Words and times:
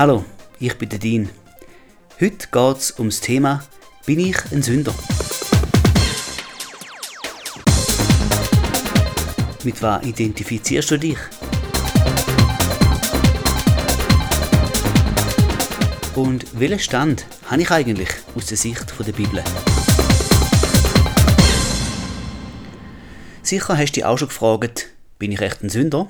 Hallo, 0.00 0.24
ich 0.58 0.78
bin 0.78 0.88
der 0.88 0.98
Dean. 0.98 1.28
Heute 2.18 2.48
geht 2.50 2.76
es 2.78 2.98
ums 2.98 3.20
Thema 3.20 3.62
Bin 4.06 4.18
ich 4.18 4.50
ein 4.50 4.62
Sünder? 4.62 4.94
Mit 9.62 9.82
was 9.82 10.02
identifizierst 10.02 10.90
du 10.92 10.98
dich? 10.98 11.18
Und 16.14 16.46
welchen 16.58 16.78
Stand 16.78 17.26
habe 17.50 17.60
ich 17.60 17.70
eigentlich 17.70 18.08
aus 18.34 18.46
der 18.46 18.56
Sicht 18.56 18.86
der 18.98 19.12
Bibel? 19.12 19.44
Sicher 23.42 23.76
hast 23.76 23.90
du 23.90 23.94
dich 23.96 24.04
auch 24.06 24.16
schon 24.16 24.28
gefragt, 24.28 24.86
bin 25.18 25.30
ich 25.30 25.42
echt 25.42 25.62
ein 25.62 25.68
Sünder? 25.68 26.08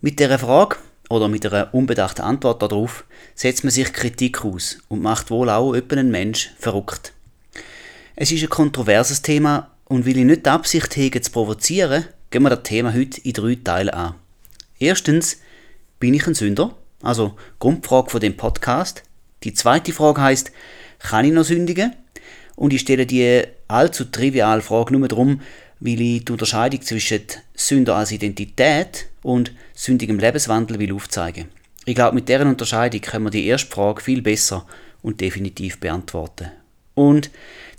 Mit 0.00 0.18
dieser 0.18 0.40
Frage 0.40 0.78
oder 1.08 1.28
mit 1.28 1.46
einer 1.46 1.72
unbedachten 1.72 2.22
Antwort 2.22 2.62
darauf 2.62 3.04
setzt 3.34 3.64
man 3.64 3.70
sich 3.70 3.92
Kritik 3.92 4.44
aus 4.44 4.78
und 4.88 5.02
macht 5.02 5.30
wohl 5.30 5.48
auch 5.50 5.72
einen 5.72 6.10
Mensch 6.10 6.50
verrückt. 6.58 7.12
Es 8.16 8.32
ist 8.32 8.42
ein 8.42 8.50
kontroverses 8.50 9.22
Thema 9.22 9.70
und 9.84 10.06
weil 10.06 10.18
ich 10.18 10.24
nicht 10.24 10.46
die 10.46 10.50
Absicht 10.50 10.96
hege 10.96 11.20
zu 11.20 11.30
provozieren, 11.30 12.04
gehen 12.30 12.42
wir 12.42 12.50
das 12.50 12.62
Thema 12.62 12.92
heute 12.92 13.20
in 13.20 13.32
drei 13.32 13.56
Teile 13.62 13.94
an. 13.94 14.14
Erstens, 14.78 15.38
bin 15.98 16.14
ich 16.14 16.26
ein 16.26 16.34
Sünder? 16.34 16.74
Also 17.02 17.34
Grundfrage 17.58 18.10
von 18.10 18.20
dem 18.20 18.36
Podcast. 18.36 19.02
Die 19.44 19.54
zweite 19.54 19.92
Frage 19.92 20.20
heißt, 20.20 20.52
kann 20.98 21.24
ich 21.24 21.32
noch 21.32 21.44
sündigen? 21.44 21.94
Und 22.56 22.72
ich 22.72 22.80
stelle 22.80 23.06
die 23.06 23.44
allzu 23.68 24.04
triviale 24.04 24.62
Frage 24.62 24.96
nur 24.96 25.06
darum, 25.06 25.40
weil 25.80 26.00
ich 26.00 26.24
die 26.24 26.32
Unterscheidung 26.32 26.82
zwischen 26.82 27.22
Sünder 27.54 27.96
als 27.96 28.12
Identität 28.12 29.06
und 29.22 29.52
sündigem 29.74 30.18
Lebenswandel 30.18 30.78
will 30.78 30.92
aufzeigen. 30.92 31.48
Ich 31.84 31.94
glaube, 31.94 32.14
mit 32.14 32.28
deren 32.28 32.48
Unterscheidung 32.48 33.00
können 33.00 33.24
wir 33.26 33.30
die 33.30 33.46
erste 33.46 33.70
Frage 33.70 34.02
viel 34.02 34.22
besser 34.22 34.66
und 35.02 35.20
definitiv 35.20 35.78
beantworten. 35.78 36.50
Und 36.94 37.30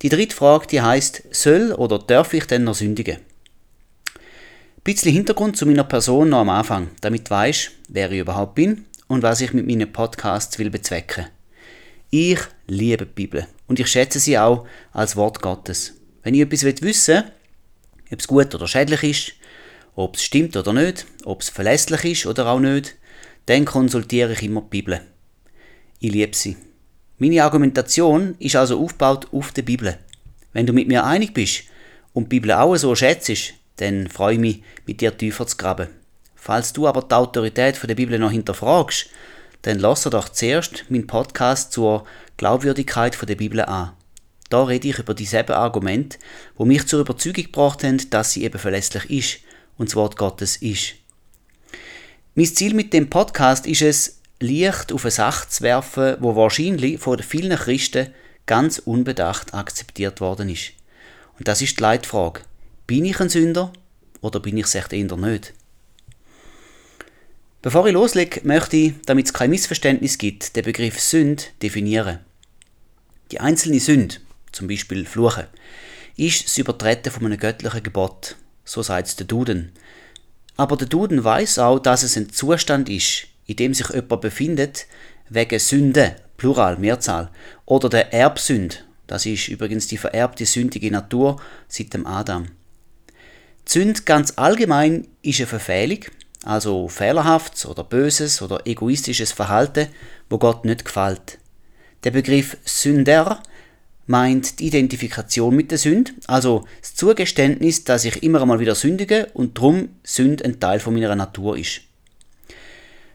die 0.02 0.10
dritte 0.10 0.36
Frage, 0.36 0.68
die 0.68 0.82
heißt, 0.82 1.24
soll 1.32 1.74
oder 1.74 2.00
darf 2.00 2.34
ich 2.34 2.46
denn 2.46 2.64
noch 2.64 2.76
sündigen? 2.76 3.18
Ein 3.18 4.84
bisschen 4.84 5.12
Hintergrund 5.12 5.58
zu 5.58 5.66
meiner 5.66 5.84
Person 5.84 6.30
noch 6.30 6.40
am 6.40 6.50
Anfang, 6.50 6.90
damit 7.02 7.28
du 7.28 7.32
weißt, 7.32 7.72
wer 7.90 8.12
ich 8.12 8.22
überhaupt 8.22 8.56
bin 8.56 8.86
und 9.08 9.24
was 9.24 9.42
ich 9.42 9.54
mit 9.54 9.68
meinen 9.68 9.92
Podcasts 9.92 10.58
will 10.58 10.70
bezwecken. 10.70 11.26
Ich 12.12 12.40
liebe 12.68 13.06
die 13.06 13.12
Bibel 13.12 13.48
und 13.68 13.80
ich 13.80 13.88
schätze 13.88 14.20
sie 14.20 14.40
auch 14.40 14.66
als 14.94 15.16
Wort 15.16 15.42
Gottes. 15.42 15.94
Wenn 16.24 16.34
ich 16.34 16.42
etwas 16.42 16.82
wissen 16.82 17.16
will, 17.16 17.32
ob 18.12 18.20
es 18.20 18.28
gut 18.28 18.54
oder 18.56 18.68
schädlich 18.68 19.04
ist, 19.04 19.34
ob 19.96 20.16
es 20.16 20.24
stimmt 20.24 20.56
oder 20.56 20.74
nicht, 20.74 21.06
ob 21.26 21.42
es 21.42 21.50
verlässlich 21.50 22.06
ist 22.06 22.26
oder 22.26 22.48
auch 22.48 22.60
nicht, 22.60 22.96
dann 23.46 23.66
konsultiere 23.66 24.34
ich 24.34 24.44
immer 24.44 24.62
die 24.62 24.70
Bibel. 24.70 25.02
Ich 26.00 26.12
liebe 26.12 26.36
sie. 26.36 26.56
Meine 27.18 27.44
Argumentation 27.44 28.36
ist 28.40 28.56
also 28.56 28.80
aufgebaut 28.80 29.28
auf 29.32 29.52
der 29.52 29.64
Bibel. 29.64 29.98
Wenn 30.54 30.66
du 30.66 30.74
mit 30.74 30.88
mir 30.88 31.04
einig 31.04 31.34
bist 31.34 31.64
und 32.14 32.26
die 32.26 32.40
Bibel 32.40 32.54
auch 32.54 32.76
so 32.78 32.96
schätzt, 32.96 33.54
dann 33.76 34.08
freue 34.08 34.36
ich 34.36 34.40
mich, 34.40 34.64
mit 34.86 35.02
dir 35.02 35.18
tiefer 35.18 35.46
zu 35.46 35.58
graben. 35.58 35.90
Falls 36.36 36.72
du 36.74 36.88
aber 36.88 37.02
die 37.02 37.14
Autorität 37.14 37.80
der 37.84 37.96
Bibel 37.96 38.18
noch 38.18 38.32
hinterfragst, 38.32 39.10
dann 39.64 39.80
lass 39.80 40.04
doch 40.04 40.30
zuerst 40.30 40.86
meinen 40.90 41.08
Podcast 41.08 41.74
zur 41.74 42.06
Glaubwürdigkeit 42.38 43.18
der 43.28 43.36
Bibel 43.36 43.62
an. 43.62 43.92
Da 44.50 44.64
rede 44.64 44.88
ich 44.88 45.00
über 45.00 45.14
dieselben 45.14 45.54
Argumente, 45.54 46.18
wo 46.58 46.66
mich 46.66 46.88
zur 46.88 47.02
Überzeugung 47.02 47.46
gebracht 47.46 47.84
haben, 47.84 48.10
dass 48.10 48.34
sie 48.34 48.44
eben 48.44 48.60
verlässlich 48.60 49.10
ist 49.10 49.40
und 49.78 49.90
das 49.90 49.96
Wort 49.96 50.18
Gottes 50.18 50.58
ist. 50.58 50.96
Mein 52.36 52.46
Ziel 52.46 52.74
mit 52.74 52.94
dem 52.94 53.10
Podcast 53.10 53.68
ist 53.68 53.82
es, 53.82 54.20
Licht 54.40 54.94
auf 54.94 55.04
eine 55.04 55.12
Sache 55.12 55.50
zu 55.50 55.64
werfen, 55.64 56.16
wo 56.20 56.36
wahrscheinlich 56.36 57.00
von 57.00 57.22
vielen 57.22 57.58
Christen 57.58 58.14
ganz 58.46 58.80
unbedacht 58.80 59.54
akzeptiert 59.54 60.22
worden 60.22 60.50
ist. 60.50 60.72
Und 61.38 61.48
das 61.48 61.62
ist 61.62 61.78
die 61.78 61.84
Leitfrage. 61.84 62.42
Bin 62.88 63.06
ich 63.06 63.20
ein 63.20 63.30
Sünder 63.30 63.72
oder 64.22 64.40
bin 64.40 64.58
ich 64.58 64.66
es 64.66 64.76
echt 64.76 64.94
eher 64.94 65.16
nicht? 65.18 65.54
Bevor 67.62 67.86
ich 67.86 67.94
loslege, 67.94 68.42
möchte 68.46 68.78
ich, 68.78 68.94
damit 69.06 69.26
es 69.26 69.34
kein 69.34 69.50
Missverständnis 69.50 70.18
gibt, 70.18 70.56
den 70.56 70.64
Begriff 70.64 71.00
Sünd 71.00 71.52
definieren. 71.62 72.20
Die 73.32 73.42
einzelne 73.42 73.82
Sünde, 73.82 74.16
zum 74.52 74.68
Beispiel 74.68 75.06
Fluchen, 75.06 75.48
ist 76.16 76.46
das 76.46 76.58
Übertreten 76.58 77.12
von 77.12 77.26
einem 77.26 77.38
göttlichen 77.38 77.84
Gebot. 77.84 78.36
So 78.66 78.82
sagt 78.82 79.08
es 79.08 79.16
der 79.16 79.28
Duden. 79.28 79.72
Aber 80.58 80.76
der 80.76 80.88
Duden 80.88 81.24
weiß 81.24 81.60
auch, 81.60 81.80
dass 81.80 82.04
es 82.04 82.18
ein 82.18 82.32
Zustand 82.32 82.90
ist, 82.90 83.28
in 83.46 83.56
dem 83.56 83.74
sich 83.74 83.90
jemand 83.90 84.22
befindet, 84.22 84.86
wegen 85.30 85.60
Sünde, 85.60 86.16
Plural, 86.38 86.78
Mehrzahl, 86.78 87.30
oder 87.66 87.90
der 87.90 88.14
Erbsünd, 88.14 88.86
das 89.08 89.26
ist 89.26 89.48
übrigens 89.48 89.88
die 89.88 89.98
vererbte 89.98 90.46
sündige 90.46 90.92
Natur 90.92 91.42
seit 91.68 91.94
dem 91.94 92.06
Adam. 92.06 92.48
Die 93.68 93.72
Sünde 93.72 94.02
ganz 94.04 94.34
allgemein 94.36 95.08
ist 95.22 95.40
eine 95.40 95.48
Verfehlung, 95.48 96.00
also 96.44 96.88
fehlerhaftes 96.88 97.66
oder 97.66 97.84
böses 97.84 98.42
oder 98.42 98.68
egoistisches 98.68 99.32
Verhalten, 99.32 99.88
wo 100.30 100.38
Gott 100.38 100.66
nicht 100.66 100.86
gefällt. 100.86 101.40
Der 102.04 102.12
Begriff 102.12 102.58
Sünder 102.66 103.42
meint 104.10 104.60
die 104.60 104.66
Identifikation 104.66 105.56
mit 105.56 105.70
der 105.70 105.78
Sünde, 105.78 106.12
also 106.26 106.66
das 106.82 106.96
Zugeständnis, 106.96 107.84
dass 107.84 108.06
ich 108.06 108.24
immer 108.24 108.42
einmal 108.42 108.60
wieder 108.60 108.74
sündige 108.74 109.28
und 109.36 109.56
drum 109.56 109.90
Sünde 110.04 110.46
ein 110.46 110.60
Teil 110.60 110.80
von 110.80 110.96
meiner 110.96 111.16
Natur 111.16 111.56
ist. 111.56 111.82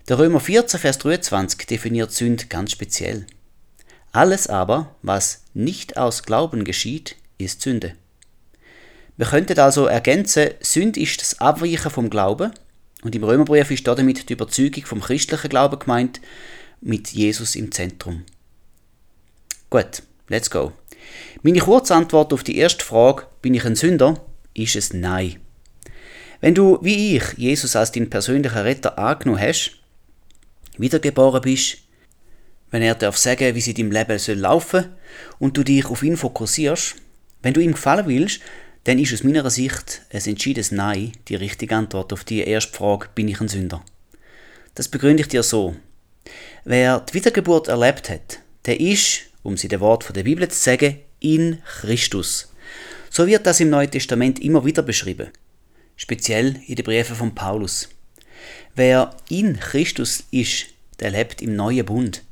Der 0.06 0.20
Römer 0.20 0.38
14, 0.38 0.78
Vers 0.78 0.98
23 0.98 1.66
definiert 1.66 2.12
Sünde 2.12 2.46
ganz 2.46 2.70
speziell. 2.70 3.26
Alles 4.12 4.46
aber, 4.46 4.94
was 5.02 5.42
nicht 5.52 5.96
aus 5.96 6.22
Glauben 6.22 6.62
geschieht, 6.62 7.16
ist 7.38 7.60
Sünde. 7.60 7.94
Wir 9.16 9.26
könnten 9.26 9.58
also 9.58 9.86
ergänzen, 9.86 10.50
Sünde 10.60 11.00
ist 11.00 11.20
das 11.20 11.40
Abweichen 11.40 11.90
vom 11.90 12.08
Glauben 12.08 12.52
und 13.02 13.16
im 13.16 13.24
Römerbrief 13.24 13.72
ist 13.72 13.84
damit 13.88 14.28
die 14.28 14.34
Überzeugung 14.34 14.84
vom 14.84 15.00
christlichen 15.00 15.50
Glauben 15.50 15.80
gemeint, 15.80 16.20
mit 16.80 17.08
Jesus 17.08 17.56
im 17.56 17.72
Zentrum. 17.72 18.22
Gut, 19.70 20.04
let's 20.28 20.48
go. 20.48 20.72
Meine 21.42 21.60
Kurzantwort 21.60 22.32
auf 22.32 22.44
die 22.44 22.56
erste 22.56 22.84
Frage, 22.84 23.26
bin 23.42 23.54
ich 23.54 23.64
ein 23.64 23.76
Sünder, 23.76 24.20
ist 24.54 24.76
es 24.76 24.92
Nein. 24.92 25.36
Wenn 26.40 26.54
du, 26.54 26.78
wie 26.82 27.16
ich, 27.16 27.22
Jesus 27.36 27.76
als 27.76 27.92
deinen 27.92 28.10
persönlichen 28.10 28.58
Retter 28.58 28.98
angenommen 28.98 29.40
hast, 29.40 29.78
wiedergeboren 30.76 31.42
bist, 31.42 31.78
wenn 32.70 32.82
er 32.82 32.94
darf 32.94 33.16
sagen, 33.16 33.54
wie 33.54 33.60
sie 33.60 33.74
deinem 33.74 33.92
Leben 33.92 34.18
soll 34.18 34.36
laufen 34.36 34.86
und 35.38 35.56
du 35.56 35.62
dich 35.62 35.86
auf 35.86 36.02
ihn 36.02 36.16
fokussierst, 36.16 36.96
wenn 37.42 37.54
du 37.54 37.60
ihm 37.60 37.72
gefallen 37.72 38.06
willst, 38.06 38.40
dann 38.84 38.98
ist 38.98 39.14
aus 39.14 39.22
meiner 39.22 39.48
Sicht 39.48 40.02
ein 40.12 40.22
entschiedenes 40.24 40.72
Nein 40.72 41.12
die 41.28 41.36
richtige 41.36 41.76
Antwort 41.76 42.12
auf 42.12 42.24
die 42.24 42.40
erste 42.40 42.72
Frage, 42.72 43.08
bin 43.14 43.28
ich 43.28 43.40
ein 43.40 43.48
Sünder? 43.48 43.84
Das 44.74 44.88
begründe 44.88 45.22
ich 45.22 45.28
dir 45.28 45.42
so. 45.42 45.76
Wer 46.64 47.00
die 47.00 47.14
Wiedergeburt 47.14 47.68
erlebt 47.68 48.10
hat, 48.10 48.40
der 48.66 48.80
ist, 48.80 49.20
um 49.44 49.56
sie 49.56 49.68
den 49.68 49.78
Wort 49.78 50.16
der 50.16 50.24
Bibel 50.24 50.48
zu 50.48 50.60
sagen, 50.60 50.98
in 51.20 51.62
Christus. 51.64 52.52
So 53.10 53.28
wird 53.28 53.46
das 53.46 53.60
im 53.60 53.70
Neuen 53.70 53.90
Testament 53.90 54.40
immer 54.42 54.64
wieder 54.64 54.82
beschrieben, 54.82 55.28
speziell 55.94 56.60
in 56.66 56.74
den 56.74 56.84
Briefen 56.84 57.14
von 57.14 57.34
Paulus. 57.34 57.88
Wer 58.74 59.14
in 59.28 59.60
Christus 59.60 60.24
ist, 60.32 60.66
der 60.98 61.12
lebt 61.12 61.40
im 61.40 61.54
neuen 61.54 61.86
Bund. 61.86 62.22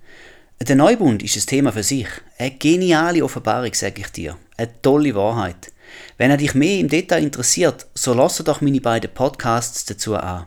Der 0.61 0.77
Neubund 0.77 1.23
ist 1.23 1.37
ein 1.37 1.47
Thema 1.47 1.73
für 1.73 1.83
sich. 1.83 2.07
Eine 2.39 2.53
geniale 2.53 3.25
Offenbarung, 3.25 3.75
sage 3.75 4.01
ich 4.01 4.09
dir. 4.09 4.37
Eine 4.57 4.71
tolle 4.81 5.15
Wahrheit. 5.15 5.73
Wenn 6.19 6.31
er 6.31 6.37
dich 6.37 6.55
mehr 6.55 6.79
im 6.79 6.89
Detail 6.89 7.23
interessiert, 7.23 7.87
so 7.95 8.15
lasse 8.15 8.45
doch 8.45 8.61
meine 8.61 8.81
beiden 8.81 9.13
Podcasts 9.13 9.85
dazu 9.85 10.17
an. 10.17 10.47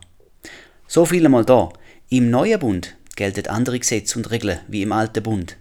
So 0.87 1.05
viel 1.05 1.25
einmal 1.25 1.45
da. 1.45 1.69
Im 2.09 2.29
neuen 2.29 2.59
Bund 2.59 2.95
gelten 3.15 3.47
andere 3.47 3.79
Gesetze 3.79 4.17
und 4.17 4.31
Regeln 4.31 4.59
wie 4.67 4.83
im 4.83 4.91
alten 4.91 5.23
Bund. 5.23 5.57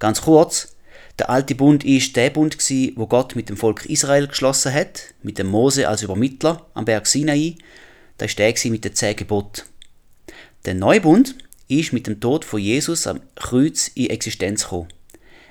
Ganz 0.00 0.22
kurz, 0.22 0.74
der 1.18 1.28
alte 1.28 1.54
Bund 1.54 1.84
ist 1.84 2.16
der 2.16 2.30
Bund 2.30 2.58
gsi, 2.58 2.94
wo 2.96 3.06
Gott 3.06 3.36
mit 3.36 3.50
dem 3.50 3.58
Volk 3.58 3.84
Israel 3.84 4.26
geschlossen 4.26 4.72
hat, 4.72 5.14
mit 5.22 5.38
dem 5.38 5.48
Mose 5.48 5.86
als 5.86 6.02
Übermittler 6.02 6.66
am 6.72 6.86
Berg 6.86 7.06
Sinai. 7.06 7.56
Das 8.16 8.30
ist 8.30 8.38
der 8.38 8.54
mit 8.70 8.84
den 8.84 8.94
zehn. 8.94 9.16
Der 10.64 10.74
neue 10.74 11.02
Bund 11.02 11.36
ist 11.68 11.92
mit 11.92 12.06
dem 12.06 12.18
Tod 12.18 12.46
von 12.46 12.60
Jesus 12.60 13.06
am 13.06 13.20
Kreuz 13.36 13.88
in 13.94 14.08
Existenz 14.08 14.64
gekommen. 14.64 14.88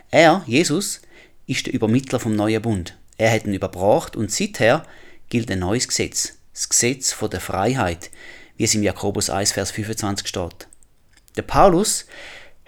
Er, 0.10 0.44
Jesus, 0.48 1.02
ist 1.46 1.68
der 1.68 1.74
Übermittler 1.74 2.20
vom 2.20 2.36
neuen 2.36 2.62
Bund. 2.64 2.98
Er 3.20 3.32
hat 3.32 3.46
ihn 3.46 3.54
überbracht 3.54 4.16
und 4.16 4.32
seither 4.32 4.84
gilt 5.30 5.52
ein 5.52 5.60
neues 5.60 5.88
Gesetz, 5.88 6.40
das 6.54 6.70
Gesetz 6.70 7.12
von 7.12 7.30
der 7.30 7.42
Freiheit, 7.42 8.10
wie 8.58 8.64
es 8.64 8.74
im 8.74 8.82
Jakobus 8.82 9.30
1, 9.30 9.52
Vers 9.52 9.70
25 9.70 10.28
steht. 10.28 10.68
Der 11.36 11.44
Paulus 11.44 12.08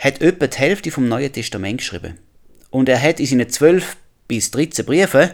hat 0.01 0.19
etwa 0.19 0.48
die 0.48 0.57
Hälfte 0.57 0.92
vom 0.92 1.07
Neuen 1.07 1.31
Testament 1.31 1.77
geschrieben. 1.77 2.18
Und 2.71 2.89
er 2.89 3.01
hat 3.01 3.19
in 3.19 3.27
seinen 3.27 3.50
12 3.50 3.95
bis 4.27 4.50
13 4.50 4.83
Briefen, 4.83 5.30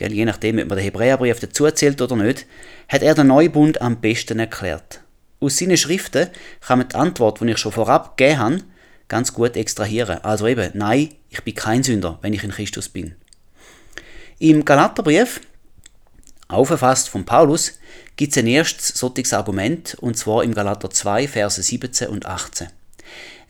je 0.00 0.24
nachdem, 0.24 0.58
ob 0.60 0.68
man 0.68 0.78
den 0.78 0.84
Hebräerbrief 0.84 1.40
dazu 1.40 1.68
zählt 1.70 2.00
oder 2.00 2.14
nicht, 2.14 2.46
hat 2.88 3.02
er 3.02 3.14
den 3.14 3.26
Neubund 3.26 3.82
am 3.82 4.00
besten 4.00 4.38
erklärt. 4.38 5.00
Aus 5.40 5.58
seinen 5.58 5.76
Schriften 5.76 6.28
kann 6.60 6.78
man 6.78 6.88
die 6.88 6.94
Antwort, 6.94 7.40
die 7.40 7.50
ich 7.50 7.58
schon 7.58 7.72
vorab 7.72 8.16
gegeben 8.16 8.38
habe, 8.38 8.58
ganz 9.08 9.34
gut 9.34 9.56
extrahieren. 9.56 10.22
Also 10.22 10.46
eben, 10.46 10.70
nein, 10.74 11.08
ich 11.28 11.42
bin 11.42 11.54
kein 11.54 11.82
Sünder, 11.82 12.18
wenn 12.22 12.32
ich 12.32 12.44
in 12.44 12.52
Christus 12.52 12.88
bin. 12.88 13.16
Im 14.38 14.64
Galaterbrief, 14.64 15.40
aufgefasst 16.46 17.08
von 17.08 17.24
Paulus, 17.24 17.78
gibt 18.16 18.32
es 18.32 18.38
ein 18.38 18.46
erstes 18.46 18.88
solches 18.88 19.32
Argument, 19.32 19.96
und 20.00 20.16
zwar 20.16 20.44
im 20.44 20.54
Galater 20.54 20.88
2, 20.88 21.26
Verse 21.26 21.60
17 21.60 22.08
und 22.08 22.26
18. 22.26 22.68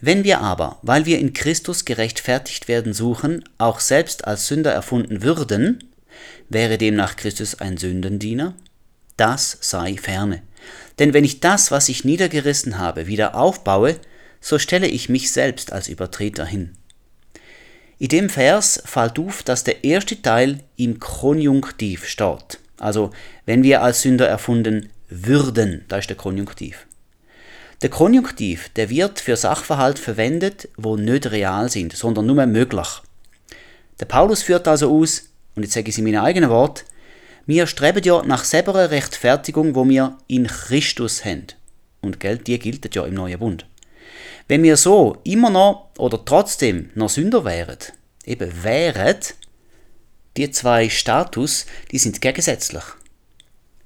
Wenn 0.07 0.23
wir 0.23 0.43
aber, 0.43 0.77
weil 0.83 1.07
wir 1.07 1.19
in 1.19 1.33
Christus 1.33 1.87
gerechtfertigt 1.87 2.69
werden 2.69 2.93
suchen, 2.93 3.43
auch 3.57 3.81
selbst 3.81 4.27
als 4.27 4.49
Sünder 4.49 4.71
erfunden 4.71 5.23
würden, 5.23 5.83
wäre 6.51 6.77
demnach 6.77 7.17
Christus 7.17 7.55
ein 7.55 7.79
Sündendiener? 7.79 8.55
Das 9.17 9.57
sei 9.63 9.97
ferne. 9.97 10.43
Denn 10.99 11.15
wenn 11.15 11.25
ich 11.25 11.41
das, 11.41 11.71
was 11.71 11.89
ich 11.89 12.05
niedergerissen 12.05 12.77
habe, 12.77 13.07
wieder 13.07 13.35
aufbaue, 13.35 13.99
so 14.43 14.59
stelle 14.59 14.89
ich 14.89 15.09
mich 15.09 15.33
selbst 15.33 15.73
als 15.73 15.89
Übertreter 15.89 16.45
hin. 16.45 16.77
In 17.99 18.09
dem 18.09 18.29
Vers 18.29 18.83
fällt 18.85 19.19
auf, 19.19 19.43
dass 19.43 19.65
der 19.65 19.85
erste 19.85 20.21
Teil 20.21 20.61
im 20.77 21.01
Konjunktiv 21.01 22.07
steht. 22.07 22.59
Also, 22.77 23.11
wenn 23.47 23.63
wir 23.63 23.81
als 23.81 24.03
Sünder 24.03 24.29
erfunden 24.29 24.91
würden, 25.09 25.87
da 25.89 25.97
ist 25.97 26.11
der 26.11 26.19
Konjunktiv. 26.19 26.87
Der 27.85 27.91
Konjunktiv, 27.91 28.71
der 28.71 28.89
wird 28.89 29.21
für 29.21 29.37
Sachverhalt 29.37 29.99
verwendet, 29.99 30.71
wo 30.79 30.97
nicht 30.97 31.31
real 31.31 31.69
sind, 31.69 31.95
sondern 31.95 32.25
nur 32.25 32.47
möglich. 32.47 32.89
Der 34.01 34.07
Paulus 34.07 34.43
führt 34.43 34.67
also 34.67 34.91
aus, 34.91 35.25
und 35.55 35.65
jetzt 35.65 35.75
sage 35.75 35.91
ich 35.91 35.95
es 35.95 35.99
in 35.99 36.05
meinen 36.05 36.25
eigenen 36.25 36.49
Worten, 36.49 36.87
wir 37.45 37.67
streben 37.67 38.03
ja 38.03 38.23
nach 38.23 38.45
selber 38.45 38.91
Rechtfertigung, 38.91 39.75
wo 39.75 39.87
wir 39.87 40.17
in 40.29 40.47
Christus 40.47 41.27
haben. 41.27 41.49
Und 42.01 42.21
Geld, 42.21 42.47
die 42.47 42.59
gilt 42.59 42.95
ja 42.95 43.05
im 43.05 43.13
neuen 43.13 43.39
Bund. 43.39 43.67
Wenn 44.49 44.63
wir 44.63 44.79
so 44.79 45.19
immer 45.25 45.51
noch 45.51 45.91
oder 45.99 46.25
trotzdem 46.25 46.89
noch 46.95 47.11
Sünder 47.11 47.45
wären, 47.45 47.77
eben 48.25 48.51
wären, 48.65 49.19
die 50.39 50.51
zwei 50.51 50.89
Status, 50.89 51.67
die 51.91 51.99
sind 51.99 52.23
gegensätzlich. 52.23 52.85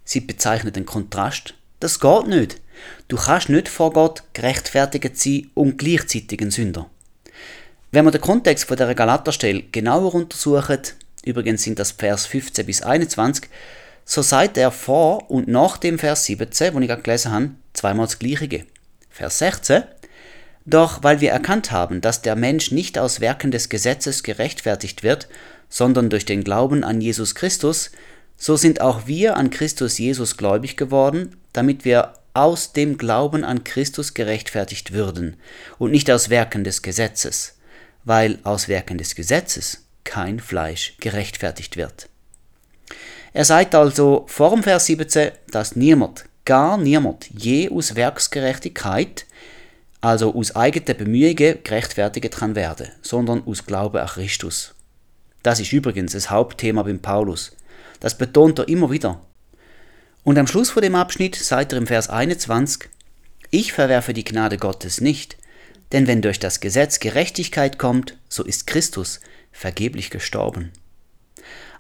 Sie 0.04 0.20
bezeichnen 0.20 0.72
den 0.72 0.86
Kontrast. 0.86 1.54
Das 1.80 1.98
geht 1.98 2.28
nicht. 2.28 2.60
Du 3.08 3.16
kannst 3.16 3.48
nicht 3.48 3.69
vor 3.69 3.92
Gott 3.92 4.22
gerechtfertigt 4.32 5.16
sein 5.16 5.50
und 5.54 5.78
gleichzeitig 5.78 6.40
ein 6.40 6.50
Sünder. 6.50 6.88
Wenn 7.90 8.04
wir 8.04 8.10
den 8.10 8.20
Kontext 8.20 8.66
von 8.66 8.76
der 8.76 8.94
Galaterstelle 8.94 9.62
genauer 9.72 10.14
untersuchen, 10.14 10.80
übrigens 11.25 11.62
sind 11.62 11.78
das 11.78 11.92
Vers 11.92 12.26
15 12.26 12.66
bis 12.66 12.82
21, 12.82 13.48
so 14.04 14.22
sagt 14.22 14.56
er 14.58 14.70
vor 14.70 15.30
und 15.30 15.48
nach 15.48 15.76
dem 15.78 15.98
Vers 15.98 16.25
17, 16.25 16.75
wo 16.75 16.80
ich 16.80 16.88
gerade 16.88 17.02
gelesen 17.02 17.32
habe, 17.32 17.50
zweimal 17.72 18.06
das 18.06 18.19
Gleiche. 18.19 18.64
Vers 19.10 19.38
16, 19.38 19.84
doch 20.66 21.02
weil 21.02 21.20
wir 21.22 21.30
erkannt 21.30 21.70
haben, 21.70 22.02
dass 22.02 22.20
der 22.20 22.36
Mensch 22.36 22.72
nicht 22.72 22.98
aus 22.98 23.20
Werken 23.20 23.50
des 23.50 23.70
Gesetzes 23.70 24.22
gerechtfertigt 24.22 25.02
wird, 25.02 25.28
sondern 25.70 26.10
durch 26.10 26.26
den 26.26 26.44
Glauben 26.44 26.84
an 26.84 27.00
Jesus 27.00 27.34
Christus, 27.34 27.90
so 28.36 28.56
sind 28.56 28.80
auch 28.80 29.06
wir 29.06 29.36
an 29.36 29.50
Christus 29.50 29.98
Jesus 29.98 30.36
gläubig 30.36 30.76
geworden, 30.76 31.36
damit 31.52 31.84
wir 31.84 32.14
aus 32.38 32.73
dem 32.73 32.99
Glauben 32.99 33.44
an 33.44 33.64
Christus 33.64 34.14
gerechtfertigt 34.14 34.93
würden 34.93 35.37
und 35.79 35.90
nicht 35.90 36.11
aus 36.11 36.31
Werken 36.31 36.64
des 36.64 36.82
Gesetzes, 36.82 37.58
weil 38.05 38.38
aus 38.44 38.69
Werken 38.69 38.99
des 38.99 39.14
Gesetzes 39.14 39.85
kein 40.05 40.38
Fleisch 40.40 40.96
gerechtfertigt 41.00 41.76
wird. 41.76 42.08
Er 43.32 43.44
sagt 43.44 43.75
also 43.75 44.25
vor 44.29 44.50
dem 44.50 44.62
Vers 44.62 44.87
17, 44.87 45.32
dass 45.50 45.76
niemand, 45.76 46.25
gar 46.44 46.79
niemand 46.79 47.29
je 47.31 47.70
aus 47.70 47.94
Werksgerechtigkeit 47.94 49.26
also 50.00 50.35
aus 50.35 50.55
eigenen 50.55 50.96
Bemühungen 50.96 51.58
gerechtfertigt 51.64 52.31
kann 52.31 52.55
werden, 52.55 52.88
sondern 53.02 53.43
aus 53.46 53.67
Glauben 53.67 53.99
an 53.99 54.06
Christus. 54.06 54.75
Das 55.43 55.61
ist 55.61 55.73
übrigens 55.73 56.12
das 56.12 56.31
Hauptthema 56.31 56.82
beim 56.85 57.00
Paulus. 57.00 57.52
Das 58.00 58.17
betont 58.17 58.61
er 58.61 58.69
immer 58.69 58.90
wieder. 58.90 59.20
Und 60.28 60.36
am 60.36 60.46
Schluss 60.46 60.69
von 60.69 60.82
dem 60.82 60.94
Abschnitt 60.94 61.36
sagt 61.36 61.72
er 61.72 61.78
im 61.78 61.86
Vers 61.86 62.10
21, 62.10 62.90
Ich 63.50 63.72
verwerfe 63.72 64.12
die 64.12 64.25
Gnade 64.25 64.58
Gottes 64.58 65.00
nicht, 65.00 65.38
denn 65.92 66.06
wenn 66.06 66.20
durch 66.20 66.38
das 66.38 66.60
Gesetz 66.60 67.00
Gerechtigkeit 67.00 67.78
kommt, 67.78 68.19
so 68.28 68.44
ist 68.44 68.66
Christus 68.66 69.20
vergeblich 69.52 70.10
gestorben. 70.10 70.70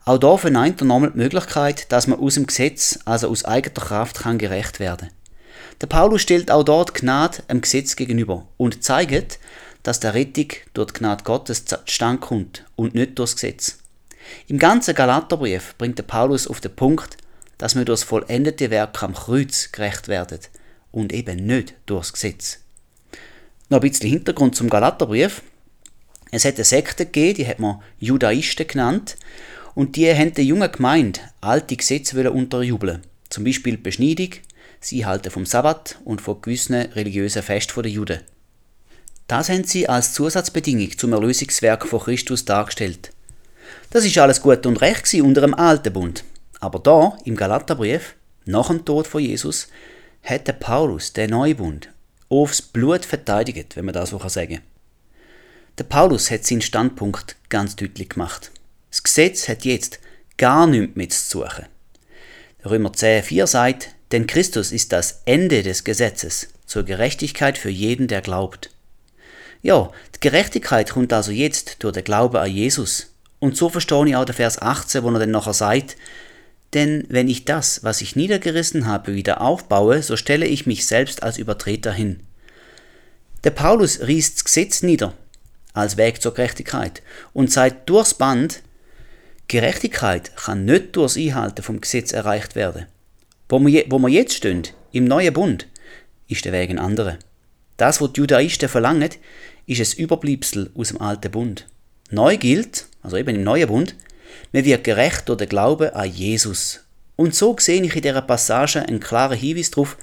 Auch 0.06 0.16
da 0.16 0.38
verneint 0.38 0.80
er 0.80 0.86
nochmal 0.86 1.10
die 1.10 1.18
Möglichkeit, 1.18 1.92
dass 1.92 2.06
man 2.06 2.20
aus 2.20 2.36
dem 2.36 2.46
Gesetz, 2.46 3.00
also 3.04 3.28
aus 3.28 3.44
eigener 3.44 3.74
Kraft, 3.74 4.20
kann 4.20 4.38
gerecht 4.38 4.80
werden. 4.80 5.10
Der 5.82 5.86
Paulus 5.86 6.22
stellt 6.22 6.50
auch 6.50 6.62
dort 6.62 6.94
Gnade 6.94 7.42
dem 7.50 7.60
Gesetz 7.60 7.96
gegenüber 7.96 8.48
und 8.56 8.82
zeigt, 8.82 9.40
dass 9.82 10.00
der 10.00 10.14
Rettung 10.14 10.52
durch 10.72 10.92
die 10.92 11.00
Gnade 11.00 11.22
Gottes 11.22 11.66
zustande 11.66 12.22
kommt 12.22 12.64
und 12.76 12.94
nicht 12.94 13.18
durchs 13.18 13.34
Gesetz. 13.34 13.76
Im 14.46 14.58
ganzen 14.58 14.94
Galaterbrief 14.94 15.74
bringt 15.76 15.98
der 15.98 16.04
Paulus 16.04 16.46
auf 16.46 16.62
den 16.62 16.74
Punkt, 16.74 17.18
dass 17.58 17.74
wir 17.74 17.84
durch 17.84 18.00
das 18.00 18.08
vollendete 18.08 18.70
Werk 18.70 19.02
am 19.02 19.14
Kreuz 19.14 19.70
gerecht 19.72 20.08
werden 20.08 20.40
und 20.90 21.12
eben 21.12 21.44
nicht 21.46 21.74
durchs 21.86 22.12
Gesetz. 22.12 22.60
Noch 23.68 23.80
ein 23.80 23.90
bisschen 23.90 24.08
Hintergrund 24.08 24.56
zum 24.56 24.70
Galaterbrief. 24.70 25.42
Es 26.30 26.44
hat 26.44 26.54
eine 26.54 26.64
Sekte 26.64 27.04
gegeben, 27.04 27.34
die 27.36 27.46
hat 27.46 27.58
man 27.58 27.82
Judaisten 27.98 28.66
genannt, 28.66 29.16
und 29.74 29.96
die 29.96 30.12
haben 30.12 30.34
der 30.34 30.44
jungen 30.44 30.72
Gemeinde 30.72 31.20
alte 31.40 31.76
Gesetze 31.76 32.30
unterjubeln. 32.30 33.02
Zum 33.28 33.44
Beispiel 33.44 33.76
Beschneidung, 33.76 34.30
Sie 34.80 35.04
halten 35.04 35.30
vom 35.30 35.44
Sabbat 35.44 35.98
und 36.04 36.20
von 36.20 36.40
gewissen 36.40 36.74
religiösen 36.74 37.42
Festen 37.42 37.82
der 37.82 37.90
Juden. 37.90 38.20
Das 39.26 39.48
haben 39.48 39.64
sie 39.64 39.88
als 39.88 40.14
Zusatzbedingung 40.14 40.96
zum 40.96 41.12
Erlösungswerk 41.12 41.86
von 41.86 42.00
Christus 42.00 42.44
dargestellt. 42.44 43.10
Das 43.90 44.04
ist 44.04 44.16
alles 44.18 44.40
gut 44.40 44.64
und 44.66 44.80
recht 44.80 45.12
unter 45.14 45.40
dem 45.40 45.54
alten 45.54 45.92
Bund. 45.92 46.24
Aber 46.60 46.78
da, 46.78 47.16
im 47.24 47.36
Galaterbrief, 47.36 48.14
nach 48.44 48.68
dem 48.68 48.84
Tod 48.84 49.06
von 49.06 49.22
Jesus, 49.22 49.68
hat 50.22 50.48
der 50.48 50.54
Paulus 50.54 51.12
den 51.12 51.30
neuen 51.30 51.56
Bund 51.56 51.88
aufs 52.28 52.60
Blut 52.60 53.04
verteidigt, 53.04 53.76
wenn 53.76 53.84
man 53.84 53.94
das 53.94 54.10
so 54.10 54.18
sagen 54.28 54.56
kann. 54.56 54.64
Der 55.78 55.84
Paulus 55.84 56.30
hat 56.30 56.44
seinen 56.44 56.60
Standpunkt 56.60 57.36
ganz 57.48 57.76
deutlich 57.76 58.10
gemacht. 58.10 58.50
Das 58.90 59.02
Gesetz 59.02 59.48
hat 59.48 59.64
jetzt 59.64 60.00
gar 60.36 60.66
nichts 60.66 60.96
mit 60.96 61.12
zu 61.12 61.38
suchen. 61.38 61.66
Römer 62.64 62.92
10, 62.92 63.22
4 63.22 63.46
sagt, 63.46 63.90
denn 64.10 64.26
Christus 64.26 64.72
ist 64.72 64.92
das 64.92 65.22
Ende 65.24 65.62
des 65.62 65.84
Gesetzes 65.84 66.48
zur 66.66 66.82
Gerechtigkeit 66.82 67.58
für 67.58 67.70
jeden, 67.70 68.08
der 68.08 68.22
glaubt. 68.22 68.70
Ja, 69.62 69.90
die 70.14 70.20
Gerechtigkeit 70.20 70.90
kommt 70.90 71.12
also 71.12 71.30
jetzt 71.30 71.82
durch 71.82 71.94
den 71.94 72.04
Glauben 72.04 72.36
an 72.36 72.50
Jesus. 72.50 73.12
Und 73.38 73.56
so 73.56 73.68
verstehe 73.68 74.08
ich 74.08 74.16
auch 74.16 74.24
den 74.24 74.34
Vers 74.34 74.60
18, 74.60 75.02
wo 75.02 75.10
er 75.10 75.20
dann 75.20 75.30
nachher 75.30 75.52
sagt, 75.52 75.96
denn 76.74 77.04
wenn 77.08 77.28
ich 77.28 77.44
das, 77.44 77.82
was 77.82 78.02
ich 78.02 78.16
niedergerissen 78.16 78.86
habe, 78.86 79.14
wieder 79.14 79.40
aufbaue, 79.40 80.02
so 80.02 80.16
stelle 80.16 80.46
ich 80.46 80.66
mich 80.66 80.86
selbst 80.86 81.22
als 81.22 81.38
Übertreter 81.38 81.92
hin. 81.92 82.20
Der 83.44 83.50
Paulus 83.50 84.00
riest 84.00 84.36
das 84.36 84.44
Gesetz 84.44 84.82
nieder, 84.82 85.14
als 85.72 85.96
Weg 85.96 86.20
zur 86.20 86.34
Gerechtigkeit, 86.34 87.02
und 87.32 87.52
sagt 87.52 87.88
durchs 87.88 88.14
Band, 88.14 88.62
Gerechtigkeit 89.46 90.36
kann 90.36 90.66
nicht 90.66 90.94
durchs 90.96 91.16
Einhalten 91.16 91.62
vom 91.62 91.80
Gesetz 91.80 92.12
erreicht 92.12 92.54
werden. 92.54 92.86
Wo 93.48 93.64
wir, 93.64 93.86
wo 93.88 93.98
wir 93.98 94.08
jetzt 94.10 94.34
stehen, 94.34 94.64
im 94.92 95.04
neuen 95.04 95.32
Bund, 95.32 95.66
ist 96.28 96.44
der 96.44 96.52
Weg 96.52 96.68
ein 96.68 96.78
anderer. 96.78 97.18
Das, 97.78 98.00
was 98.00 98.12
die 98.12 98.20
Judaisten 98.20 98.68
verlangen, 98.68 99.08
ist 99.66 99.80
ein 99.80 100.02
Überbleibsel 100.02 100.70
aus 100.74 100.88
dem 100.88 101.00
alten 101.00 101.30
Bund. 101.30 101.66
Neu 102.10 102.36
gilt, 102.36 102.86
also 103.02 103.16
eben 103.16 103.36
im 103.36 103.44
neuen 103.44 103.68
Bund, 103.68 103.94
man 104.52 104.64
wird 104.64 104.84
gerecht 104.84 105.28
durch 105.28 105.38
den 105.38 105.48
Glauben 105.48 105.90
an 105.90 106.10
Jesus. 106.10 106.80
Und 107.16 107.34
so 107.34 107.56
sehe 107.58 107.82
ich 107.82 107.96
in 107.96 108.02
dieser 108.02 108.22
Passage 108.22 108.80
einen 108.80 109.00
klaren 109.00 109.38
Hinweis 109.38 109.70
darauf, 109.70 109.96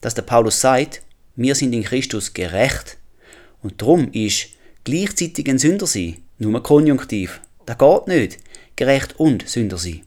dass 0.00 0.14
der 0.14 0.22
Paulus 0.22 0.60
sagt, 0.60 1.02
wir 1.36 1.54
sind 1.54 1.72
in 1.72 1.84
Christus 1.84 2.32
gerecht. 2.32 2.96
Und 3.62 3.80
darum 3.82 4.10
ist 4.12 4.48
gleichzeitig 4.84 5.48
ein 5.48 5.58
Sünder 5.58 5.86
sein 5.86 6.16
nur 6.40 6.62
Konjunktiv. 6.62 7.40
Das 7.66 7.78
geht 7.78 8.06
nicht. 8.06 8.38
Gerecht 8.76 9.18
und 9.20 9.46
Sünder 9.48 9.76
sein. 9.76 10.02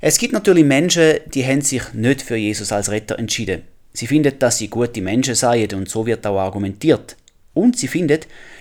Es 0.00 0.18
gibt 0.18 0.32
natürlich 0.32 0.64
Menschen, 0.64 1.20
die 1.26 1.44
haben 1.46 1.60
sich 1.60 1.92
nicht 1.92 2.22
für 2.22 2.36
Jesus 2.36 2.72
als 2.72 2.90
Retter 2.90 3.18
entschieden. 3.18 3.62
Sie 3.92 4.06
finden, 4.06 4.38
dass 4.38 4.58
sie 4.58 4.68
gute 4.68 5.02
Menschen 5.02 5.34
seien 5.34 5.72
und 5.74 5.88
so 5.88 6.06
wird 6.06 6.26
auch 6.26 6.38
argumentiert. 6.38 7.16
Und 7.52 7.78
sie 7.78 7.88
finden, 7.88 8.20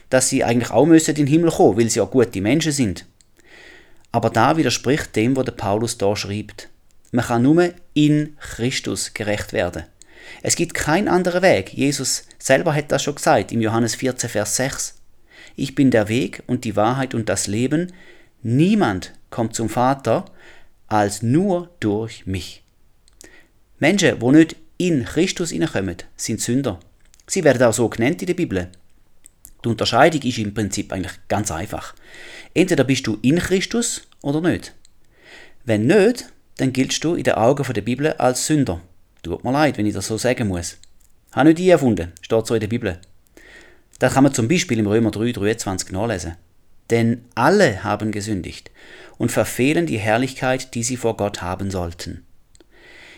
dass 0.09 0.29
sie 0.29 0.43
eigentlich 0.43 0.71
auch 0.71 0.85
müssen 0.85 1.11
in 1.11 1.15
den 1.15 1.27
Himmel 1.27 1.51
kommen, 1.51 1.77
weil 1.77 1.89
sie 1.89 2.01
auch 2.01 2.11
gute 2.11 2.41
Menschen 2.41 2.71
sind. 2.71 3.05
Aber 4.13 4.29
da 4.29 4.55
widerspricht 4.55 5.15
dem, 5.15 5.35
was 5.35 5.45
der 5.45 5.53
Paulus 5.53 5.97
da 5.97 6.15
schreibt. 6.15 6.69
Man 7.11 7.25
kann 7.25 7.41
nur 7.41 7.73
in 7.93 8.37
Christus 8.39 9.13
gerecht 9.13 9.51
werden. 9.51 9.83
Es 10.41 10.55
gibt 10.55 10.75
keinen 10.75 11.07
anderen 11.07 11.41
Weg. 11.41 11.73
Jesus 11.73 12.23
selber 12.37 12.73
hat 12.73 12.91
das 12.91 13.03
schon 13.03 13.15
gesagt 13.15 13.51
im 13.51 13.59
Johannes 13.59 13.95
14, 13.95 14.29
Vers 14.29 14.55
6. 14.55 14.95
Ich 15.55 15.75
bin 15.75 15.91
der 15.91 16.07
Weg 16.09 16.43
und 16.47 16.63
die 16.63 16.75
Wahrheit 16.75 17.13
und 17.13 17.27
das 17.27 17.47
Leben. 17.47 17.91
Niemand 18.43 19.13
kommt 19.29 19.55
zum 19.55 19.67
Vater 19.67 20.25
als 20.87 21.23
nur 21.23 21.69
durch 21.79 22.25
mich. 22.25 22.63
Menschen, 23.79 24.19
die 24.19 24.25
nicht 24.27 24.55
in 24.77 25.05
Christus 25.05 25.49
hineinkommen, 25.49 25.97
sind 26.15 26.39
Sünder. 26.39 26.79
Sie 27.25 27.43
werden 27.43 27.63
auch 27.63 27.73
so 27.73 27.89
genannt 27.89 28.21
in 28.21 28.27
der 28.27 28.33
Bibel. 28.35 28.69
Die 29.63 29.69
Unterscheidung 29.69 30.21
ist 30.21 30.37
im 30.37 30.53
Prinzip 30.53 30.91
eigentlich 30.93 31.13
ganz 31.27 31.51
einfach. 31.51 31.95
Entweder 32.53 32.83
bist 32.83 33.07
du 33.07 33.17
in 33.21 33.39
Christus 33.39 34.03
oder 34.21 34.41
nicht. 34.41 34.73
Wenn 35.65 35.87
nicht, 35.87 36.25
dann 36.57 36.73
giltst 36.73 37.03
du 37.03 37.15
in 37.15 37.23
den 37.23 37.33
Augen 37.35 37.73
der 37.73 37.81
Bibel 37.81 38.13
als 38.13 38.45
Sünder. 38.45 38.81
Tut 39.23 39.43
mir 39.43 39.51
leid, 39.51 39.77
wenn 39.77 39.85
ich 39.85 39.93
das 39.93 40.07
so 40.07 40.17
sagen 40.17 40.49
muss. 40.49 40.77
Habe 41.31 41.49
nicht 41.49 41.59
ich 41.59 41.67
erfunden, 41.67 42.11
steht 42.21 42.45
so 42.45 42.53
in 42.53 42.59
der 42.59 42.67
Bibel. 42.67 42.99
Das 43.99 44.13
kann 44.13 44.23
man 44.23 44.33
zum 44.33 44.47
Beispiel 44.47 44.79
im 44.79 44.87
Römer 44.87 45.11
3, 45.11 45.31
23 45.31 45.91
nachlesen. 45.91 46.35
Denn 46.89 47.23
alle 47.33 47.83
haben 47.83 48.11
gesündigt 48.11 48.69
und 49.17 49.31
verfehlen 49.31 49.85
die 49.85 49.97
Herrlichkeit, 49.97 50.75
die 50.75 50.83
sie 50.83 50.97
vor 50.97 51.17
Gott 51.17 51.41
haben 51.41 51.71
sollten. 51.71 52.25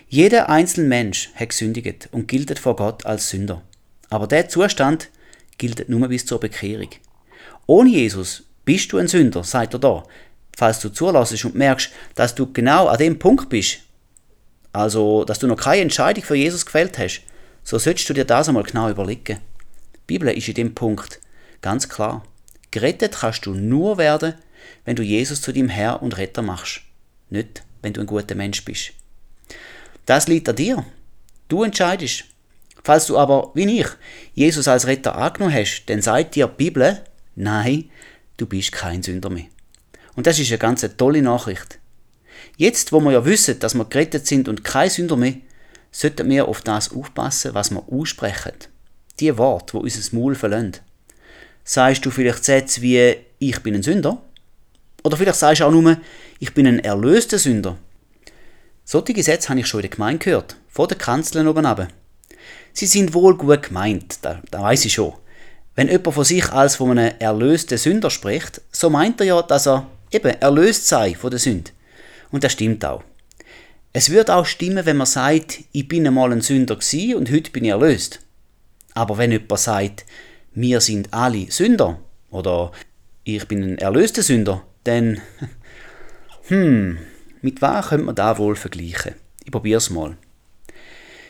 Jeder 0.08 0.50
einzelne 0.50 0.88
Mensch 0.88 1.32
hat 1.34 1.50
gesündigt 1.50 2.10
und 2.12 2.27
gilt 2.27 2.58
vor 2.60 2.75
Gott 2.75 3.06
als 3.06 3.30
Sünder. 3.30 3.63
Aber 4.10 4.27
der 4.27 4.48
Zustand 4.48 5.10
gilt 5.58 5.89
nur 5.89 6.08
bis 6.08 6.25
zur 6.25 6.39
Bekehrung. 6.39 6.89
Ohne 7.65 7.89
Jesus 7.89 8.44
bist 8.66 8.92
du 8.92 8.98
ein 8.98 9.08
Sünder, 9.08 9.44
sagt 9.44 9.74
er 9.74 9.80
da. 9.80 10.04
Falls 10.58 10.80
du 10.80 10.90
zulässt 10.90 11.46
und 11.46 11.56
merkst, 11.56 11.92
dass 12.16 12.36
du 12.36 12.52
genau 12.52 12.88
an 12.88 12.98
dem 12.98 13.20
Punkt 13.20 13.50
bist, 13.50 13.80
also 14.74 15.24
dass 15.24 15.40
du 15.40 15.48
noch 15.48 15.58
keine 15.58 15.84
Entscheidung 15.84 16.24
für 16.24 16.36
Jesus 16.36 16.66
gefällt 16.66 16.98
hast, 16.98 17.22
so 17.64 17.78
solltest 17.78 18.10
du 18.10 18.14
dir 18.14 18.26
das 18.26 18.48
einmal 18.48 18.64
genau 18.64 18.90
überlegen. 18.90 19.40
Die 19.96 20.00
Bibel 20.08 20.30
ist 20.30 20.48
in 20.48 20.54
dem 20.54 20.76
Punkt 20.76 21.20
ganz 21.62 21.90
klar. 21.90 22.24
Gerettet 22.72 23.18
kannst 23.20 23.46
du 23.46 23.54
nur 23.54 23.98
werden, 23.98 24.36
wenn 24.86 24.96
du 24.96 25.04
Jesus 25.04 25.42
zu 25.42 25.52
deinem 25.52 25.70
Herr 25.70 26.02
und 26.02 26.18
Retter 26.18 26.42
machst. 26.42 26.82
Nicht, 27.30 27.64
wenn 27.82 27.94
du 27.94 28.02
ein 28.02 28.08
guter 28.08 28.36
Mensch 28.36 28.64
bist. 28.64 28.92
Das 30.06 30.28
liegt 30.28 30.48
an 30.48 30.56
dir. 30.56 30.86
Du 31.48 31.64
entscheidest. 31.64 32.26
Falls 32.84 33.08
du 33.08 33.18
aber, 33.18 33.52
wie 33.56 33.80
ich, 33.80 33.88
Jesus 34.36 34.68
als 34.68 34.86
Retter 34.86 35.16
angenommen 35.16 35.56
hast, 35.56 35.86
dann 35.88 36.02
sagt 36.02 36.36
dir 36.36 36.48
die 36.48 36.56
Bibel, 36.56 37.02
nein, 37.36 37.90
du 38.38 38.46
bist 38.46 38.72
kein 38.72 39.04
Sünder 39.04 39.30
mehr. 39.30 39.46
Und 40.15 40.27
das 40.27 40.39
ist 40.39 40.50
eine 40.50 40.58
ganz 40.58 40.86
tolle 40.98 41.22
Nachricht. 41.22 41.80
Jetzt, 42.58 42.92
wo 42.92 43.00
wir 43.01 43.12
ja 43.12 43.25
wissen, 43.25 43.60
dass 43.60 43.75
wir 43.75 43.86
gerettet 43.86 44.27
sind 44.27 44.48
und 44.48 44.63
kein 44.63 44.89
Sünder 44.89 45.18
mehr, 45.18 45.36
sollten 45.92 46.30
wir 46.30 46.48
auf 46.48 46.62
das 46.62 46.92
aufpassen, 46.92 47.54
was 47.54 47.72
wir 47.72 47.84
aussprechen. 47.92 48.54
Die 49.20 49.38
Worte, 49.38 49.74
wo 49.74 49.80
unser 49.80 50.15
Maul 50.15 50.36
verlassen. 50.36 50.77
Sagst 51.63 52.06
du 52.06 52.12
vielleicht 52.12 52.44
Sätze 52.44 52.82
wie 52.82 53.15
Ich 53.39 53.60
bin 53.62 53.75
ein 53.75 53.84
Sünder? 53.84 54.22
Oder 55.04 55.18
vielleicht 55.18 55.39
sagst 55.39 55.62
du 55.62 55.65
auch 55.65 55.72
nur 55.72 55.98
Ich 56.39 56.54
bin 56.54 56.68
ein 56.68 56.80
erlöster 56.80 57.39
Sünder. 57.39 57.77
Solche 58.84 59.24
Sätze 59.24 59.50
habe 59.50 59.60
ich 59.60 59.68
schon 59.68 59.80
in 59.80 59.84
der 59.84 59.92
Gemeinde 59.92 60.24
gehört, 60.24 60.58
von 60.68 60.88
den 60.88 60.98
Kanzeln 60.98 61.48
oben. 61.48 61.88
Sie 62.74 62.86
sind 62.86 63.13
wohl 63.13 63.36
gut 63.36 63.63
gemeint, 63.63 64.20
da, 64.22 64.42
da 64.51 64.62
weiß 64.62 64.86
ich 64.86 64.94
schon. 64.94 65.13
Wenn 65.75 65.89
jemand 65.89 66.13
von 66.13 66.24
sich 66.24 66.51
als 66.51 66.77
von 66.77 66.98
einem 66.98 67.15
erlösten 67.20 67.77
Sünder 67.77 68.10
spricht, 68.10 68.62
so 68.72 68.89
meint 68.89 69.20
er 69.20 69.27
ja, 69.27 69.41
dass 69.41 69.67
er 69.67 69.88
eben 70.12 70.29
erlöst 70.41 70.88
sei 70.88 71.15
von 71.15 71.29
der 71.29 71.39
Sünde. 71.39 71.72
Und 72.32 72.44
das 72.44 72.53
stimmt 72.53 72.86
auch. 72.86 73.03
Es 73.91 74.10
wird 74.10 74.29
auch 74.29 74.46
stimmen, 74.46 74.86
wenn 74.86 74.98
man 74.98 75.08
sagt, 75.08 75.60
ich 75.72 75.88
bin 75.88 76.08
einmal 76.08 76.32
ein 76.32 76.41
Sünder 76.41 76.75
gewesen 76.75 77.15
und 77.15 77.32
heute 77.32 77.51
bin 77.51 77.65
ich 77.65 77.72
erlöst. 77.72 78.20
Aber 78.94 79.17
wenn 79.17 79.32
jemand 79.32 79.60
sagt, 79.60 80.05
wir 80.53 80.82
sind 80.82 81.13
alle 81.13 81.51
Sünder 81.51 82.00
oder 82.29 82.72
ich 83.24 83.46
bin 83.48 83.63
ein 83.63 83.77
erlöster 83.77 84.24
Sünder, 84.24 84.63
dann, 84.86 85.22
hm, 86.48 86.98
mit 87.41 87.62
was 87.62 87.89
könnte 87.89 88.05
man 88.05 88.15
da 88.15 88.38
wohl 88.38 88.55
vergleichen? 88.55 89.15
Ich 89.44 89.51
probiere 89.51 89.77
es 89.77 89.89
mal. 89.89 90.17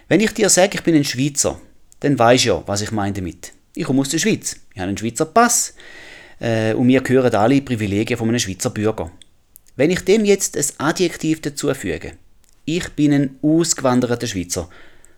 Wenn 0.08 0.20
ich 0.20 0.34
dir 0.34 0.50
sage, 0.50 0.76
ich 0.76 0.84
bin 0.84 0.96
ein 0.96 1.04
Schweizer, 1.04 1.60
dann 2.00 2.16
du 2.16 2.34
ja, 2.36 2.64
was 2.68 2.82
ich 2.82 2.92
meine 2.92 3.14
damit. 3.14 3.54
Ich 3.78 3.84
komme 3.84 4.02
aus 4.02 4.10
der 4.10 4.20
Schweiz, 4.20 4.56
ich 4.74 4.80
habe 4.80 4.88
einen 4.88 4.98
Schweizer 4.98 5.26
Pass 5.26 5.76
äh, 6.40 6.74
und 6.74 6.88
mir 6.88 7.02
gehören 7.02 7.36
alle 7.36 7.62
Privilegien 7.62 8.18
von 8.18 8.30
einem 8.30 8.40
Schweizer 8.40 8.70
Bürger. 8.70 9.12
Wenn 9.76 9.92
ich 9.92 10.00
dem 10.00 10.24
jetzt 10.24 10.56
ein 10.56 10.66
Adjektiv 10.88 11.42
dazufüge, 11.42 12.14
ich 12.64 12.88
bin 12.94 13.12
ein 13.12 13.38
ausgewanderter 13.42 14.28
Schweizer, 14.28 14.70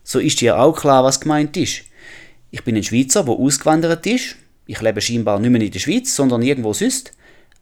so 0.04 0.18
ist 0.18 0.42
dir 0.42 0.60
auch 0.60 0.76
klar, 0.76 1.04
was 1.04 1.20
gemeint 1.20 1.56
ist. 1.56 1.84
Ich 2.50 2.64
bin 2.64 2.76
ein 2.76 2.84
Schweizer, 2.84 3.26
der 3.26 3.36
ausgewandert 3.36 4.08
ist. 4.08 4.38
Ich 4.66 4.82
lebe 4.82 5.02
scheinbar 5.02 5.40
nicht 5.40 5.52
mehr 5.52 5.62
in 5.62 5.72
der 5.72 5.80
Schweiz, 5.80 6.16
sondern 6.16 6.42
irgendwo 6.42 6.74
sonst. 6.74 7.12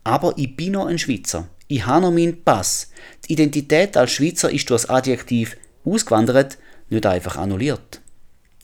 Aber 0.06 0.34
ich 0.38 0.56
bin 0.56 0.74
noch 0.74 0.86
ein 0.86 0.98
Schweizer. 0.98 1.50
Ich 1.68 1.86
habe 1.86 2.04
noch 2.04 2.12
meinen 2.12 2.42
Pass. 2.44 2.92
Die 3.28 3.34
Identität 3.34 3.98
als 3.98 4.12
Schweizer 4.12 4.50
ist 4.50 4.70
durch 4.70 4.84
das 4.84 4.90
Adjektiv 4.90 5.58
ausgewandert 5.84 6.58
nicht 6.90 7.06
einfach 7.06 7.36
annulliert. 7.36 8.00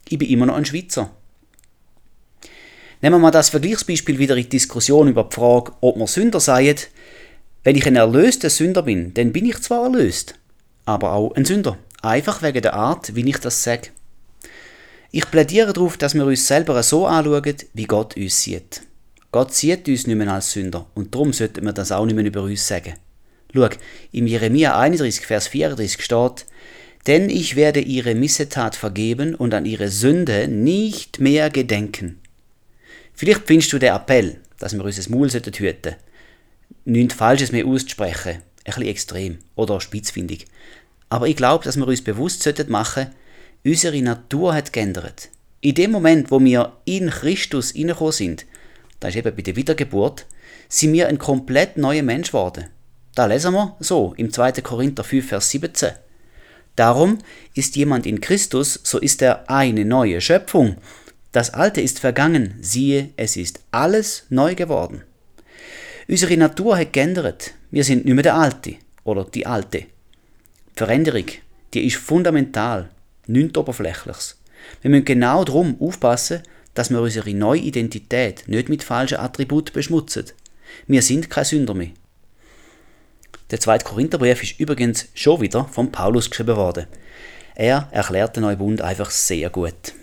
Ich 0.08 0.16
bin 0.16 0.30
immer 0.30 0.46
noch 0.46 0.56
ein 0.56 0.64
Schweizer. 0.64 1.10
Nehmen 3.02 3.16
wir 3.16 3.18
mal 3.18 3.30
das 3.32 3.48
Vergleichsbeispiel 3.48 4.20
wieder 4.20 4.36
in 4.36 4.44
die 4.44 4.48
Diskussion 4.50 5.08
über 5.08 5.24
die 5.24 5.34
Frage, 5.34 5.72
ob 5.80 5.96
wir 5.96 6.06
Sünder 6.06 6.38
seien. 6.38 6.76
Wenn 7.64 7.74
ich 7.74 7.84
ein 7.84 7.96
erlöster 7.96 8.48
Sünder 8.48 8.84
bin, 8.84 9.12
dann 9.14 9.32
bin 9.32 9.44
ich 9.44 9.60
zwar 9.60 9.82
erlöst, 9.82 10.36
aber 10.84 11.12
auch 11.12 11.34
ein 11.34 11.44
Sünder. 11.44 11.78
Einfach 12.00 12.42
wegen 12.42 12.62
der 12.62 12.74
Art, 12.74 13.16
wie 13.16 13.28
ich 13.28 13.38
das 13.38 13.64
sage. 13.64 13.88
Ich 15.10 15.28
plädiere 15.28 15.72
darauf, 15.72 15.96
dass 15.96 16.14
wir 16.14 16.24
uns 16.24 16.46
selber 16.46 16.80
so 16.84 17.04
anschauen, 17.08 17.56
wie 17.74 17.86
Gott 17.86 18.16
uns 18.16 18.40
sieht. 18.40 18.82
Gott 19.32 19.52
sieht 19.52 19.88
uns 19.88 20.06
nicht 20.06 20.16
mehr 20.16 20.32
als 20.32 20.52
Sünder 20.52 20.86
und 20.94 21.12
darum 21.12 21.32
sollten 21.32 21.64
wir 21.64 21.72
das 21.72 21.90
auch 21.90 22.06
nicht 22.06 22.14
mehr 22.14 22.24
über 22.24 22.42
uns 22.42 22.68
sagen. 22.68 22.94
Schau, 23.52 23.68
im 24.12 24.28
Jeremia 24.28 24.78
31, 24.78 25.26
Vers 25.26 25.48
34 25.48 26.04
steht, 26.04 26.46
denn 27.08 27.30
ich 27.30 27.56
werde 27.56 27.80
ihre 27.80 28.14
Missetat 28.14 28.76
vergeben 28.76 29.34
und 29.34 29.54
an 29.54 29.66
ihre 29.66 29.88
Sünde 29.88 30.46
nicht 30.46 31.18
mehr 31.18 31.50
gedenken. 31.50 32.21
Vielleicht 33.22 33.46
findest 33.46 33.72
du 33.72 33.78
den 33.78 33.94
Appell, 33.94 34.40
dass 34.58 34.72
wir 34.72 34.84
unser 34.84 35.08
Maul 35.08 35.30
hüten 35.30 35.54
sollten. 35.54 35.94
Nichts 36.84 37.14
Falsches 37.14 37.52
mehr 37.52 37.64
auszusprechen. 37.64 38.32
Ein 38.32 38.42
bisschen 38.64 38.82
extrem 38.82 39.38
oder 39.54 39.80
spitzfindig. 39.80 40.46
Aber 41.08 41.28
ich 41.28 41.36
glaube, 41.36 41.62
dass 41.62 41.76
wir 41.76 41.86
uns 41.86 42.02
bewusst 42.02 42.44
machen 42.68 43.04
sollten, 43.04 43.14
unsere 43.64 44.02
Natur 44.02 44.54
hat 44.56 44.72
geändert. 44.72 45.28
In 45.60 45.76
dem 45.76 45.92
Moment, 45.92 46.32
wo 46.32 46.40
wir 46.40 46.72
in 46.84 47.10
Christus 47.10 47.70
hineingekommen 47.70 48.12
sind, 48.12 48.44
das 48.98 49.10
ist 49.10 49.18
eben 49.18 49.36
bei 49.36 49.42
der 49.42 49.54
Wiedergeburt, 49.54 50.26
sind 50.68 50.92
wir 50.92 51.06
ein 51.06 51.18
komplett 51.18 51.76
neuer 51.76 52.02
Mensch 52.02 52.30
geworden. 52.30 52.70
Da 53.14 53.26
lesen 53.26 53.52
wir 53.52 53.76
so 53.78 54.14
im 54.16 54.32
2. 54.32 54.50
Korinther 54.62 55.04
5, 55.04 55.28
Vers 55.28 55.48
17. 55.50 55.92
Darum 56.74 57.18
ist 57.54 57.76
jemand 57.76 58.04
in 58.04 58.20
Christus, 58.20 58.80
so 58.82 58.98
ist 58.98 59.22
er 59.22 59.48
eine 59.48 59.84
neue 59.84 60.20
Schöpfung. 60.20 60.78
Das 61.32 61.54
Alte 61.54 61.80
ist 61.80 61.98
vergangen, 61.98 62.54
siehe, 62.60 63.08
es 63.16 63.36
ist 63.36 63.60
alles 63.70 64.26
neu 64.28 64.54
geworden. 64.54 65.02
Unsere 66.06 66.36
Natur 66.36 66.76
hat 66.76 66.92
geändert. 66.92 67.54
Wir 67.70 67.84
sind 67.84 68.04
nicht 68.04 68.14
mehr 68.14 68.22
der 68.22 68.34
Alte 68.34 68.74
oder 69.02 69.24
die 69.24 69.46
Alte. 69.46 69.78
Die 69.78 69.86
Veränderung, 70.76 71.24
die 71.72 71.86
ist 71.86 71.96
fundamental, 71.96 72.90
nichts 73.26 73.56
Oberflächliches. 73.56 74.38
Wir 74.82 74.90
müssen 74.90 75.06
genau 75.06 75.42
darum 75.44 75.76
aufpassen, 75.80 76.42
dass 76.74 76.90
wir 76.90 77.00
unsere 77.00 77.32
neue 77.32 77.60
Identität 77.60 78.44
nicht 78.46 78.68
mit 78.68 78.84
falschen 78.84 79.18
Attributen 79.18 79.72
beschmutzen. 79.72 80.26
Wir 80.86 81.00
sind 81.00 81.30
kein 81.30 81.46
Sünder 81.46 81.72
mehr. 81.72 81.90
Der 83.50 83.60
zweite 83.60 83.86
Korintherbrief 83.86 84.42
ist 84.42 84.60
übrigens 84.60 85.08
schon 85.14 85.40
wieder 85.40 85.64
von 85.66 85.92
Paulus 85.92 86.28
geschrieben 86.28 86.56
worden. 86.56 86.86
Er 87.54 87.88
erklärt 87.90 88.36
den 88.36 88.42
neuen 88.42 88.58
Bund 88.58 88.82
einfach 88.82 89.10
sehr 89.10 89.48
gut. 89.48 89.94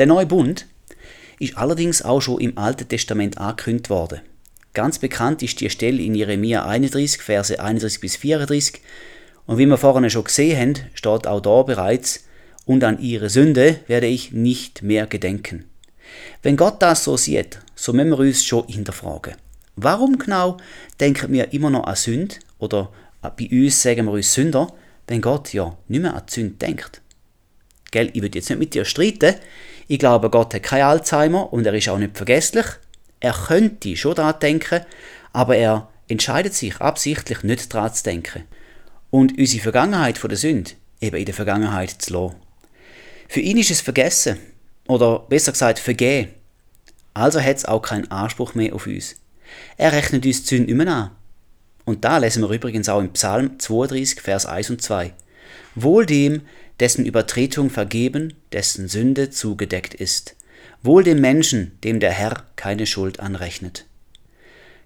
Der 0.00 0.06
neue 0.06 0.24
Bund 0.24 0.64
ist 1.40 1.58
allerdings 1.58 2.00
auch 2.00 2.22
schon 2.22 2.40
im 2.40 2.56
Alten 2.56 2.88
Testament 2.88 3.36
angekündigt 3.36 3.90
worden. 3.90 4.22
Ganz 4.72 4.98
bekannt 4.98 5.42
ist 5.42 5.60
die 5.60 5.68
Stelle 5.68 6.00
in 6.00 6.14
Jeremia 6.14 6.64
31, 6.64 7.20
Verse 7.20 7.60
31 7.60 8.00
bis 8.00 8.16
34. 8.16 8.80
Und 9.44 9.58
wie 9.58 9.66
wir 9.66 9.76
vorhin 9.76 10.08
schon 10.08 10.24
gesehen 10.24 10.58
haben, 10.58 10.74
steht 10.94 11.26
auch 11.26 11.42
da 11.42 11.62
bereits, 11.64 12.24
und 12.64 12.82
an 12.82 12.98
ihre 12.98 13.28
Sünde 13.28 13.80
werde 13.88 14.06
ich 14.06 14.32
nicht 14.32 14.80
mehr 14.80 15.06
gedenken. 15.06 15.66
Wenn 16.42 16.56
Gott 16.56 16.80
das 16.80 17.04
so 17.04 17.18
sieht, 17.18 17.58
so 17.74 17.92
müssen 17.92 18.08
wir 18.08 18.20
uns 18.20 18.42
schon 18.42 18.66
hinterfragen. 18.68 19.34
Warum 19.76 20.18
genau 20.18 20.56
denken 20.98 21.30
wir 21.30 21.52
immer 21.52 21.68
noch 21.68 21.84
an 21.84 21.96
Sünde 21.96 22.36
oder 22.58 22.90
bei 23.20 23.50
uns 23.52 23.82
sagen 23.82 24.06
wir 24.06 24.12
uns 24.12 24.32
Sünder, 24.32 24.72
wenn 25.08 25.20
Gott 25.20 25.52
ja 25.52 25.76
nicht 25.88 26.00
mehr 26.00 26.14
an 26.14 26.22
die 26.26 26.32
Sünde 26.32 26.54
denkt? 26.54 27.02
Gell, 27.90 28.08
ich 28.14 28.22
würde 28.22 28.38
jetzt 28.38 28.48
nicht 28.48 28.58
mit 28.58 28.72
dir 28.72 28.86
streiten. 28.86 29.34
Ich 29.90 29.98
glaube, 29.98 30.30
Gott 30.30 30.54
hat 30.54 30.62
kein 30.62 30.84
Alzheimer 30.84 31.52
und 31.52 31.66
er 31.66 31.74
ist 31.74 31.88
auch 31.88 31.98
nicht 31.98 32.16
vergesslich. 32.16 32.64
Er 33.18 33.32
könnte 33.32 33.96
schon 33.96 34.14
daran 34.14 34.38
denken, 34.38 34.86
aber 35.32 35.56
er 35.56 35.88
entscheidet 36.06 36.54
sich 36.54 36.76
absichtlich 36.76 37.42
nicht 37.42 37.74
daran 37.74 37.92
zu 37.92 38.04
denken. 38.04 38.44
Und 39.10 39.36
unsere 39.36 39.60
Vergangenheit 39.60 40.16
von 40.16 40.30
der 40.30 40.38
Sünde 40.38 40.70
eben 41.00 41.16
in 41.16 41.24
der 41.24 41.34
Vergangenheit 41.34 41.90
zu 41.90 42.12
lassen. 42.12 42.36
Für 43.26 43.40
ihn 43.40 43.58
ist 43.58 43.72
es 43.72 43.80
vergessen. 43.80 44.38
Oder 44.86 45.26
besser 45.28 45.50
gesagt, 45.50 45.80
vergehen. 45.80 46.28
Also 47.12 47.40
hat 47.40 47.56
es 47.56 47.64
auch 47.64 47.82
keinen 47.82 48.08
Anspruch 48.12 48.54
mehr 48.54 48.76
auf 48.76 48.86
uns. 48.86 49.16
Er 49.76 49.90
rechnet 49.90 50.24
uns 50.24 50.44
die 50.44 50.54
Sünde 50.54 50.70
immer 50.70 50.86
an. 50.86 51.10
Und 51.84 52.04
da 52.04 52.18
lesen 52.18 52.44
wir 52.44 52.50
übrigens 52.50 52.88
auch 52.88 53.00
im 53.00 53.12
Psalm 53.14 53.58
32, 53.58 54.20
Vers 54.20 54.46
1 54.46 54.70
und 54.70 54.82
2. 54.82 55.12
Wohl 55.74 56.06
dem, 56.06 56.42
dessen 56.80 57.04
Übertretung 57.04 57.70
vergeben, 57.70 58.34
dessen 58.52 58.88
Sünde 58.88 59.30
zugedeckt 59.30 59.94
ist. 59.94 60.34
Wohl 60.82 61.04
dem 61.04 61.20
Menschen, 61.20 61.78
dem 61.84 62.00
der 62.00 62.10
Herr 62.10 62.44
keine 62.56 62.86
Schuld 62.86 63.20
anrechnet. 63.20 63.84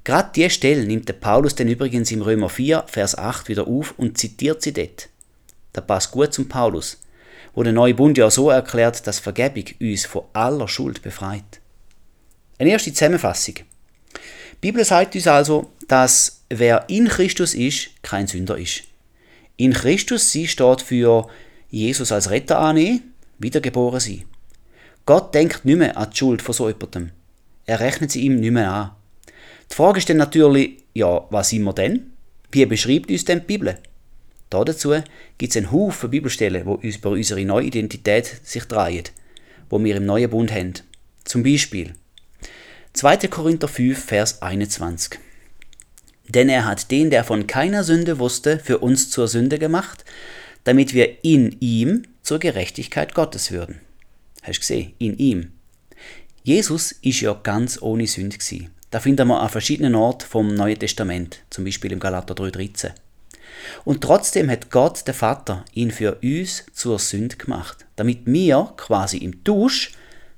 Gerade 0.03 0.31
die 0.35 0.51
Stelle 0.51 0.85
nimmt 0.85 1.09
der 1.09 1.15
Paulus 1.15 1.55
denn 1.55 1.69
übrigens 1.69 2.11
im 2.11 2.21
Römer 2.21 2.51
4, 2.51 2.85
Vers 2.89 3.17
8 3.17 3.49
wieder 3.49 3.67
auf 3.67 3.95
und 3.97 4.19
zitiert 4.19 4.61
sie 4.61 4.73
dort. 4.73 5.09
Da 5.73 5.81
passt 5.81 6.11
gut 6.11 6.35
zum 6.35 6.49
Paulus, 6.49 6.99
wo 7.55 7.63
der 7.63 7.73
neue 7.73 7.95
Bund 7.95 8.19
ja 8.19 8.31
so 8.31 8.51
erklärt, 8.51 9.07
dass 9.07 9.19
Vergebung 9.19 9.65
uns 9.81 10.05
von 10.05 10.25
aller 10.35 10.69
Schuld 10.69 11.01
befreit. 11.01 11.61
Eine 12.59 12.71
erste 12.71 12.93
Zusammenfassung. 12.93 13.55
Die 13.55 13.63
Bibel 14.61 14.85
sagt 14.85 15.15
uns 15.15 15.27
also, 15.27 15.71
dass 15.89 16.43
wer 16.51 16.85
in 16.89 17.09
Christus 17.09 17.55
ist, 17.55 17.91
kein 18.03 18.27
Sünder 18.27 18.59
ist. 18.59 18.83
In 19.57 19.73
Christus 19.73 20.33
sie 20.33 20.49
steht 20.49 20.83
für 20.83 21.29
Jesus 21.75 22.13
als 22.13 22.31
Retter 22.31 22.59
annehmen, 22.59 23.15
wiedergeboren 23.39 24.01
sein. 24.01 24.25
Gott 25.07 25.35
denkt 25.35 25.65
nicht 25.65 25.77
mehr 25.77 25.97
an 25.97 26.11
die 26.11 26.17
Schuld 26.17 26.41
von 26.41 26.55
so 26.55 26.69
jemandem. 26.69 27.11
Er 27.67 27.81
rechnet 27.81 28.11
sie 28.11 28.23
ihm 28.23 28.41
nicht 28.41 28.53
mehr 28.53 28.71
an. 28.71 28.91
Die 29.71 29.75
Frage 29.75 29.99
ist 29.99 30.09
dann 30.09 30.19
natürlich, 30.19 30.85
ja, 30.95 31.27
was 31.31 31.51
sind 31.51 31.65
wir 31.65 31.73
denn? 31.73 32.13
Wie 32.51 32.65
beschreibt 32.67 33.11
uns 33.11 33.25
denn 33.25 33.41
die 33.41 33.47
Bibel? 33.47 33.79
Dazu 34.51 34.95
gibt 35.37 35.51
es 35.51 35.57
einen 35.57 35.73
Haufen 35.73 36.11
Bibelstellen, 36.11 36.65
die 36.65 36.87
uns 36.87 36.97
über 36.97 37.11
unsere 37.11 37.45
neue 37.45 37.67
Identität 37.67 38.41
sich 38.45 38.65
drehen, 38.65 39.05
wo 39.69 39.83
wir 39.83 39.97
im 39.97 40.07
neuen 40.07 40.31
Bund 40.31 40.53
haben. 40.53 40.75
Zum 41.25 41.43
Beispiel 41.43 41.95
2. 42.93 43.17
Korinther 43.29 43.67
5, 43.67 44.05
Vers 44.05 44.43
21. 44.43 45.19
Denn 46.29 46.49
er 46.49 46.65
hat 46.65 46.91
den, 46.91 47.11
der 47.11 47.25
von 47.25 47.47
keiner 47.47 47.83
Sünde 47.83 48.19
wusste, 48.21 48.61
für 48.61 48.79
uns 48.79 49.11
zur 49.11 49.27
Sünde 49.27 49.59
gemacht, 49.59 50.05
damit 50.65 50.95
wir 50.95 51.25
in 51.25 51.57
ihm 51.61 52.03
zur 52.23 52.39
Gerechtigkeit 52.39 53.15
Gottes 53.15 53.51
würden. 53.51 53.81
Hast 54.43 54.57
du 54.57 54.61
gesehen? 54.61 54.95
In 54.99 55.17
ihm. 55.19 55.53
Jesus 56.43 56.93
ist 56.93 57.21
ja 57.21 57.33
ganz 57.33 57.81
ohne 57.81 58.07
Sünde 58.07 58.37
gewesen. 58.37 58.71
Da 58.91 59.01
finden 59.01 59.29
wir 59.29 59.41
an 59.41 59.49
verschiedenen 59.49 59.95
Orten 59.95 60.27
vom 60.27 60.55
Neuen 60.55 60.79
Testament, 60.79 61.41
zum 61.51 61.65
Beispiel 61.65 61.93
im 61.93 62.01
Galater 62.01 62.35
3,13. 62.35 62.93
Und 63.85 64.03
trotzdem 64.03 64.51
hat 64.51 64.71
Gott, 64.71 65.07
der 65.07 65.15
Vater, 65.15 65.65
ihn 65.73 65.91
für 65.91 66.17
uns 66.23 66.67
zur 66.73 66.99
Sünde 66.99 67.37
gemacht, 67.37 67.87
damit 67.97 68.21
wir 68.25 68.73
quasi 68.77 69.19
im 69.19 69.43
Tausch 69.43 69.93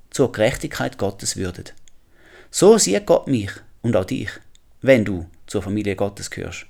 zur 0.09 0.31
Gerechtigkeit 0.31 0.97
Gottes 0.97 1.35
würden. 1.37 1.65
So 2.49 2.77
sieht 2.77 3.05
Gott 3.05 3.27
mich 3.27 3.51
und 3.81 3.95
auch 3.95 4.05
dich, 4.05 4.29
wenn 4.81 5.05
du 5.05 5.25
zur 5.45 5.61
Familie 5.61 5.95
Gottes 5.95 6.29
gehörst. 6.29 6.65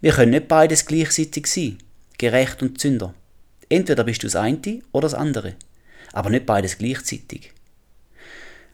Wir 0.00 0.12
können 0.12 0.30
nicht 0.30 0.48
beides 0.48 0.86
gleichzeitig 0.86 1.46
sein, 1.46 1.78
gerecht 2.22 2.62
und 2.62 2.80
Sünder. 2.80 3.14
Entweder 3.68 4.04
bist 4.04 4.22
du 4.22 4.28
das 4.28 4.36
eine 4.36 4.80
oder 4.92 5.06
das 5.06 5.14
andere, 5.14 5.56
aber 6.12 6.30
nicht 6.30 6.46
beides 6.46 6.78
gleichzeitig. 6.78 7.52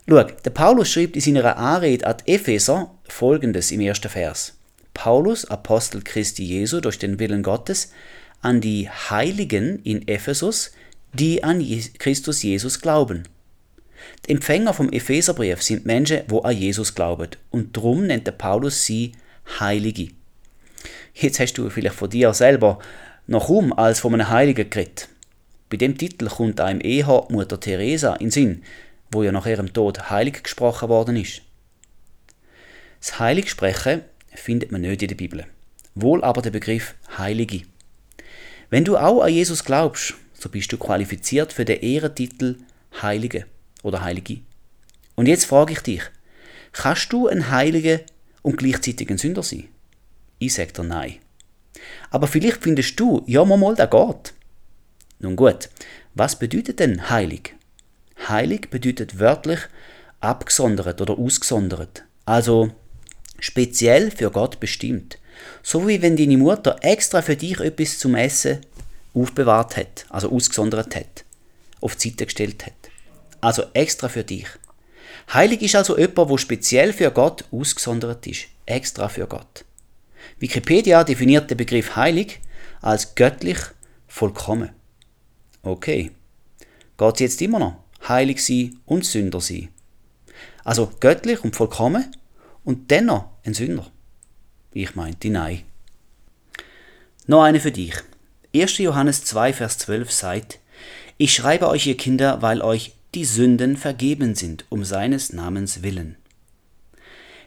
Schau, 0.07 0.23
der 0.23 0.49
Paulus 0.51 0.91
schreibt 0.91 1.15
in 1.15 1.21
seiner 1.21 1.57
Anrede 1.57 2.05
an 2.05 2.17
Epheser 2.27 2.91
folgendes 3.07 3.71
im 3.71 3.81
ersten 3.81 4.09
Vers. 4.09 4.53
Paulus, 4.93 5.45
Apostel 5.45 6.03
Christi 6.03 6.43
Jesu 6.43 6.79
durch 6.79 6.99
den 6.99 7.17
Willen 7.19 7.41
Gottes, 7.41 7.91
an 8.41 8.61
die 8.61 8.87
Heiligen 8.87 9.81
in 9.83 10.07
Ephesus, 10.07 10.71
die 11.13 11.43
an 11.43 11.65
Christus 11.97 12.43
Jesus 12.43 12.81
glauben. 12.81 13.23
Die 14.27 14.31
Empfänger 14.31 14.75
vom 14.75 14.91
Epheserbrief 14.91 15.63
sind 15.63 15.87
Menschen, 15.87 16.21
wo 16.27 16.41
an 16.41 16.55
Jesus 16.55 16.93
glauben, 16.93 17.29
und 17.49 17.75
darum 17.75 18.05
nennt 18.05 18.27
der 18.27 18.33
Paulus 18.33 18.85
sie 18.85 19.13
Heilige. 19.59 20.09
Jetzt 21.15 21.39
hast 21.39 21.53
du 21.53 21.69
vielleicht 21.71 21.95
von 21.95 22.09
dir 22.09 22.33
selber 22.33 22.79
noch 23.29 23.49
um 23.49 23.71
als 23.77 23.99
von 23.99 24.13
einem 24.13 24.29
Heiligen 24.29 24.69
geredet. 24.69 25.07
Bei 25.69 25.77
dem 25.77 25.97
Titel 25.97 26.27
kommt 26.27 26.59
einem 26.59 26.81
eher 26.81 27.27
Mutter 27.29 27.59
Teresa 27.59 28.15
in 28.15 28.31
Sinn, 28.31 28.63
wo 29.11 29.21
ja 29.21 29.31
nach 29.31 29.45
ihrem 29.45 29.71
Tod 29.71 30.09
heilig 30.09 30.43
gesprochen 30.43 30.89
worden 30.89 31.15
ist. 31.15 31.43
Das 32.99 33.19
Heiligsprechen 33.19 34.01
findet 34.33 34.71
man 34.71 34.81
nicht 34.81 35.01
in 35.03 35.07
der 35.07 35.15
Bibel, 35.15 35.45
wohl 35.93 36.23
aber 36.23 36.41
der 36.41 36.49
Begriff 36.49 36.95
Heilige. 37.17 37.61
Wenn 38.71 38.83
du 38.83 38.97
auch 38.97 39.21
an 39.21 39.33
Jesus 39.33 39.63
glaubst, 39.63 40.15
so 40.33 40.49
bist 40.49 40.71
du 40.71 40.77
qualifiziert 40.77 41.53
für 41.53 41.65
den 41.65 41.81
Ehrentitel 41.81 42.57
Heilige 43.01 43.45
oder 43.83 44.03
Heilige. 44.03 44.39
Und 45.15 45.27
jetzt 45.27 45.45
frage 45.45 45.73
ich 45.73 45.81
dich, 45.81 46.01
kannst 46.71 47.13
du 47.13 47.27
ein 47.27 47.51
Heiliger 47.51 47.99
und 48.41 48.57
gleichzeitig 48.57 49.09
ein 49.09 49.17
Sünder 49.19 49.43
sein? 49.43 49.67
Ich 50.39 50.53
sage 50.53 50.73
dir 50.73 50.83
nein. 50.83 51.17
Aber 52.11 52.27
vielleicht 52.27 52.63
findest 52.63 52.99
du, 52.99 53.23
ja 53.27 53.43
mal, 53.45 53.75
der 53.75 53.87
geht. 53.87 54.33
Nun 55.19 55.35
gut, 55.35 55.69
was 56.15 56.37
bedeutet 56.37 56.79
denn 56.79 57.09
heilig? 57.09 57.55
Heilig 58.27 58.69
bedeutet 58.69 59.19
wörtlich 59.19 59.59
abgesondert 60.19 61.01
oder 61.01 61.17
ausgesondert. 61.17 62.03
Also 62.25 62.71
speziell 63.39 64.11
für 64.11 64.31
Gott 64.31 64.59
bestimmt. 64.59 65.17
So 65.63 65.87
wie 65.87 66.01
wenn 66.01 66.17
deine 66.17 66.37
Mutter 66.37 66.77
extra 66.81 67.21
für 67.21 67.35
dich 67.35 67.59
etwas 67.59 67.97
zum 67.97 68.15
Essen 68.15 68.59
aufbewahrt 69.13 69.77
hat, 69.77 70.05
also 70.09 70.31
ausgesondert 70.31 70.95
hat, 70.95 71.23
auf 71.81 71.95
die 71.95 72.09
Seite 72.09 72.25
gestellt 72.25 72.65
hat. 72.65 72.73
Also 73.41 73.63
extra 73.73 74.09
für 74.09 74.23
dich. 74.23 74.47
Heilig 75.33 75.61
ist 75.61 75.75
also 75.75 75.97
jemand, 75.97 76.29
wo 76.29 76.37
speziell 76.37 76.91
für 76.91 77.11
Gott 77.11 77.45
ausgesondert 77.51 78.25
ist, 78.27 78.47
extra 78.65 79.07
für 79.09 79.27
Gott. 79.27 79.63
Wikipedia 80.39 81.03
definiert 81.03 81.49
den 81.49 81.57
Begriff 81.57 81.95
heilig 81.95 82.39
als 82.81 83.15
göttlich 83.15 83.57
vollkommen. 84.07 84.69
Okay. 85.61 86.11
Geht 86.97 87.13
es 87.15 87.19
jetzt 87.19 87.41
immer 87.41 87.59
noch? 87.59 87.83
Heilig 88.07 88.43
sein 88.43 88.79
und 88.85 89.05
Sünder 89.05 89.41
sein. 89.41 89.69
Also 90.63 90.91
göttlich 90.99 91.43
und 91.43 91.55
vollkommen 91.55 92.05
und 92.63 92.91
dennoch 92.91 93.25
ein 93.45 93.53
Sünder. 93.53 93.87
Ich 94.73 94.95
meinte 94.95 95.29
nein. 95.29 95.63
Noch 97.27 97.43
eine 97.43 97.59
für 97.59 97.71
dich. 97.71 97.93
1. 98.55 98.79
Johannes 98.79 99.23
2, 99.25 99.53
Vers 99.53 99.77
12 99.79 100.11
sagt, 100.11 100.59
Ich 101.17 101.33
schreibe 101.33 101.67
euch, 101.67 101.85
ihr 101.87 101.97
Kinder, 101.97 102.41
weil 102.41 102.61
euch 102.61 102.93
die 103.15 103.25
Sünden 103.25 103.77
vergeben 103.77 104.35
sind, 104.35 104.65
um 104.69 104.83
seines 104.83 105.33
Namens 105.33 105.81
willen. 105.83 106.15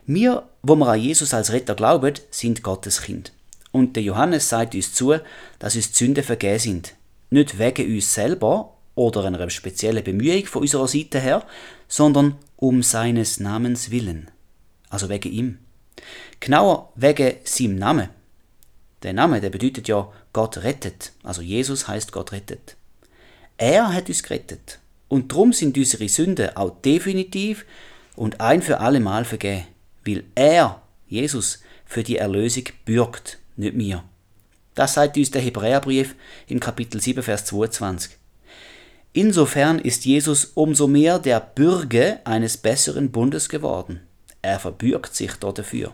Wir, 0.06 0.48
wo 0.62 0.74
wir 0.74 0.88
an 0.88 1.00
Jesus 1.00 1.32
als 1.32 1.52
Retter 1.52 1.74
glauben, 1.74 2.14
sind 2.30 2.62
Gottes 2.62 3.02
Kind. 3.02 3.32
Und 3.70 3.96
der 3.96 4.02
Johannes 4.02 4.48
sagt 4.48 4.74
uns 4.74 4.92
zu, 4.92 5.14
dass 5.58 5.76
uns 5.76 5.92
die 5.92 6.04
Sünden 6.04 6.24
vergeben 6.24 6.58
sind. 6.58 6.94
Nicht 7.30 7.58
wegen 7.58 7.94
uns 7.94 8.12
selber 8.12 8.74
oder 8.94 9.24
einer 9.24 9.48
speziellen 9.48 10.04
Bemühung 10.04 10.44
von 10.46 10.62
unserer 10.62 10.88
Seite 10.88 11.20
her, 11.20 11.46
sondern 11.88 12.36
um 12.56 12.82
seines 12.82 13.40
Namens 13.40 13.90
willen. 13.90 14.30
Also 14.90 15.08
wegen 15.08 15.32
ihm. 15.32 15.58
Genauer 16.40 16.92
wegen 16.96 17.36
seinem 17.44 17.76
Namen. 17.76 18.08
Der 19.02 19.12
Name, 19.12 19.40
der 19.40 19.50
bedeutet 19.50 19.88
ja 19.88 20.10
Gott 20.32 20.58
rettet. 20.58 21.12
Also 21.22 21.42
Jesus 21.42 21.88
heißt 21.88 22.12
Gott 22.12 22.32
rettet. 22.32 22.76
Er 23.56 23.94
hat 23.94 24.08
uns 24.08 24.22
gerettet. 24.22 24.80
Und 25.08 25.32
drum 25.32 25.52
sind 25.52 25.76
unsere 25.76 26.08
Sünden 26.08 26.56
auch 26.56 26.80
definitiv 26.82 27.64
und 28.16 28.40
ein 28.40 28.62
für 28.62 28.80
alle 28.80 29.00
Mal 29.00 29.24
vergeben. 29.24 29.66
Weil 30.04 30.24
er, 30.34 30.82
Jesus, 31.06 31.60
für 31.84 32.02
die 32.02 32.16
Erlösung 32.16 32.64
bürgt, 32.84 33.38
nicht 33.56 33.74
mir. 33.74 34.04
Das 34.74 34.94
sagt 34.94 35.16
uns 35.16 35.30
der 35.30 35.42
Hebräerbrief 35.42 36.14
im 36.48 36.58
Kapitel 36.58 37.00
7, 37.00 37.22
Vers 37.22 37.44
22. 37.44 38.12
Insofern 39.12 39.78
ist 39.78 40.06
Jesus 40.06 40.52
umso 40.54 40.86
mehr 40.86 41.18
der 41.18 41.40
Bürger 41.40 42.20
eines 42.24 42.56
besseren 42.56 43.10
Bundes 43.10 43.50
geworden. 43.50 44.00
Er 44.40 44.58
verbürgt 44.58 45.14
sich 45.14 45.32
dort 45.34 45.58
dafür. 45.58 45.92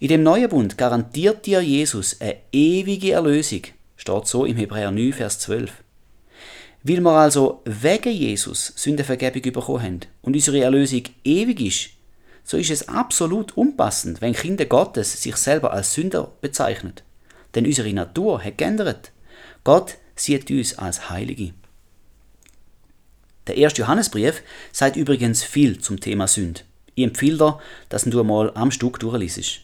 In 0.00 0.08
dem 0.08 0.24
neuen 0.24 0.48
Bund 0.48 0.76
garantiert 0.76 1.46
dir 1.46 1.60
Jesus 1.60 2.20
eine 2.20 2.36
ewige 2.50 3.12
Erlösung, 3.12 3.62
steht 3.96 4.26
so 4.26 4.44
im 4.44 4.56
Hebräer 4.56 4.90
9, 4.90 5.12
Vers 5.12 5.38
12. 5.38 5.72
Weil 6.82 7.00
wir 7.00 7.12
also 7.12 7.62
wegen 7.64 8.12
Jesus 8.12 8.72
Sündenvergebung 8.74 9.52
bekommen 9.52 9.82
haben 9.82 10.00
und 10.22 10.34
unsere 10.34 10.60
Erlösung 10.60 11.04
ewig 11.22 11.60
ist, 11.60 11.90
so 12.44 12.56
ist 12.56 12.70
es 12.70 12.88
absolut 12.88 13.56
unpassend, 13.56 14.20
wenn 14.20 14.34
Kinder 14.34 14.66
Gottes 14.66 15.22
sich 15.22 15.36
selber 15.36 15.72
als 15.72 15.94
Sünder 15.94 16.32
bezeichnen. 16.40 16.94
Denn 17.54 17.66
unsere 17.66 17.92
Natur 17.92 18.42
hat 18.42 18.58
geändert. 18.58 19.12
Gott 19.64 19.96
sieht 20.16 20.50
uns 20.50 20.78
als 20.78 21.10
Heilige. 21.10 21.52
Der 23.46 23.56
erste 23.56 23.82
Johannesbrief 23.82 24.42
sagt 24.70 24.96
übrigens 24.96 25.42
viel 25.42 25.78
zum 25.78 26.00
Thema 26.00 26.28
Sünd. 26.28 26.64
Ich 26.94 27.04
empfehle 27.04 27.38
dir, 27.38 27.58
dass 27.88 28.04
du 28.04 28.22
mal 28.22 28.52
am 28.54 28.70
Stück 28.70 29.00
durchliest. 29.00 29.62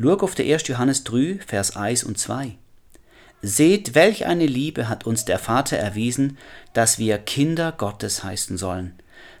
Schau 0.00 0.14
auf 0.14 0.34
den 0.34 0.50
1. 0.50 0.66
Johannes 0.68 1.04
3, 1.04 1.38
Vers 1.46 1.76
1 1.76 2.04
und 2.04 2.18
2. 2.18 2.56
Seht, 3.42 3.94
welch 3.94 4.26
eine 4.26 4.46
Liebe 4.46 4.88
hat 4.88 5.06
uns 5.06 5.24
der 5.24 5.38
Vater 5.38 5.76
erwiesen, 5.76 6.38
dass 6.72 6.98
wir 6.98 7.18
Kinder 7.18 7.72
Gottes 7.72 8.24
heißen 8.24 8.56
sollen. 8.56 8.94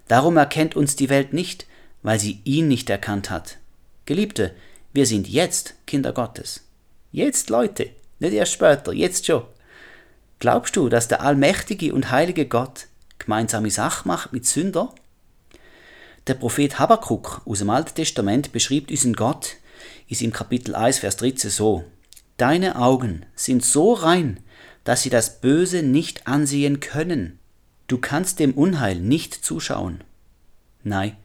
Darum 0.06 0.36
erkennt 0.36 0.76
uns 0.76 0.94
die 0.94 1.08
Welt 1.08 1.32
nicht, 1.32 1.66
weil 2.02 2.20
sie 2.20 2.40
ihn 2.44 2.68
nicht 2.68 2.90
erkannt 2.90 3.30
hat. 3.30 3.58
Geliebte, 4.04 4.54
wir 4.92 5.06
sind 5.06 5.28
jetzt 5.28 5.74
Kinder 5.86 6.12
Gottes. 6.12 6.62
Jetzt, 7.12 7.50
Leute, 7.50 7.90
nicht 8.18 8.32
erst 8.32 8.52
später, 8.52 8.92
jetzt 8.92 9.26
schon. 9.26 9.44
Glaubst 10.38 10.76
du, 10.76 10.88
dass 10.88 11.08
der 11.08 11.22
allmächtige 11.22 11.92
und 11.94 12.10
heilige 12.10 12.46
Gott 12.46 12.86
gemeinsame 13.18 13.70
Sache 13.70 14.06
macht 14.06 14.32
mit 14.32 14.46
Sünder? 14.46 14.94
Der 16.26 16.34
Prophet 16.34 16.78
Habakkuk 16.78 17.42
aus 17.44 17.60
dem 17.60 17.70
Alten 17.70 17.94
Testament 17.94 18.52
beschreibt 18.52 18.90
unseren 18.90 19.14
Gott 19.14 19.56
in 20.08 20.16
seinem 20.16 20.32
Kapitel 20.32 20.74
1, 20.74 20.98
Vers 20.98 21.16
13 21.16 21.50
so. 21.50 21.84
Deine 22.36 22.76
Augen 22.80 23.24
sind 23.34 23.64
so 23.64 23.92
rein, 23.92 24.40
dass 24.84 25.02
sie 25.02 25.10
das 25.10 25.40
Böse 25.40 25.82
nicht 25.82 26.26
ansehen 26.26 26.80
können. 26.80 27.38
Du 27.86 27.98
kannst 27.98 28.40
dem 28.40 28.54
Unheil 28.54 28.96
nicht 28.96 29.34
zuschauen. 29.34 30.02
Nein, 30.82 31.16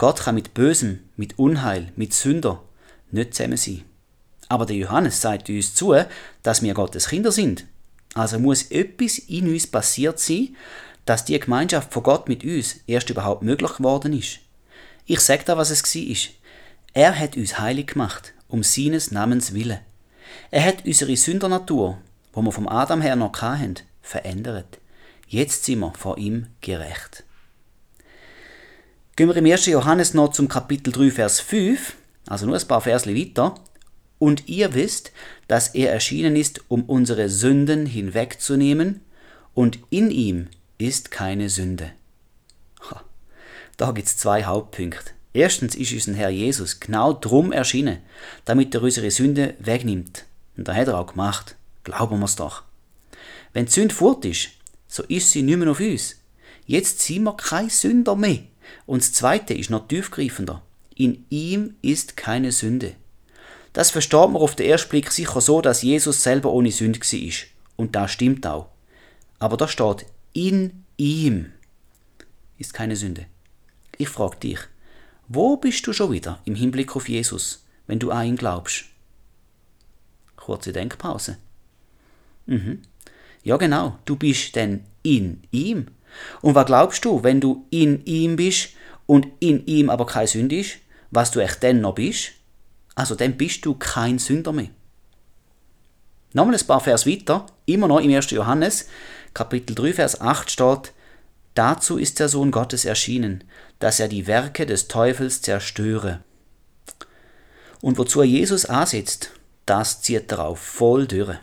Gott 0.00 0.20
kann 0.20 0.34
mit 0.34 0.54
Bösem, 0.54 1.00
mit 1.18 1.38
Unheil, 1.38 1.92
mit 1.94 2.14
Sünder 2.14 2.62
nicht 3.10 3.34
zusammen 3.34 3.58
sein. 3.58 3.82
Aber 4.48 4.64
der 4.64 4.76
Johannes 4.76 5.20
sagt 5.20 5.50
uns 5.50 5.74
zu, 5.74 5.94
dass 6.42 6.62
wir 6.62 6.72
Gottes 6.72 7.08
Kinder 7.08 7.30
sind. 7.30 7.66
Also 8.14 8.38
muss 8.38 8.70
etwas 8.70 9.18
in 9.18 9.46
uns 9.50 9.66
passiert 9.66 10.18
sein, 10.18 10.56
dass 11.04 11.26
die 11.26 11.38
Gemeinschaft 11.38 11.92
von 11.92 12.02
Gott 12.02 12.30
mit 12.30 12.44
uns 12.44 12.76
erst 12.86 13.10
überhaupt 13.10 13.42
möglich 13.42 13.74
geworden 13.74 14.14
ist. 14.14 14.38
Ich 15.04 15.20
sage 15.20 15.42
da, 15.44 15.58
was 15.58 15.68
es 15.68 15.84
war. 15.84 16.32
Er 16.94 17.18
hat 17.18 17.36
uns 17.36 17.58
heilig 17.58 17.88
gemacht, 17.88 18.32
um 18.48 18.62
seines 18.62 19.10
Namens 19.10 19.52
willen. 19.52 19.80
Er 20.50 20.64
hat 20.64 20.86
unsere 20.86 21.14
Sündernatur, 21.14 21.98
wo 22.32 22.40
wir 22.40 22.52
vom 22.52 22.68
Adam 22.68 23.02
her 23.02 23.16
noch 23.16 23.42
hatten, 23.42 23.74
verändert. 24.00 24.78
Jetzt 25.28 25.66
sind 25.66 25.80
wir 25.80 25.92
vor 25.92 26.16
ihm 26.16 26.46
gerecht. 26.62 27.24
Gehen 29.20 29.28
wir 29.28 29.36
im 29.36 29.44
1. 29.44 29.66
Johannes 29.66 30.14
noch 30.14 30.30
zum 30.30 30.48
Kapitel 30.48 30.94
3, 30.94 31.10
Vers 31.10 31.40
5, 31.40 31.94
also 32.26 32.46
nur 32.46 32.56
ein 32.56 32.66
paar 32.66 32.80
Versli 32.80 33.14
weiter. 33.14 33.54
Und 34.18 34.48
ihr 34.48 34.72
wisst, 34.72 35.12
dass 35.46 35.74
er 35.74 35.92
erschienen 35.92 36.36
ist, 36.36 36.62
um 36.68 36.84
unsere 36.84 37.28
Sünden 37.28 37.84
hinwegzunehmen, 37.84 39.02
und 39.52 39.78
in 39.90 40.10
ihm 40.10 40.48
ist 40.78 41.10
keine 41.10 41.50
Sünde. 41.50 41.92
Da 43.76 43.90
gibt 43.90 44.08
es 44.08 44.16
zwei 44.16 44.44
Hauptpunkte. 44.44 45.10
Erstens 45.34 45.74
ist 45.74 45.92
unser 45.92 46.14
Herr 46.14 46.30
Jesus 46.30 46.80
genau 46.80 47.12
drum 47.12 47.52
erschienen, 47.52 47.98
damit 48.46 48.74
er 48.74 48.82
unsere 48.82 49.10
Sünde 49.10 49.54
wegnimmt. 49.58 50.24
Und 50.56 50.66
das 50.66 50.76
hat 50.76 50.88
er 50.88 50.98
auch 50.98 51.08
gemacht. 51.08 51.56
Glauben 51.84 52.20
wir 52.20 52.24
es 52.24 52.36
doch. 52.36 52.62
Wenn 53.52 53.66
die 53.66 53.72
Sünde 53.72 53.94
fort 53.94 54.24
ist, 54.24 54.48
so 54.88 55.02
ist 55.02 55.30
sie 55.30 55.42
nicht 55.42 55.58
mehr 55.58 55.72
auf 55.72 55.80
uns. 55.80 56.16
Jetzt 56.64 57.00
sind 57.00 57.24
wir 57.24 57.36
kein 57.36 57.68
Sünder 57.68 58.16
mehr. 58.16 58.44
Und 58.90 59.02
das 59.02 59.12
Zweite 59.12 59.54
ist 59.54 59.70
noch 59.70 59.86
tiefgreifender. 59.86 60.62
In 60.96 61.24
ihm 61.30 61.76
ist 61.80 62.16
keine 62.16 62.50
Sünde. 62.50 62.96
Das 63.72 63.92
versteht 63.92 64.18
man 64.18 64.34
auf 64.34 64.56
den 64.56 64.66
ersten 64.66 64.88
Blick 64.90 65.12
sicher 65.12 65.40
so, 65.40 65.60
dass 65.60 65.82
Jesus 65.82 66.24
selber 66.24 66.50
ohne 66.50 66.72
Sünde 66.72 66.98
war. 66.98 67.46
Und 67.76 67.94
das 67.94 68.10
stimmt 68.10 68.44
auch. 68.48 68.66
Aber 69.38 69.56
da 69.56 69.68
steht, 69.68 70.06
in 70.32 70.84
ihm 70.96 71.52
ist 72.58 72.74
keine 72.74 72.96
Sünde. 72.96 73.26
Ich 73.96 74.08
frage 74.08 74.38
dich, 74.38 74.58
wo 75.28 75.56
bist 75.56 75.86
du 75.86 75.92
schon 75.92 76.10
wieder 76.10 76.40
im 76.44 76.56
Hinblick 76.56 76.96
auf 76.96 77.08
Jesus, 77.08 77.64
wenn 77.86 78.00
du 78.00 78.10
an 78.10 78.26
ihn 78.26 78.36
glaubst? 78.36 78.86
Kurze 80.34 80.72
Denkpause. 80.72 81.36
Mhm. 82.46 82.82
Ja, 83.44 83.56
genau, 83.56 84.00
du 84.04 84.16
bist 84.16 84.56
denn 84.56 84.82
in 85.04 85.44
ihm. 85.52 85.86
Und 86.42 86.56
was 86.56 86.66
glaubst 86.66 87.04
du, 87.04 87.22
wenn 87.22 87.40
du 87.40 87.66
in 87.70 88.04
ihm 88.04 88.34
bist 88.34 88.70
und 89.10 89.26
in 89.40 89.66
ihm 89.66 89.90
aber 89.90 90.06
keine 90.06 90.28
Sünde 90.28 90.60
ist, 90.60 90.76
was 91.10 91.32
du 91.32 91.40
echt 91.40 91.64
denn 91.64 91.80
noch 91.80 91.96
bist? 91.96 92.30
Also 92.94 93.16
dann 93.16 93.36
bist 93.36 93.66
du 93.66 93.74
kein 93.74 94.20
Sünder 94.20 94.52
mehr. 94.52 94.68
Nochmal 96.32 96.54
ein 96.54 96.66
paar 96.68 96.78
Vers 96.78 97.08
weiter, 97.08 97.44
immer 97.66 97.88
noch 97.88 97.98
im 97.98 98.14
1. 98.14 98.30
Johannes, 98.30 98.86
Kapitel 99.34 99.74
3, 99.74 99.94
Vers 99.94 100.20
8 100.20 100.48
steht, 100.48 100.92
Dazu 101.54 101.98
ist 101.98 102.20
der 102.20 102.28
Sohn 102.28 102.52
Gottes 102.52 102.84
erschienen, 102.84 103.42
dass 103.80 103.98
er 103.98 104.06
die 104.06 104.28
Werke 104.28 104.64
des 104.64 104.86
Teufels 104.86 105.42
zerstöre. 105.42 106.20
Und 107.80 107.98
wozu 107.98 108.20
er 108.20 108.26
Jesus 108.26 108.64
ansetzt, 108.64 109.32
das 109.66 110.02
zieht 110.02 110.30
er 110.30 110.44
auf 110.44 110.60
voll 110.60 111.08
durch. 111.08 111.36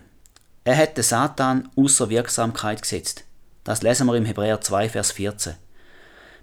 Er 0.64 0.76
hätte 0.76 1.04
Satan 1.04 1.68
außer 1.76 2.10
Wirksamkeit 2.10 2.82
gesetzt. 2.82 3.26
Das 3.66 3.82
lesen 3.82 4.08
wir 4.08 4.16
im 4.16 4.24
Hebräer 4.24 4.62
2, 4.62 4.88
Vers 4.88 5.12
14. 5.12 5.56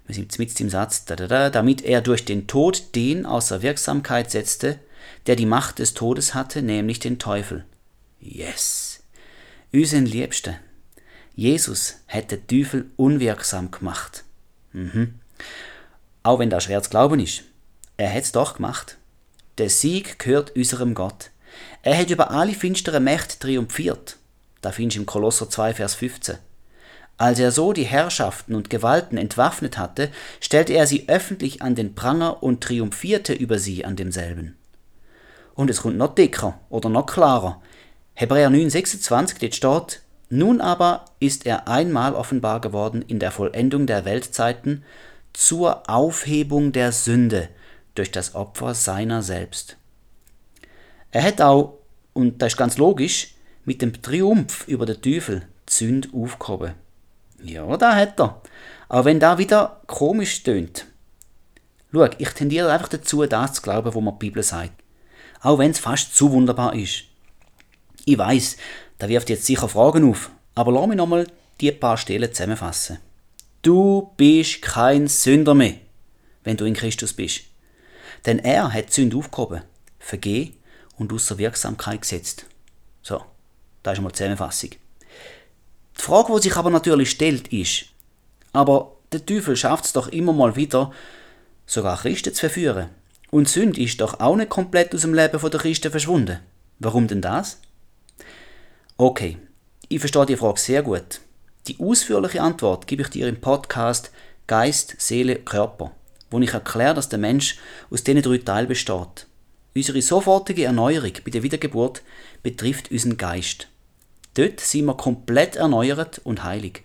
Wir 0.07 0.15
sind 0.15 0.37
mit 0.37 0.59
im 0.59 0.69
Satz, 0.69 1.05
damit 1.05 1.83
er 1.83 2.01
durch 2.01 2.25
den 2.25 2.47
Tod 2.47 2.95
den 2.95 3.25
außer 3.25 3.61
Wirksamkeit 3.61 4.29
setzte, 4.29 4.79
der 5.25 5.35
die 5.35 5.45
Macht 5.45 5.79
des 5.79 5.93
Todes 5.93 6.33
hatte, 6.33 6.61
nämlich 6.61 6.99
den 6.99 7.17
Teufel. 7.17 7.65
Yes! 8.19 9.03
Unseren 9.73 10.05
Liebsten. 10.05 10.55
Jesus 11.35 11.95
hat 12.07 12.31
den 12.31 12.47
Teufel 12.47 12.91
unwirksam 12.95 13.71
gemacht. 13.71 14.23
Mhm. 14.73 15.15
Auch 16.23 16.39
wenn 16.39 16.49
das 16.49 16.65
schwer 16.65 16.81
zu 16.81 16.89
glauben 16.89 17.19
ist. 17.19 17.43
Er 17.97 18.13
hat 18.13 18.23
es 18.23 18.31
doch 18.31 18.55
gemacht. 18.55 18.97
Der 19.57 19.69
Sieg 19.69 20.19
gehört 20.19 20.55
unserem 20.55 20.93
Gott. 20.93 21.31
Er 21.81 21.97
hat 21.97 22.09
über 22.09 22.31
alle 22.31 22.53
finsteren 22.53 23.03
Mächte 23.03 23.39
triumphiert. 23.39 24.17
Da 24.61 24.71
findest 24.71 24.97
du 24.97 25.01
im 25.01 25.05
Kolosser 25.05 25.49
2, 25.49 25.75
Vers 25.75 25.95
15. 25.95 26.37
Als 27.17 27.39
er 27.39 27.51
so 27.51 27.71
die 27.71 27.85
Herrschaften 27.85 28.55
und 28.55 28.69
Gewalten 28.69 29.17
entwaffnet 29.17 29.77
hatte, 29.77 30.11
stellte 30.41 30.73
er 30.73 30.85
sie 30.85 31.07
öffentlich 31.07 31.61
an 31.61 31.75
den 31.75 31.95
Pranger 31.95 32.43
und 32.43 32.61
triumphierte 32.61 33.33
über 33.33 33.57
sie 33.57 33.85
an 33.85 33.95
demselben. 33.95 34.57
Und 35.53 35.69
es 35.69 35.81
kommt 35.81 35.97
noch 35.97 36.13
dicker 36.13 36.59
oder 36.69 36.89
noch 36.89 37.05
klarer. 37.05 37.61
Hebräer 38.13 38.49
9, 38.49 38.69
26, 38.69 39.59
dort 39.61 39.91
steht, 39.91 40.01
nun 40.29 40.59
aber 40.59 41.05
ist 41.19 41.45
er 41.45 41.67
einmal 41.67 42.13
offenbar 42.13 42.59
geworden 42.59 43.01
in 43.01 43.19
der 43.19 43.31
Vollendung 43.31 43.87
der 43.87 44.03
Weltzeiten 44.03 44.83
zur 45.31 45.89
Aufhebung 45.89 46.71
der 46.71 46.91
Sünde 46.91 47.49
durch 47.93 48.11
das 48.11 48.35
Opfer 48.35 48.73
seiner 48.73 49.21
selbst. 49.21 49.77
Er 51.11 51.23
hat 51.23 51.39
auch, 51.41 51.77
und 52.13 52.41
das 52.41 52.53
ist 52.53 52.57
ganz 52.57 52.77
logisch, 52.77 53.35
mit 53.63 53.81
dem 53.81 54.01
Triumph 54.01 54.67
über 54.67 54.85
den 54.85 55.01
Teufel 55.01 55.43
die 55.69 55.73
Sünde 55.73 56.09
aufgehoben. 56.13 56.73
Ja, 57.45 57.77
da 57.77 57.95
hat 57.95 58.19
er. 58.19 58.41
Auch 58.89 59.05
wenn 59.05 59.19
da 59.19 59.37
wieder 59.37 59.81
komisch 59.85 60.41
tönt. 60.41 60.87
Schau, 61.91 62.07
ich 62.17 62.29
tendiere 62.29 62.71
einfach 62.71 62.87
dazu, 62.87 63.23
das 63.25 63.53
zu 63.53 63.61
glauben, 63.61 63.93
wo 63.93 64.01
man 64.01 64.15
die 64.15 64.25
Bibel 64.25 64.41
sagt. 64.41 64.71
Auch 65.41 65.59
wenn 65.59 65.71
es 65.71 65.79
fast 65.79 66.15
zu 66.15 66.31
wunderbar 66.31 66.73
ist. 66.73 67.03
Ich 68.05 68.17
weiß, 68.17 68.57
da 68.97 69.07
wirft 69.07 69.29
jetzt 69.29 69.45
sicher 69.45 69.69
Fragen 69.69 70.09
auf, 70.09 70.31
aber 70.55 70.71
lass 70.71 70.87
mich 70.87 70.97
nochmal 70.97 71.27
die 71.61 71.71
paar 71.71 71.97
Stellen 71.97 72.33
zusammenfassen. 72.33 72.97
Du 73.61 74.11
bist 74.17 74.63
kein 74.63 75.07
Sünder 75.07 75.53
mehr, 75.53 75.75
wenn 76.43 76.57
du 76.57 76.65
in 76.65 76.73
Christus 76.73 77.13
bist. 77.13 77.41
Denn 78.25 78.39
er 78.39 78.73
hat 78.73 78.91
Sünde 78.91 79.17
aufgehoben, 79.17 79.61
vergeben 79.99 80.55
und 80.97 81.13
außer 81.13 81.37
Wirksamkeit 81.37 82.01
gesetzt. 82.01 82.45
So, 83.03 83.23
da 83.83 83.91
ist 83.91 84.01
mal 84.01 84.09
die 84.09 84.15
Zusammenfassung. 84.15 84.71
Die 85.97 86.01
Frage, 86.01 86.33
die 86.35 86.41
sich 86.41 86.55
aber 86.57 86.69
natürlich 86.69 87.11
stellt, 87.11 87.47
ist, 87.49 87.85
aber 88.53 88.95
der 89.11 89.25
Teufel 89.25 89.55
schafft 89.55 89.85
es 89.85 89.93
doch 89.93 90.07
immer 90.09 90.33
mal 90.33 90.55
wieder, 90.55 90.91
sogar 91.65 91.97
Christen 91.97 92.33
zu 92.33 92.39
verführen. 92.41 92.89
Und 93.31 93.49
Sünde 93.49 93.81
ist 93.81 94.01
doch 94.01 94.19
auch 94.19 94.35
nicht 94.35 94.49
komplett 94.49 94.93
aus 94.93 95.01
dem 95.01 95.13
Leben 95.13 95.39
der 95.39 95.59
Christen 95.59 95.91
verschwunden. 95.91 96.39
Warum 96.79 97.07
denn 97.07 97.21
das? 97.21 97.59
Okay, 98.97 99.37
ich 99.89 99.99
verstehe 99.99 100.25
die 100.25 100.37
Frage 100.37 100.59
sehr 100.59 100.83
gut. 100.83 101.21
Die 101.67 101.79
ausführliche 101.79 102.41
Antwort 102.41 102.87
gebe 102.87 103.01
ich 103.01 103.09
dir 103.09 103.27
im 103.27 103.41
Podcast 103.41 104.11
Geist, 104.47 104.95
Seele, 104.99 105.35
Körper, 105.37 105.91
wo 106.29 106.39
ich 106.39 106.53
erkläre, 106.53 106.93
dass 106.93 107.09
der 107.09 107.19
Mensch 107.19 107.57
aus 107.89 108.03
diesen 108.03 108.21
drei 108.21 108.37
Teilen 108.37 108.67
besteht. 108.67 109.27
Unsere 109.73 110.01
sofortige 110.01 110.65
Erneuerung 110.65 111.13
bei 111.25 111.31
der 111.31 111.43
Wiedergeburt 111.43 112.03
betrifft 112.43 112.91
unseren 112.91 113.17
Geist. 113.17 113.67
Dort 114.35 114.59
sind 114.59 114.85
wir 114.85 114.95
komplett 114.95 115.55
erneuert 115.55 116.21
und 116.23 116.43
heilig. 116.43 116.83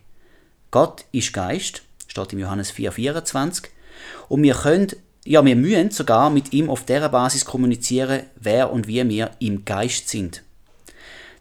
Gott 0.70 1.04
ist 1.12 1.32
Geist, 1.32 1.82
steht 2.06 2.32
im 2.32 2.38
Johannes 2.38 2.72
4,24, 2.72 3.64
und 4.28 4.42
wir 4.42 4.54
können, 4.54 4.92
ja, 5.24 5.44
wir 5.44 5.56
müssen 5.56 5.90
sogar 5.90 6.30
mit 6.30 6.52
ihm 6.52 6.70
auf 6.70 6.84
der 6.84 7.08
Basis 7.08 7.44
kommunizieren, 7.44 8.22
wer 8.36 8.72
und 8.72 8.86
wie 8.86 9.06
wir 9.08 9.32
im 9.40 9.64
Geist 9.64 10.08
sind. 10.08 10.42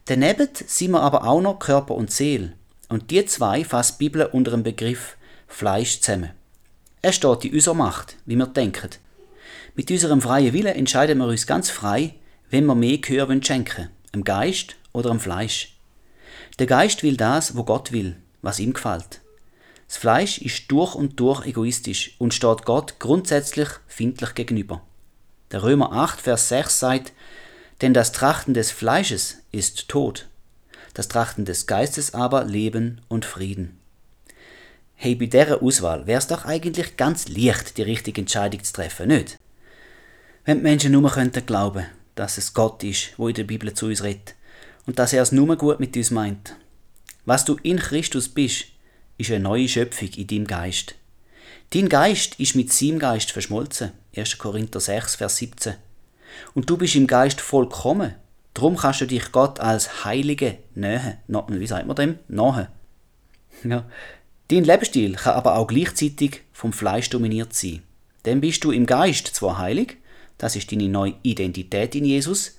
Daneben 0.06 0.48
sind 0.66 0.90
wir 0.90 1.00
aber 1.00 1.24
auch 1.24 1.40
noch 1.40 1.60
Körper 1.60 1.94
und 1.94 2.10
Seele. 2.10 2.52
Und 2.88 3.12
die 3.12 3.24
zwei 3.26 3.64
fasst 3.64 4.00
die 4.00 4.08
Bibel 4.08 4.26
unter 4.26 4.50
dem 4.50 4.64
Begriff 4.64 5.16
Fleisch 5.46 6.00
zusammen. 6.00 6.30
Es 7.02 7.14
steht 7.14 7.44
in 7.44 7.54
unserer 7.54 7.74
Macht, 7.74 8.16
wie 8.26 8.34
wir 8.34 8.46
denken. 8.46 8.90
Mit 9.76 9.90
unserem 9.90 10.20
freien 10.20 10.52
Willen 10.52 10.74
entscheiden 10.74 11.18
wir 11.18 11.26
uns 11.26 11.46
ganz 11.46 11.70
frei, 11.70 12.14
wenn 12.50 12.66
wir 12.66 12.74
mehr 12.74 12.98
Gehör 12.98 13.28
schenken 13.42 13.90
im 14.12 14.24
Geist 14.24 14.74
oder 14.92 15.10
im 15.10 15.20
Fleisch. 15.20 15.76
Der 16.60 16.66
Geist 16.66 17.02
will 17.02 17.16
das, 17.16 17.56
wo 17.56 17.64
Gott 17.64 17.90
will, 17.90 18.16
was 18.42 18.58
ihm 18.58 18.74
gefällt. 18.74 19.22
Das 19.88 19.96
Fleisch 19.96 20.36
ist 20.36 20.70
durch 20.70 20.94
und 20.94 21.18
durch 21.18 21.46
egoistisch 21.46 22.16
und 22.18 22.34
steht 22.34 22.66
Gott 22.66 22.98
grundsätzlich 22.98 23.70
findlich 23.86 24.34
gegenüber. 24.34 24.82
Der 25.52 25.62
Römer 25.62 25.90
8, 25.92 26.20
Vers 26.20 26.50
6 26.50 26.78
sagt, 26.78 27.12
denn 27.80 27.94
das 27.94 28.12
Trachten 28.12 28.52
des 28.52 28.70
Fleisches 28.72 29.38
ist 29.50 29.88
Tod, 29.88 30.28
das 30.92 31.08
Trachten 31.08 31.46
des 31.46 31.66
Geistes 31.66 32.12
aber 32.12 32.44
Leben 32.44 33.00
und 33.08 33.24
Frieden. 33.24 33.78
Hey, 34.96 35.14
bei 35.14 35.26
dieser 35.26 35.62
Auswahl 35.62 36.06
wäre 36.06 36.18
es 36.18 36.26
doch 36.26 36.44
eigentlich 36.44 36.98
ganz 36.98 37.26
leicht, 37.28 37.78
die 37.78 37.82
richtige 37.82 38.20
Entscheidung 38.20 38.62
zu 38.62 38.74
treffen, 38.74 39.08
nicht? 39.08 39.38
Wenn 40.44 40.58
die 40.58 40.64
Menschen 40.64 40.92
nur 40.92 41.10
könnten 41.10 41.46
glauben, 41.46 41.86
dass 42.16 42.36
es 42.36 42.52
Gott 42.52 42.84
ist, 42.84 43.18
wo 43.18 43.28
in 43.28 43.34
der 43.34 43.44
Bibel 43.44 43.72
zu 43.72 43.86
uns 43.86 44.02
redet 44.02 44.34
und 44.90 44.98
dass 44.98 45.12
er 45.12 45.22
es 45.22 45.30
nur 45.30 45.54
gut 45.54 45.78
mit 45.78 45.96
uns 45.96 46.10
meint. 46.10 46.56
Was 47.24 47.44
du 47.44 47.56
in 47.62 47.78
Christus 47.78 48.28
bist, 48.28 48.64
ist 49.18 49.30
eine 49.30 49.38
neue 49.38 49.68
Schöpfung 49.68 50.08
in 50.16 50.26
deinem 50.26 50.46
Geist. 50.48 50.96
Dein 51.72 51.88
Geist 51.88 52.40
ist 52.40 52.56
mit 52.56 52.72
seinem 52.72 52.98
Geist 52.98 53.30
verschmolzen. 53.30 53.92
1. 54.16 54.38
Korinther 54.38 54.80
6, 54.80 55.14
Vers 55.14 55.36
17. 55.36 55.74
Und 56.54 56.68
du 56.68 56.76
bist 56.76 56.96
im 56.96 57.06
Geist 57.06 57.40
vollkommen. 57.40 58.16
Darum 58.52 58.76
kannst 58.76 59.00
du 59.00 59.06
dich 59.06 59.30
Gott 59.30 59.60
als 59.60 60.04
Heilige 60.04 60.58
nähen. 60.74 61.18
Wie 61.28 61.66
sagt 61.68 61.86
man 61.86 61.94
dem? 61.94 62.18
Nahen. 62.26 62.66
Ja. 63.62 63.88
Dein 64.48 64.64
Lebensstil 64.64 65.14
kann 65.14 65.34
aber 65.34 65.54
auch 65.54 65.68
gleichzeitig 65.68 66.40
vom 66.52 66.72
Fleisch 66.72 67.10
dominiert 67.10 67.54
sein. 67.54 67.84
Dann 68.24 68.40
bist 68.40 68.64
du 68.64 68.72
im 68.72 68.86
Geist 68.86 69.28
zwar 69.28 69.58
heilig, 69.58 69.98
das 70.36 70.56
ist 70.56 70.72
deine 70.72 70.88
neue 70.88 71.14
Identität 71.22 71.94
in 71.94 72.06
Jesus, 72.06 72.58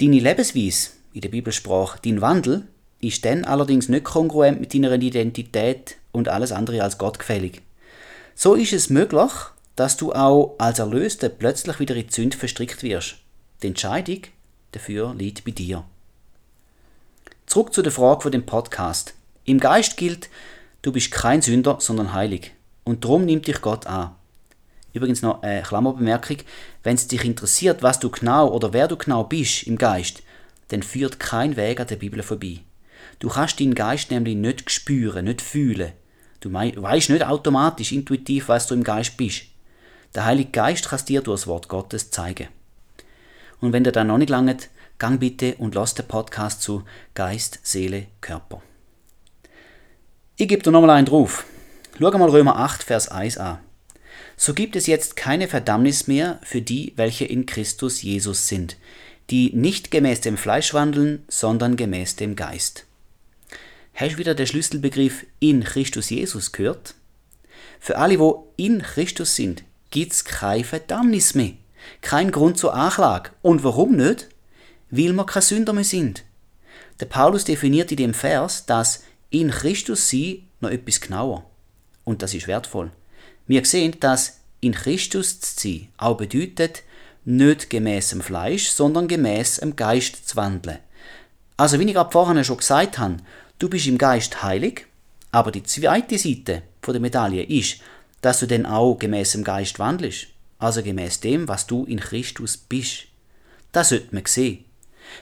deine 0.00 0.18
Lebensweise, 0.18 0.90
in 1.14 1.20
der 1.20 1.30
Bibelsprache 1.30 1.98
dein 2.04 2.20
Wandel, 2.20 2.66
ist 3.00 3.24
dann 3.24 3.44
allerdings 3.44 3.88
nicht 3.88 4.04
kongruent 4.04 4.60
mit 4.60 4.74
deiner 4.74 4.92
Identität 4.92 5.96
und 6.12 6.28
alles 6.28 6.52
andere 6.52 6.82
als 6.82 6.98
gottgefällig. 6.98 7.62
So 8.34 8.54
ist 8.54 8.72
es 8.72 8.90
möglich, 8.90 9.30
dass 9.76 9.96
du 9.96 10.12
auch 10.12 10.56
als 10.58 10.80
Erlöster 10.80 11.28
plötzlich 11.28 11.78
wieder 11.78 11.94
in 11.94 12.08
die 12.08 12.12
Sünde 12.12 12.36
verstrickt 12.36 12.82
wirst. 12.82 13.16
Die 13.62 13.68
Entscheidung 13.68 14.22
dafür 14.72 15.14
liegt 15.14 15.44
bei 15.44 15.52
dir. 15.52 15.84
Zurück 17.46 17.72
zu 17.72 17.82
der 17.82 17.92
Frage 17.92 18.22
von 18.22 18.32
dem 18.32 18.46
Podcast. 18.46 19.14
Im 19.44 19.60
Geist 19.60 19.96
gilt, 19.96 20.28
du 20.82 20.90
bist 20.90 21.12
kein 21.12 21.42
Sünder, 21.42 21.76
sondern 21.80 22.12
heilig. 22.12 22.52
Und 22.82 23.04
darum 23.04 23.24
nimmt 23.24 23.46
dich 23.46 23.60
Gott 23.60 23.86
an. 23.86 24.14
Übrigens 24.92 25.22
noch 25.22 25.42
eine 25.42 25.62
Klammerbemerkung, 25.62 26.38
wenn 26.82 26.94
es 26.94 27.08
dich 27.08 27.24
interessiert, 27.24 27.82
was 27.82 28.00
du 28.00 28.10
genau 28.10 28.48
oder 28.48 28.72
wer 28.72 28.88
du 28.88 28.96
genau 28.96 29.24
bist 29.24 29.64
im 29.64 29.76
Geist, 29.76 30.22
dann 30.68 30.82
führt 30.82 31.20
kein 31.20 31.56
Weg 31.56 31.80
an 31.80 31.86
der 31.86 31.96
Bibel 31.96 32.22
vorbei. 32.22 32.60
Du 33.18 33.28
kannst 33.28 33.60
deinen 33.60 33.74
Geist 33.74 34.10
nämlich 34.10 34.36
nicht 34.36 34.70
spüren, 34.70 35.26
nicht 35.26 35.42
fühlen. 35.42 35.92
Du 36.40 36.52
weißt 36.52 37.10
nicht 37.10 37.24
automatisch, 37.24 37.92
intuitiv, 37.92 38.48
was 38.48 38.66
du 38.66 38.74
im 38.74 38.84
Geist 38.84 39.16
bist. 39.16 39.44
Der 40.14 40.24
Heilige 40.24 40.50
Geist 40.50 40.88
kann 40.88 41.04
dir 41.06 41.22
durch 41.22 41.40
das 41.40 41.46
Wort 41.46 41.68
Gottes 41.68 42.10
zeigen. 42.10 42.48
Und 43.60 43.72
wenn 43.72 43.84
dir 43.84 43.92
dann 43.92 44.08
noch 44.08 44.18
nicht 44.18 44.30
langt, 44.30 44.68
gang 44.98 45.18
bitte 45.18 45.54
und 45.56 45.74
lass 45.74 45.94
den 45.94 46.06
Podcast 46.06 46.62
zu 46.62 46.84
Geist, 47.14 47.60
Seele, 47.62 48.06
Körper. 48.20 48.62
Ich 50.36 50.48
gebe 50.48 50.62
dir 50.62 50.70
nochmal 50.70 50.90
einen 50.90 51.06
drauf. 51.06 51.44
Schau 51.98 52.10
mal 52.18 52.28
Römer 52.28 52.56
8, 52.56 52.82
Vers 52.82 53.08
1 53.08 53.38
an. 53.38 53.58
So 54.36 54.52
gibt 54.52 54.76
es 54.76 54.86
jetzt 54.86 55.16
keine 55.16 55.48
Verdammnis 55.48 56.08
mehr 56.08 56.40
für 56.42 56.60
die, 56.60 56.92
welche 56.96 57.24
in 57.24 57.46
Christus 57.46 58.02
Jesus 58.02 58.48
sind, 58.48 58.76
die 59.30 59.52
nicht 59.54 59.90
gemäß 59.90 60.20
dem 60.20 60.36
Fleisch 60.36 60.74
wandeln, 60.74 61.24
sondern 61.28 61.76
gemäß 61.76 62.16
dem 62.16 62.36
Geist. 62.36 62.86
Hast 63.94 64.14
du 64.14 64.18
wieder 64.18 64.34
den 64.34 64.46
Schlüsselbegriff 64.46 65.24
in 65.38 65.64
Christus 65.64 66.10
Jesus 66.10 66.52
gehört? 66.52 66.94
Für 67.78 67.98
alle, 67.98 68.18
wo 68.18 68.52
in 68.56 68.82
Christus 68.82 69.36
sind, 69.36 69.62
gibt's 69.90 70.24
keine 70.24 70.64
Verdammnis 70.64 71.34
mehr. 71.34 71.52
Kein 72.00 72.30
Grund 72.30 72.58
zur 72.58 72.74
Anklage. 72.74 73.30
Und 73.42 73.62
warum 73.62 73.96
nicht? 73.96 74.28
Weil 74.90 75.12
wir 75.12 75.26
keine 75.26 75.42
Sünder 75.42 75.72
mehr 75.72 75.84
sind. 75.84 76.24
Der 77.00 77.06
Paulus 77.06 77.44
definiert 77.44 77.90
in 77.90 77.98
dem 77.98 78.14
Vers, 78.14 78.66
dass 78.66 79.04
in 79.30 79.50
Christus 79.50 80.08
sie 80.08 80.44
noch 80.60 80.70
etwas 80.70 81.00
genauer. 81.00 81.44
Und 82.04 82.22
das 82.22 82.34
ist 82.34 82.46
wertvoll. 82.46 82.90
Wir 83.46 83.64
sehen, 83.64 83.96
dass 84.00 84.40
in 84.60 84.72
Christus 84.72 85.40
zu 85.40 85.68
sein 85.68 85.88
auch 85.98 86.16
bedeutet, 86.16 86.82
nicht 87.24 87.70
gemäß 87.70 88.10
dem 88.10 88.20
Fleisch, 88.20 88.68
sondern 88.68 89.08
gemäß 89.08 89.56
dem 89.56 89.76
Geist 89.76 90.28
zu 90.28 90.36
wandeln. 90.36 90.78
Also, 91.56 91.78
wie 91.78 91.84
ich 91.84 91.94
gerade 91.94 92.10
vorhin 92.10 92.42
schon 92.44 92.56
gesagt 92.56 92.98
habe, 92.98 93.16
Du 93.58 93.68
bist 93.68 93.86
im 93.86 93.98
Geist 93.98 94.42
heilig, 94.42 94.86
aber 95.30 95.52
die 95.52 95.62
zweite 95.62 96.18
Seite 96.18 96.62
der 96.86 97.00
Medaille 97.00 97.44
ist, 97.44 97.78
dass 98.20 98.40
du 98.40 98.46
dann 98.46 98.66
auch 98.66 98.96
gemäß 98.96 99.32
dem 99.32 99.44
Geist 99.44 99.78
wandelst, 99.78 100.26
also 100.58 100.82
gemäß 100.82 101.20
dem, 101.20 101.46
was 101.46 101.66
du 101.66 101.84
in 101.84 102.00
Christus 102.00 102.56
bist. 102.56 103.04
Das 103.70 103.90
sollte 103.90 104.14
man 104.14 104.26
sehen. 104.26 104.64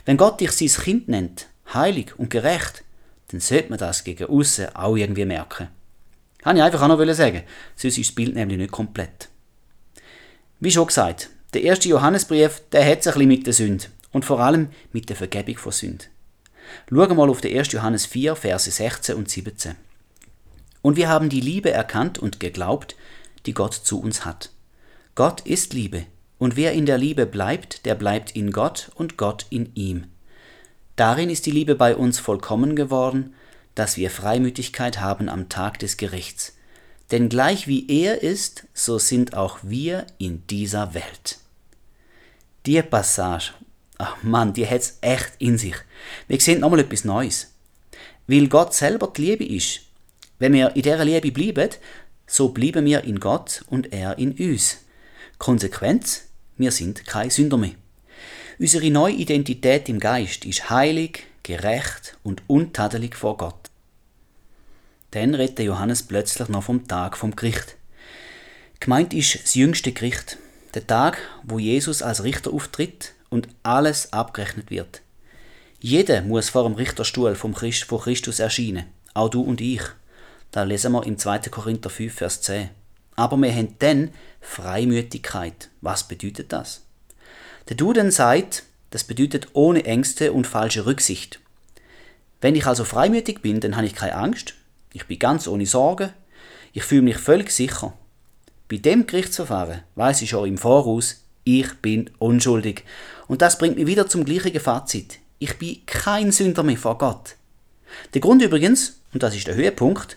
Wenn 0.06 0.16
Gott 0.16 0.40
dich 0.40 0.52
sein 0.52 0.82
Kind 0.82 1.08
nennt, 1.08 1.46
heilig 1.74 2.18
und 2.18 2.30
gerecht, 2.30 2.84
dann 3.28 3.40
sollte 3.40 3.70
man 3.70 3.78
das 3.78 4.02
gegen 4.02 4.26
außen 4.26 4.74
auch 4.74 4.96
irgendwie 4.96 5.24
merken. 5.24 5.68
Habe 6.44 6.58
ich 6.58 6.64
einfach 6.64 6.82
auch 6.82 6.88
noch 6.88 7.14
sagen, 7.14 7.42
sonst 7.76 7.98
ist 7.98 8.08
das 8.08 8.14
Bild 8.14 8.34
nämlich 8.34 8.58
nicht 8.58 8.72
komplett. 8.72 9.28
Wie 10.58 10.70
schon 10.70 10.86
gesagt, 10.86 11.28
der 11.54 11.62
erste 11.62 11.88
Johannesbrief, 11.88 12.62
der 12.72 12.88
hat 12.88 13.02
sich 13.02 13.16
ein 13.16 13.28
mit 13.28 13.46
der 13.46 13.52
Sünde 13.52 13.86
und 14.10 14.24
vor 14.24 14.40
allem 14.40 14.68
mit 14.92 15.08
der 15.08 15.16
Vergebung 15.16 15.58
von 15.58 15.72
Sünde. 15.72 16.04
Schauen 16.88 17.16
mal 17.16 17.28
auf 17.28 17.40
den 17.40 17.56
1. 17.56 17.72
Johannes 17.72 18.06
4, 18.06 18.36
Verse 18.36 18.70
16 18.70 19.14
und 19.14 19.28
17. 19.28 19.74
Und 20.80 20.96
wir 20.96 21.08
haben 21.08 21.28
die 21.28 21.40
Liebe 21.40 21.70
erkannt 21.70 22.18
und 22.18 22.40
geglaubt, 22.40 22.96
die 23.46 23.54
Gott 23.54 23.74
zu 23.74 24.00
uns 24.00 24.24
hat. 24.24 24.50
Gott 25.14 25.42
ist 25.42 25.74
Liebe, 25.74 26.06
und 26.38 26.56
wer 26.56 26.72
in 26.72 26.86
der 26.86 26.98
Liebe 26.98 27.26
bleibt, 27.26 27.86
der 27.86 27.94
bleibt 27.94 28.34
in 28.34 28.50
Gott 28.50 28.90
und 28.94 29.16
Gott 29.16 29.46
in 29.50 29.74
ihm. 29.74 30.06
Darin 30.96 31.30
ist 31.30 31.46
die 31.46 31.50
Liebe 31.50 31.74
bei 31.74 31.94
uns 31.94 32.18
vollkommen 32.18 32.76
geworden, 32.76 33.34
dass 33.74 33.96
wir 33.96 34.10
Freimütigkeit 34.10 35.00
haben 35.00 35.28
am 35.28 35.48
Tag 35.48 35.78
des 35.78 35.96
Gerichts. 35.96 36.56
Denn 37.10 37.28
gleich 37.28 37.68
wie 37.68 37.88
er 37.88 38.22
ist, 38.22 38.66
so 38.74 38.98
sind 38.98 39.34
auch 39.36 39.58
wir 39.62 40.06
in 40.18 40.46
dieser 40.46 40.94
Welt. 40.94 41.38
Die 42.64 42.80
Passage 42.82 43.52
Ach 43.98 44.20
Mann, 44.22 44.52
die 44.52 44.66
hat's 44.66 44.98
echt 45.00 45.32
in 45.38 45.58
sich. 45.58 45.76
Wir 46.26 46.40
sehen 46.40 46.60
nochmal 46.60 46.80
etwas 46.80 47.04
Neues. 47.04 47.52
Weil 48.26 48.48
Gott 48.48 48.74
selber 48.74 49.12
die 49.16 49.22
Liebe 49.22 49.44
ist. 49.44 49.82
Wenn 50.40 50.54
wir 50.54 50.74
in 50.74 50.82
dieser 50.82 51.04
Liebe 51.04 51.30
bleiben, 51.30 51.70
so 52.26 52.48
bleiben 52.48 52.84
wir 52.84 53.04
in 53.04 53.20
Gott 53.20 53.64
und 53.68 53.92
er 53.92 54.18
in 54.18 54.32
uns. 54.32 54.78
Konsequenz, 55.38 56.28
wir 56.56 56.72
sind 56.72 57.06
kein 57.06 57.30
Sünder 57.30 57.58
mehr. 57.58 57.76
Unsere 58.58 58.90
neue 58.90 59.14
Identität 59.14 59.88
im 59.88 60.00
Geist 60.00 60.44
ist 60.44 60.68
heilig, 60.68 61.24
gerecht 61.44 62.16
und 62.24 62.42
untadelig 62.48 63.14
vor 63.14 63.36
Gott. 63.36 63.70
Dann 65.12 65.34
redet 65.34 65.60
Johannes 65.60 66.02
plötzlich 66.02 66.48
noch 66.48 66.64
vom 66.64 66.88
Tag 66.88 67.16
vom 67.16 67.36
Gericht. 67.36 67.76
Gemeint 68.80 69.14
ist 69.14 69.44
das 69.44 69.54
jüngste 69.54 69.92
Gericht, 69.92 70.38
der 70.74 70.86
Tag, 70.86 71.18
wo 71.42 71.58
Jesus 71.58 72.02
als 72.02 72.24
Richter 72.24 72.52
auftritt 72.52 73.12
und 73.30 73.48
alles 73.62 74.12
abgerechnet 74.12 74.70
wird. 74.70 75.02
Jeder 75.80 76.22
muss 76.22 76.50
vor 76.50 76.64
dem 76.64 76.74
Richterstuhl 76.74 77.34
vom 77.34 77.54
Christ, 77.54 77.84
von 77.84 78.00
Christus 78.00 78.38
erscheinen, 78.38 78.84
auch 79.14 79.28
du 79.28 79.42
und 79.42 79.60
ich. 79.60 79.82
Da 80.50 80.62
lesen 80.62 80.92
wir 80.92 81.04
im 81.04 81.18
2. 81.18 81.38
Korinther 81.50 81.90
5, 81.90 82.14
Vers 82.14 82.42
10. 82.42 82.68
Aber 83.16 83.36
wir 83.36 83.52
haben 83.52 83.76
dann 83.78 84.10
Freimütigkeit. 84.40 85.70
Was 85.80 86.06
bedeutet 86.06 86.52
das? 86.52 86.82
Der 87.68 87.76
Duden 87.76 88.10
sagt, 88.10 88.64
das 88.90 89.04
bedeutet 89.04 89.48
ohne 89.54 89.84
Ängste 89.84 90.32
und 90.32 90.46
falsche 90.46 90.86
Rücksicht. 90.86 91.40
Wenn 92.40 92.54
ich 92.54 92.66
also 92.66 92.84
freimütig 92.84 93.40
bin, 93.40 93.60
dann 93.60 93.76
habe 93.76 93.86
ich 93.86 93.94
keine 93.94 94.14
Angst, 94.14 94.54
ich 94.92 95.06
bin 95.06 95.18
ganz 95.18 95.46
ohne 95.46 95.66
Sorgen, 95.66 96.10
ich 96.72 96.82
fühle 96.82 97.02
mich 97.02 97.16
völlig 97.16 97.50
sicher. 97.50 97.94
Bei 98.72 98.78
dem 98.78 99.06
Gerichtsverfahren 99.06 99.82
weiß 99.96 100.22
ich 100.22 100.30
schon 100.30 100.48
im 100.48 100.56
Voraus, 100.56 101.24
ich 101.44 101.74
bin 101.82 102.08
unschuldig. 102.18 102.84
Und 103.28 103.42
das 103.42 103.58
bringt 103.58 103.76
mich 103.76 103.86
wieder 103.86 104.06
zum 104.06 104.24
gleichen 104.24 104.58
Fazit. 104.58 105.18
Ich 105.38 105.58
bin 105.58 105.84
kein 105.84 106.32
Sünder 106.32 106.62
mehr 106.62 106.78
vor 106.78 106.96
Gott. 106.96 107.36
Der 108.14 108.22
Grund 108.22 108.40
übrigens, 108.40 109.02
und 109.12 109.22
das 109.22 109.36
ist 109.36 109.46
der 109.46 109.56
Höhepunkt, 109.56 110.16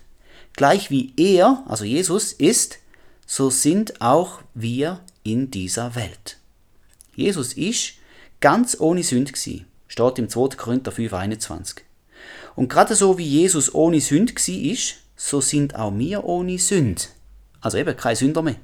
gleich 0.54 0.90
wie 0.90 1.12
er, 1.18 1.66
also 1.68 1.84
Jesus, 1.84 2.32
ist, 2.32 2.80
so 3.28 3.50
sind 3.50 4.00
auch 4.00 4.40
wir 4.54 5.02
in 5.24 5.52
dieser 5.52 5.94
Welt. 5.96 6.38
Jesus 7.14 7.52
ist 7.52 7.96
ganz 8.40 8.80
ohne 8.80 9.04
Sünde 9.04 9.34
gewesen, 9.34 9.66
steht 9.90 10.18
im 10.18 10.30
2. 10.30 10.56
Korinther 10.56 10.94
5, 10.94 11.12
21. 11.12 11.84
Und 12.56 12.70
gerade 12.70 12.96
so 12.96 13.18
wie 13.18 13.28
Jesus 13.28 13.76
ohne 13.76 14.00
Sünde 14.00 14.34
war, 14.34 14.78
so 15.18 15.42
sind 15.42 15.76
auch 15.76 15.98
wir 15.98 16.24
ohne 16.24 16.58
Sünde. 16.58 17.02
Also 17.66 17.80
eben 17.80 17.98
kein 17.98 18.16
Sünder 18.16 18.44
mehr. 18.44 18.58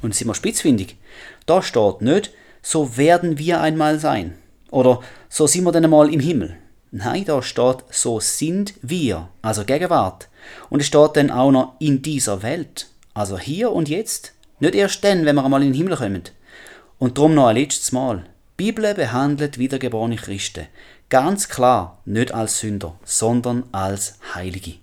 Und 0.00 0.14
sind 0.14 0.26
wir 0.26 0.34
spitzfindig. 0.34 0.96
Da 1.44 1.60
steht 1.60 2.00
nicht, 2.00 2.30
so 2.62 2.96
werden 2.96 3.36
wir 3.36 3.60
einmal 3.60 3.98
sein. 3.98 4.38
Oder 4.70 5.00
so 5.28 5.46
sind 5.46 5.64
wir 5.64 5.72
dann 5.72 5.84
einmal 5.84 6.10
im 6.10 6.20
Himmel. 6.20 6.56
Nein, 6.90 7.26
da 7.26 7.42
steht, 7.42 7.84
so 7.90 8.18
sind 8.18 8.72
wir, 8.80 9.28
also 9.42 9.64
Gegenwart. 9.64 10.28
Und 10.70 10.80
es 10.80 10.86
steht 10.86 11.16
dann 11.16 11.30
auch 11.30 11.50
noch 11.50 11.74
in 11.80 12.00
dieser 12.00 12.42
Welt, 12.42 12.86
also 13.12 13.38
hier 13.38 13.72
und 13.72 13.90
jetzt. 13.90 14.32
Nicht 14.58 14.74
erst 14.74 15.04
dann, 15.04 15.26
wenn 15.26 15.36
wir 15.36 15.44
einmal 15.44 15.62
in 15.62 15.72
den 15.72 15.76
Himmel 15.76 15.98
kommen. 15.98 16.22
Und 16.98 17.18
drum 17.18 17.34
noch 17.34 17.48
ein 17.48 17.56
letztes 17.56 17.92
Mal. 17.92 18.24
Die 18.58 18.64
Bibel 18.64 18.94
behandelt 18.94 19.58
wiedergeborene 19.58 20.16
Christen 20.16 20.66
ganz 21.10 21.48
klar 21.48 22.00
nicht 22.06 22.32
als 22.32 22.60
Sünder, 22.60 22.94
sondern 23.04 23.64
als 23.72 24.14
Heilige. 24.34 24.76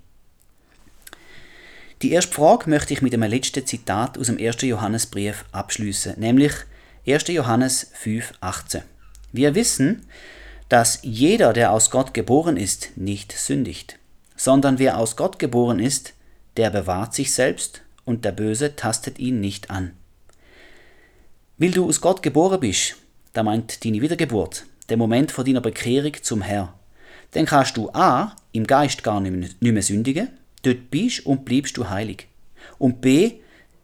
Die 2.03 2.11
erste 2.11 2.31
Frage 2.31 2.69
möchte 2.69 2.93
ich 2.93 3.01
mit 3.01 3.15
einem 3.15 3.27
letzten 3.27 3.65
Zitat 3.65 4.19
aus 4.19 4.27
dem 4.27 4.37
1. 4.37 4.61
Johannesbrief 4.61 5.45
abschließen, 5.51 6.13
nämlich 6.19 6.51
1. 7.07 7.27
Johannes 7.29 7.91
5,18. 8.03 8.83
Wir 9.31 9.55
wissen, 9.55 10.05
dass 10.69 10.99
jeder, 11.01 11.53
der 11.53 11.71
aus 11.71 11.89
Gott 11.89 12.13
geboren 12.13 12.55
ist, 12.55 12.91
nicht 12.97 13.31
sündigt, 13.31 13.97
sondern 14.35 14.77
wer 14.77 14.99
aus 14.99 15.15
Gott 15.15 15.39
geboren 15.39 15.79
ist, 15.79 16.13
der 16.55 16.69
bewahrt 16.69 17.15
sich 17.15 17.33
selbst 17.33 17.81
und 18.05 18.25
der 18.25 18.31
Böse 18.31 18.75
tastet 18.75 19.17
ihn 19.17 19.39
nicht 19.39 19.71
an. 19.71 19.93
Weil 21.57 21.71
du 21.71 21.87
aus 21.87 21.99
Gott 21.99 22.21
geboren 22.21 22.59
bist, 22.59 22.95
da 23.33 23.41
meint 23.41 23.83
deine 23.83 24.01
Wiedergeburt, 24.03 24.67
der 24.89 24.97
Moment 24.97 25.31
von 25.31 25.45
deiner 25.45 25.61
Bekehrung 25.61 26.13
zum 26.21 26.43
Herr, 26.43 26.75
dann 27.31 27.47
kannst 27.47 27.75
du 27.75 27.89
A. 27.93 28.35
im 28.51 28.67
Geist 28.67 29.03
gar 29.03 29.19
nicht 29.19 29.61
mehr 29.61 29.81
sündigen, 29.81 30.29
dort 30.63 30.89
bist 30.91 31.25
und 31.25 31.45
bleibst 31.45 31.77
du 31.77 31.89
heilig. 31.89 32.27
Und 32.77 33.01
B. 33.01 33.33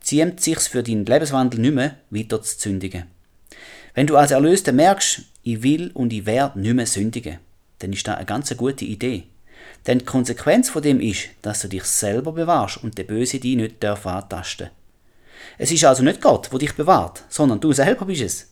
ziemt 0.02 0.42
sich's 0.42 0.68
für 0.68 0.84
deinen 0.84 1.06
Lebenswandel 1.06 1.60
nicht 1.60 1.76
mehr 1.76 1.98
weiter 2.10 2.42
zu 2.42 2.60
sündigen. 2.60 3.06
Wenn 3.94 4.08
du 4.08 4.18
als 4.18 4.32
Erlöster 4.32 4.72
merkst, 4.72 5.22
ich 5.44 5.64
will 5.64 5.92
und 5.94 6.12
ich 6.12 6.26
werde 6.26 6.60
nicht 6.60 6.74
mehr 6.74 6.86
sündigen, 6.86 7.38
dann 7.80 7.94
ist 7.94 8.08
das 8.08 8.16
eine 8.16 8.26
ganz 8.26 8.56
gute 8.58 8.86
Idee. 8.86 9.24
Denn 9.86 10.00
die 10.00 10.06
Konsequenz 10.06 10.70
von 10.70 10.82
dem 10.82 11.00
ist, 11.00 11.30
dass 11.42 11.62
du 11.62 11.68
dich 11.68 11.84
selber 11.84 12.32
bewahrst 12.32 12.84
und 12.84 12.98
der 12.98 13.04
Böse 13.04 13.40
dich 13.40 13.56
nicht 13.56 13.84
darf 13.84 14.06
antasten. 14.06 14.70
Es 15.58 15.72
ist 15.72 15.84
also 15.84 16.04
nicht 16.04 16.22
Gott, 16.22 16.50
wo 16.52 16.58
dich 16.58 16.74
bewahrt, 16.74 17.24
sondern 17.30 17.60
du 17.60 17.74
selber 17.74 18.06
bist 18.06 18.22
es. 18.22 18.50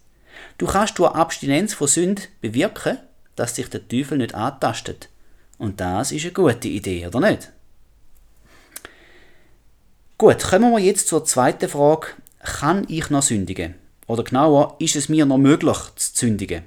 Du 0.57 0.67
kannst 0.67 0.99
durch 0.99 1.13
Abstinenz 1.13 1.73
von 1.73 1.87
Sünd 1.87 2.29
bewirken, 2.41 2.97
dass 3.35 3.55
sich 3.55 3.69
der 3.69 3.87
Teufel 3.87 4.17
nicht 4.17 4.35
antastet. 4.35 5.09
Und 5.57 5.79
das 5.79 6.11
ist 6.11 6.23
eine 6.23 6.33
gute 6.33 6.67
Idee, 6.67 7.07
oder 7.07 7.19
nicht? 7.19 7.51
Gut, 10.21 10.43
kommen 10.43 10.71
wir 10.71 10.77
jetzt 10.77 11.07
zur 11.07 11.25
zweiten 11.25 11.67
Frage. 11.67 12.09
Kann 12.43 12.85
ich 12.87 13.09
noch 13.09 13.23
sündigen? 13.23 13.73
Oder 14.05 14.23
genauer, 14.23 14.75
ist 14.77 14.95
es 14.95 15.09
mir 15.09 15.25
noch 15.25 15.39
möglich 15.39 15.77
zu 15.95 16.15
sündigen? 16.15 16.61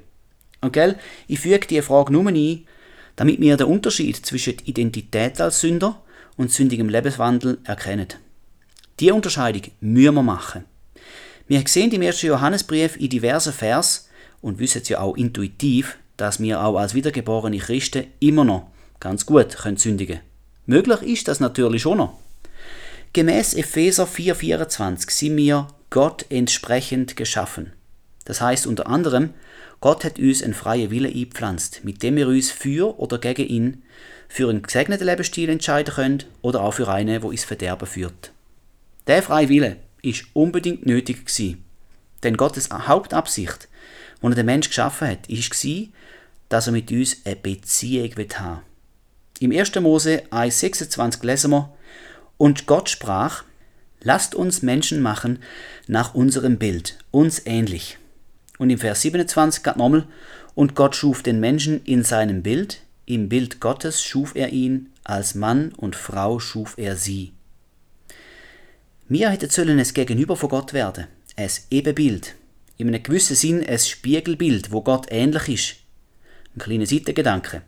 Gell, 0.72 0.98
ich 1.28 1.38
füge 1.38 1.64
diese 1.68 1.82
Frage 1.82 2.12
nur 2.12 2.26
ein, 2.26 2.66
damit 3.14 3.40
wir 3.40 3.56
den 3.56 3.68
Unterschied 3.68 4.16
zwischen 4.26 4.58
Identität 4.64 5.40
als 5.40 5.60
Sünder 5.60 6.02
und 6.36 6.50
sündigem 6.50 6.88
Lebenswandel 6.88 7.58
erkennen. 7.62 8.08
Die 8.98 9.12
Unterscheidung 9.12 9.70
müssen 9.78 10.14
wir 10.14 10.22
machen. 10.24 10.64
Wir 11.46 11.62
sehen 11.64 11.92
im 11.92 12.02
1. 12.02 12.22
Johannesbrief 12.22 12.96
in 12.96 13.08
diversen 13.08 13.52
Vers 13.52 14.08
und 14.40 14.58
wissen 14.58 14.82
ja 14.86 14.98
auch 14.98 15.16
intuitiv, 15.16 15.96
dass 16.16 16.40
wir 16.40 16.60
auch 16.60 16.76
als 16.76 16.94
wiedergeborene 16.94 17.58
Christen 17.58 18.08
immer 18.18 18.42
noch 18.42 18.72
ganz 18.98 19.24
gut 19.24 19.56
können 19.56 19.76
sündigen 19.76 20.18
Möglich 20.66 21.02
ist 21.02 21.28
das 21.28 21.38
natürlich 21.38 21.82
schon 21.82 21.98
noch. 21.98 22.23
Gemäß 23.14 23.54
Epheser 23.54 24.08
4,24 24.08 25.08
sind 25.08 25.36
wir 25.36 25.68
Gott 25.90 26.26
entsprechend 26.30 27.14
geschaffen. 27.14 27.72
Das 28.24 28.40
heißt 28.40 28.66
unter 28.66 28.88
anderem, 28.88 29.30
Gott 29.80 30.02
hat 30.02 30.18
uns 30.18 30.42
einen 30.42 30.52
freien 30.52 30.90
Wille 30.90 31.06
eingepflanzt, 31.06 31.84
mit 31.84 32.02
dem 32.02 32.16
wir 32.16 32.26
uns 32.26 32.50
für 32.50 32.98
oder 32.98 33.18
gegen 33.18 33.46
ihn, 33.46 33.82
für 34.28 34.50
einen 34.50 34.62
gesegneten 34.62 35.06
Lebensstil 35.06 35.48
entscheiden 35.48 35.94
können 35.94 36.24
oder 36.42 36.62
auch 36.62 36.72
für 36.72 36.88
einen, 36.88 37.22
wo 37.22 37.30
ins 37.30 37.44
Verderben 37.44 37.86
führt. 37.86 38.32
Der 39.06 39.22
freie 39.22 39.48
Wille 39.48 39.76
ist 40.02 40.24
unbedingt 40.32 40.84
nötig 40.84 41.24
gewesen. 41.24 41.62
Denn 42.24 42.36
Gottes 42.36 42.68
Hauptabsicht, 42.70 43.68
die 44.22 44.26
er 44.26 44.34
den 44.34 44.46
Mensch 44.46 44.66
geschaffen 44.66 45.06
hat, 45.06 45.28
war, 45.28 45.86
dass 46.48 46.66
er 46.66 46.72
mit 46.72 46.90
uns 46.90 47.18
eine 47.24 47.36
Beziehung 47.36 48.10
haben 48.10 48.56
will. 48.56 48.62
Im 49.38 49.52
1. 49.52 49.72
Mose 49.76 50.24
1,26 50.32 51.24
lesen 51.24 51.52
wir, 51.52 51.73
und 52.36 52.66
Gott 52.66 52.88
sprach, 52.88 53.44
lasst 54.00 54.34
uns 54.34 54.62
Menschen 54.62 55.00
machen 55.00 55.38
nach 55.86 56.14
unserem 56.14 56.58
Bild, 56.58 56.98
uns 57.10 57.42
ähnlich. 57.46 57.98
Und 58.58 58.70
im 58.70 58.78
Vers 58.78 59.02
27 59.02 59.62
geht 59.62 59.76
nochmal, 59.76 60.06
und 60.54 60.76
Gott 60.76 60.94
schuf 60.94 61.22
den 61.22 61.40
Menschen 61.40 61.84
in 61.84 62.04
seinem 62.04 62.42
Bild, 62.42 62.80
im 63.06 63.28
Bild 63.28 63.60
Gottes 63.60 64.02
schuf 64.02 64.34
er 64.34 64.50
ihn, 64.50 64.90
als 65.02 65.34
Mann 65.34 65.72
und 65.72 65.96
Frau 65.96 66.38
schuf 66.38 66.74
er 66.78 66.96
sie. 66.96 67.32
Wir 69.08 69.30
hätten 69.30 69.50
sollen 69.50 69.78
es 69.78 69.92
Gegenüber 69.92 70.36
von 70.36 70.48
Gott 70.48 70.72
werden, 70.72 71.06
es 71.36 71.66
Ebenbild, 71.70 72.36
in 72.78 72.88
einem 72.88 73.02
gewissen 73.02 73.36
Sinn 73.36 73.66
ein 73.66 73.78
Spiegelbild, 73.78 74.72
wo 74.72 74.80
Gott 74.80 75.06
ähnlich 75.10 75.48
ist. 75.48 75.76
Ein 76.56 76.60
kleiner 76.60 76.86
Seitengedanke. 76.86 77.62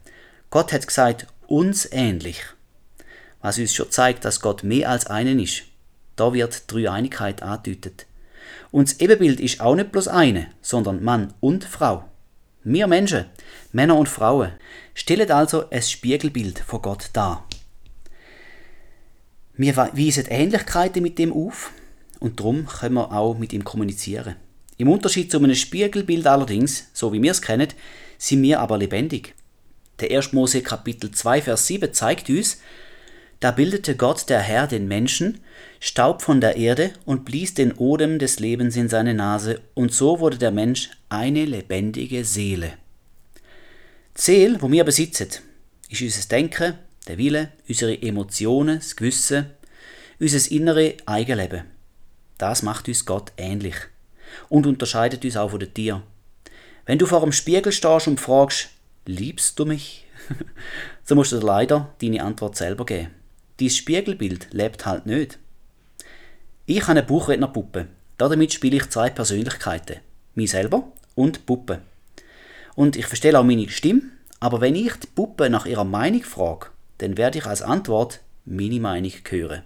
Gott 0.51 0.73
hat 0.73 0.87
gesagt, 0.87 1.27
uns 1.47 1.89
ähnlich. 1.93 2.41
Was 3.47 3.59
uns 3.59 3.75
schon 3.75 3.93
zeigt, 3.93 4.25
dass 4.25 4.41
Gott 4.41 4.65
mehr 4.65 4.91
als 4.91 5.07
einen 5.07 5.39
ist. 5.39 5.63
Da 6.17 6.35
wird 6.35 6.65
Dreieinigkeit 6.67 7.45
angedeutet. 7.45 8.07
Und 8.73 8.91
das 8.91 8.99
Ebenbild 8.99 9.39
ist 9.39 9.61
auch 9.61 9.77
nicht 9.77 9.93
bloß 9.93 10.09
eine, 10.09 10.49
sondern 10.63 11.05
Mann 11.05 11.33
und 11.39 11.63
Frau. 11.63 12.03
Wir 12.65 12.89
Menschen, 12.89 13.27
Männer 13.71 13.97
und 13.99 14.09
Frauen, 14.09 14.51
stellen 14.95 15.31
also 15.31 15.71
ein 15.71 15.81
Spiegelbild 15.81 16.59
von 16.59 16.83
Gott 16.83 17.11
dar. 17.13 17.47
Wir 19.55 19.77
weisen 19.77 20.27
Ähnlichkeiten 20.27 21.01
mit 21.01 21.17
dem 21.17 21.33
auf 21.33 21.71
und 22.19 22.41
darum 22.41 22.67
können 22.67 22.97
wir 22.97 23.13
auch 23.13 23.39
mit 23.39 23.53
ihm 23.53 23.63
kommunizieren. 23.63 24.35
Im 24.77 24.89
Unterschied 24.89 25.31
zu 25.31 25.39
einem 25.39 25.55
Spiegelbild 25.55 26.27
allerdings, 26.27 26.89
so 26.93 27.13
wie 27.13 27.23
wir 27.23 27.31
es 27.31 27.43
kennen, 27.43 27.69
sind 28.19 28.43
wir 28.43 28.59
aber 28.59 28.77
lebendig. 28.77 29.37
Der 30.01 30.11
1. 30.11 30.33
Mose 30.33 30.63
Kapitel 30.63 31.13
2 31.13 31.43
Vers 31.43 31.69
7 31.69 31.95
zeigt 31.95 32.29
uns, 32.29 32.59
da 33.41 33.51
bildete 33.51 33.97
Gott 33.97 34.29
der 34.29 34.41
Herr 34.41 34.67
den 34.67 34.89
Menschen, 34.89 35.41
Staub 35.79 36.23
von 36.23 36.41
der 36.41 36.57
Erde 36.57 36.93
und 37.05 37.25
blies 37.25 37.55
den 37.55 37.73
Odem 37.73 38.19
des 38.19 38.41
Lebens 38.41 38.77
in 38.77 38.89
seine 38.89 39.15
Nase, 39.15 39.61
und 39.75 39.93
so 39.93 40.21
wurde 40.21 40.39
der 40.39 40.51
Mensch 40.51 40.91
eine 41.09 41.45
lebendige 41.45 42.25
Seele. 42.25 42.73
Seele, 44.15 44.61
wo 44.63 44.71
wir 44.71 44.85
besitzen, 44.85 45.29
ist 45.91 46.01
unser 46.01 46.29
Denken, 46.29 46.75
der 47.07 47.19
Wille, 47.19 47.53
unsere 47.69 48.01
Emotionen, 48.01 48.79
das 48.79 48.97
Gewissen, 48.97 49.51
unser 50.19 50.51
innere 50.51 50.95
Eigenleben. 51.05 51.65
Das 52.39 52.63
macht 52.63 52.89
uns 52.89 53.05
Gott 53.05 53.33
ähnlich 53.37 53.77
und 54.49 54.67
unterscheidet 54.67 55.25
uns 55.25 55.37
auch 55.37 55.51
von 55.51 55.61
den 55.61 55.73
Tieren. 55.73 56.03
Wenn 56.87 56.99
du 56.99 57.07
vor 57.07 57.21
dem 57.21 57.33
Spiegel 57.33 57.73
stehst 57.73 58.09
und 58.09 58.21
fragst, 58.21 58.69
liebst 59.05 59.59
du 59.59 59.67
mich? 59.67 60.07
so 61.05 61.15
musst 61.15 61.33
du 61.33 61.39
leider 61.39 61.95
deine 62.01 62.23
Antwort 62.23 62.57
selber 62.57 62.87
geben. 62.87 63.11
Dein 63.59 63.71
Spiegelbild 63.71 64.49
lebt 64.53 64.85
halt 64.85 65.07
nicht. 65.07 65.39
Ich 66.67 66.83
habe 66.83 66.93
eine 66.93 67.03
Buchrednerpuppe. 67.03 67.87
Damit 68.19 68.53
spiele 68.53 68.77
ich 68.77 68.91
zwei 68.91 69.11
Persönlichkeiten. 69.11 70.01
Mich 70.35 70.51
selber 70.51 70.93
und 71.15 71.37
die 71.37 71.41
Puppe. 71.41 71.81
Und 72.75 72.97
ich 72.97 73.07
verstehe 73.07 73.39
auch 73.39 73.45
meine 73.45 73.69
Stimme, 73.69 74.03
aber 74.41 74.61
wenn 74.61 74.75
ich 74.75 74.95
die 74.97 75.07
Puppe 75.07 75.49
nach 75.49 75.67
ihrer 75.67 75.85
Meinung 75.85 76.23
frage, 76.23 76.67
dann 76.99 77.17
werde 77.17 77.39
ich 77.39 77.47
als 77.47 77.63
Antwort 77.63 78.21
meine 78.45 78.81
Meinung 78.81 79.13
hören. 79.29 79.63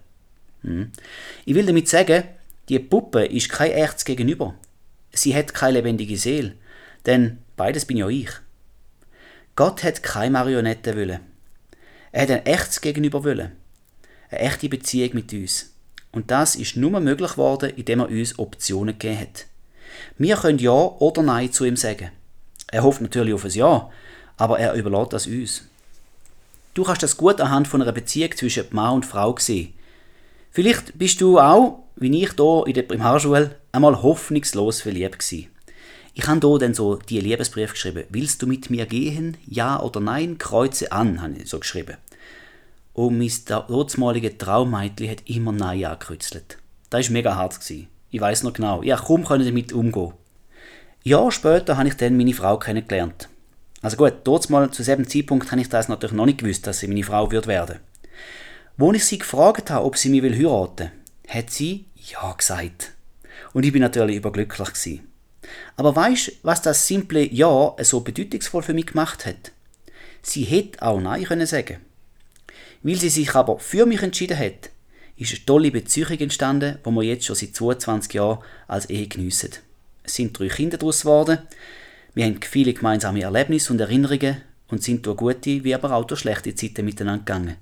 Hm. 0.62 0.92
Ich 1.44 1.54
will 1.54 1.66
damit 1.66 1.88
sagen, 1.88 2.24
die 2.68 2.78
Puppe 2.78 3.24
ist 3.24 3.48
kein 3.48 3.72
echtes 3.72 4.04
Gegenüber. 4.04 4.54
Sie 5.12 5.34
hat 5.34 5.54
keine 5.54 5.78
lebendige 5.78 6.16
Seele, 6.16 6.54
denn 7.06 7.38
beides 7.56 7.84
bin 7.84 7.96
ja 7.96 8.08
ich. 8.08 8.30
Gott 9.56 9.82
hat 9.82 10.02
keine 10.02 10.30
Marionette 10.30 10.96
wollen. 10.96 11.20
Er 12.12 12.22
hat 12.22 12.30
ein 12.30 12.46
echtes 12.46 12.80
Gegenüber 12.80 13.24
wollen. 13.24 13.52
Eine 14.30 14.40
echte 14.40 14.68
Beziehung 14.68 15.10
mit 15.14 15.32
uns. 15.32 15.72
Und 16.12 16.30
das 16.30 16.56
ist 16.56 16.76
nur 16.76 16.98
möglich 17.00 17.32
geworden, 17.32 17.72
indem 17.76 18.00
er 18.00 18.08
uns 18.08 18.38
Optionen 18.38 18.98
gegeben 18.98 19.20
hat. 19.20 19.46
Wir 20.18 20.36
können 20.36 20.58
Ja 20.58 20.72
oder 20.72 21.22
Nein 21.22 21.52
zu 21.52 21.64
ihm 21.64 21.76
sagen. 21.76 22.10
Er 22.68 22.82
hofft 22.82 23.00
natürlich 23.00 23.34
auf 23.34 23.44
ein 23.44 23.50
Ja, 23.50 23.90
aber 24.36 24.58
er 24.58 24.74
überlässt 24.74 25.12
das 25.12 25.26
uns. 25.26 25.64
Du 26.74 26.84
kannst 26.84 27.02
das 27.02 27.16
gut 27.16 27.40
anhand 27.40 27.66
von 27.66 27.82
einer 27.82 27.92
Beziehung 27.92 28.36
zwischen 28.36 28.64
Mann 28.70 28.94
und 28.94 29.06
Frau 29.06 29.36
sehen. 29.38 29.74
Vielleicht 30.52 30.98
bist 30.98 31.20
du 31.20 31.38
auch, 31.38 31.84
wie 31.96 32.22
ich 32.22 32.32
hier 32.32 32.64
in 32.66 32.74
der 32.74 32.82
Primarschule, 32.82 33.56
einmal 33.72 34.02
hoffnungslos 34.02 34.80
verliebt 34.80 35.18
gewesen. 35.18 35.48
Ich 36.14 36.26
habe 36.26 36.46
hier 36.46 36.58
dann 36.58 36.74
so 36.74 36.96
die 36.96 37.20
Liebesbrief 37.20 37.72
geschrieben. 37.72 38.04
Willst 38.08 38.42
du 38.42 38.46
mit 38.46 38.70
mir 38.70 38.86
gehen? 38.86 39.36
Ja 39.46 39.80
oder 39.80 40.00
nein? 40.00 40.38
Kreuze 40.38 40.90
an, 40.92 41.22
habe 41.22 41.34
ich 41.34 41.48
so 41.48 41.58
geschrieben. 41.58 41.96
Und 42.92 43.18
mein 43.18 43.32
dortmaliges 43.46 44.38
Traummädchen 44.38 45.10
hat 45.10 45.28
immer 45.28 45.52
Nein 45.52 45.84
angekreuzelt. 45.84 46.58
Das 46.90 47.06
war 47.06 47.12
mega 47.12 47.36
hart. 47.36 47.60
Gewesen. 47.60 47.88
Ich 48.10 48.20
weiß 48.20 48.42
noch 48.42 48.52
genau. 48.52 48.82
Ich 48.82 48.94
kaum 48.96 49.24
damit 49.24 49.72
umgehen. 49.72 50.12
Jahr 51.02 51.30
später 51.30 51.76
habe 51.76 51.88
ich 51.88 51.94
dann 51.94 52.16
meine 52.16 52.34
Frau 52.34 52.58
kennengelernt. 52.58 53.28
Also 53.82 53.96
gut, 53.96 54.14
dort 54.24 54.44
zu 54.44 54.82
diesem 54.82 55.08
Zeitpunkt 55.08 55.50
habe 55.50 55.60
ich 55.60 55.68
das 55.68 55.88
natürlich 55.88 56.14
noch 56.14 56.26
nicht 56.26 56.38
gewusst, 56.38 56.66
dass 56.66 56.80
sie 56.80 56.88
meine 56.88 57.04
Frau 57.04 57.30
wird 57.30 57.46
werden. 57.46 57.78
Wo 58.76 58.92
ich 58.92 59.04
sie 59.04 59.18
gefragt 59.18 59.70
habe, 59.70 59.84
ob 59.84 59.96
sie 59.96 60.10
mich 60.10 60.22
heiraten 60.22 60.90
will, 60.90 60.90
hat 61.28 61.50
sie 61.50 61.86
ja 61.94 62.32
gesagt. 62.32 62.92
Und 63.52 63.64
ich 63.64 63.72
bin 63.72 63.80
natürlich 63.80 64.16
überglücklich 64.16 64.68
gewesen. 64.68 65.06
Aber 65.76 65.96
weißt, 65.96 66.32
was 66.42 66.62
das 66.62 66.86
simple 66.86 67.32
Ja 67.32 67.74
so 67.80 68.00
bedeutungsvoll 68.00 68.62
für 68.62 68.74
mich 68.74 68.86
gemacht 68.86 69.24
hat? 69.24 69.52
Sie 70.22 70.44
hätte 70.44 70.82
auch 70.82 71.00
Nein 71.00 71.24
können 71.24 71.46
sagen. 71.46 71.78
Weil 72.82 72.96
sie 72.96 73.10
sich 73.10 73.34
aber 73.34 73.58
für 73.58 73.86
mich 73.86 74.02
entschieden 74.02 74.38
hat, 74.38 74.70
ist 75.16 75.34
eine 75.34 75.44
tolle 75.44 75.70
Beziehung 75.70 76.18
entstanden, 76.18 76.78
die 76.84 76.90
wir 76.90 77.02
jetzt 77.02 77.26
schon 77.26 77.36
seit 77.36 77.54
22 77.54 78.14
Jahren 78.14 78.38
als 78.66 78.88
Ehe 78.88 79.06
geniessen. 79.06 79.50
Es 80.02 80.14
sind 80.14 80.38
drei 80.38 80.48
Kinder 80.48 80.78
daraus 80.78 81.02
geworden. 81.02 81.38
Wir 82.14 82.24
haben 82.24 82.40
viele 82.42 82.72
gemeinsame 82.72 83.22
Erlebnisse 83.22 83.72
und 83.72 83.80
Erinnerungen 83.80 84.42
und 84.68 84.82
sind 84.82 85.04
durch 85.04 85.18
gute 85.18 85.62
wie 85.62 85.74
aber 85.74 85.92
auch 85.92 86.06
durch 86.06 86.20
schlechte 86.20 86.54
Zeiten 86.54 86.84
miteinander 86.84 87.24
gegangen. 87.24 87.56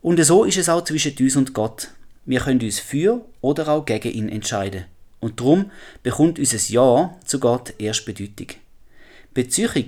Und 0.00 0.24
so 0.24 0.44
ist 0.44 0.56
es 0.56 0.68
auch 0.68 0.84
zwischen 0.84 1.14
uns 1.18 1.36
und 1.36 1.52
Gott. 1.52 1.88
Wir 2.24 2.40
können 2.40 2.60
uns 2.60 2.80
für 2.80 3.24
oder 3.40 3.68
auch 3.68 3.84
gegen 3.84 4.12
ihn 4.12 4.28
entscheiden. 4.28 4.84
Und 5.20 5.40
darum 5.40 5.70
bekommt 6.02 6.38
unser 6.38 6.58
Ja 6.72 7.14
zu 7.24 7.38
Gott 7.38 7.74
erst 7.78 8.04
Bedeutung. 8.06 8.48
Beziehung 9.34 9.86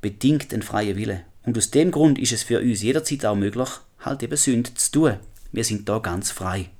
bedingt 0.00 0.52
den 0.52 0.62
freien 0.62 0.96
Wille. 0.96 1.22
Und 1.44 1.56
aus 1.56 1.70
dem 1.70 1.90
Grund 1.90 2.18
ist 2.18 2.32
es 2.32 2.42
für 2.42 2.60
uns 2.60 2.82
jederzeit 2.82 3.24
auch 3.24 3.34
möglich, 3.34 3.68
halt 4.00 4.22
eben 4.22 4.36
Sünde 4.36 4.74
zu 4.74 4.90
tun. 4.90 5.16
Wir 5.52 5.64
sind 5.64 5.88
da 5.88 5.98
ganz 5.98 6.30
frei. 6.30 6.70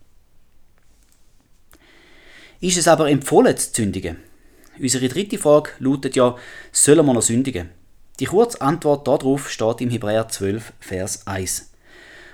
Ist 2.61 2.77
es 2.77 2.89
aber 2.89 3.11
empfohlen 3.11 3.57
zu 3.57 3.71
sündigen? 3.73 4.19
Unsere 4.79 5.09
dritte 5.09 5.39
Frage 5.39 5.71
lautet 5.79 6.15
ja, 6.15 6.37
sollen 6.73 7.07
wir 7.07 7.15
noch 7.15 7.23
sündigen? 7.23 7.71
Die 8.21 8.27
kurze 8.27 8.61
Antwort 8.61 9.09
darauf 9.09 9.51
steht 9.51 9.81
im 9.81 9.91
Hebräer 9.91 10.29
12, 10.29 10.75
Vers 10.79 11.27
1. 11.27 11.71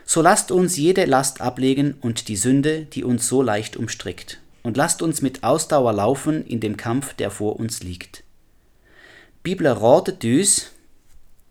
So 0.05 0.23
lasst 0.23 0.51
uns 0.51 0.77
jede 0.77 1.05
Last 1.05 1.41
ablegen 1.41 1.95
und 2.01 2.29
die 2.29 2.37
Sünde, 2.37 2.83
die 2.87 3.05
uns 3.05 3.29
so 3.29 3.43
leicht 3.43 3.77
umstrickt, 3.77 4.41
und 4.63 4.77
lasst 4.77 5.03
uns 5.03 5.23
mit 5.23 5.43
Ausdauer 5.45 5.93
laufen 5.93 6.45
in 6.45 6.61
dem 6.61 6.77
Kampf, 6.77 7.15
der 7.15 7.31
vor 7.31 7.59
uns 7.59 7.83
liegt. 7.83 8.19
Die 8.19 9.55
Bibel 9.55 9.69
ratet 9.69 10.25
uns, 10.25 10.73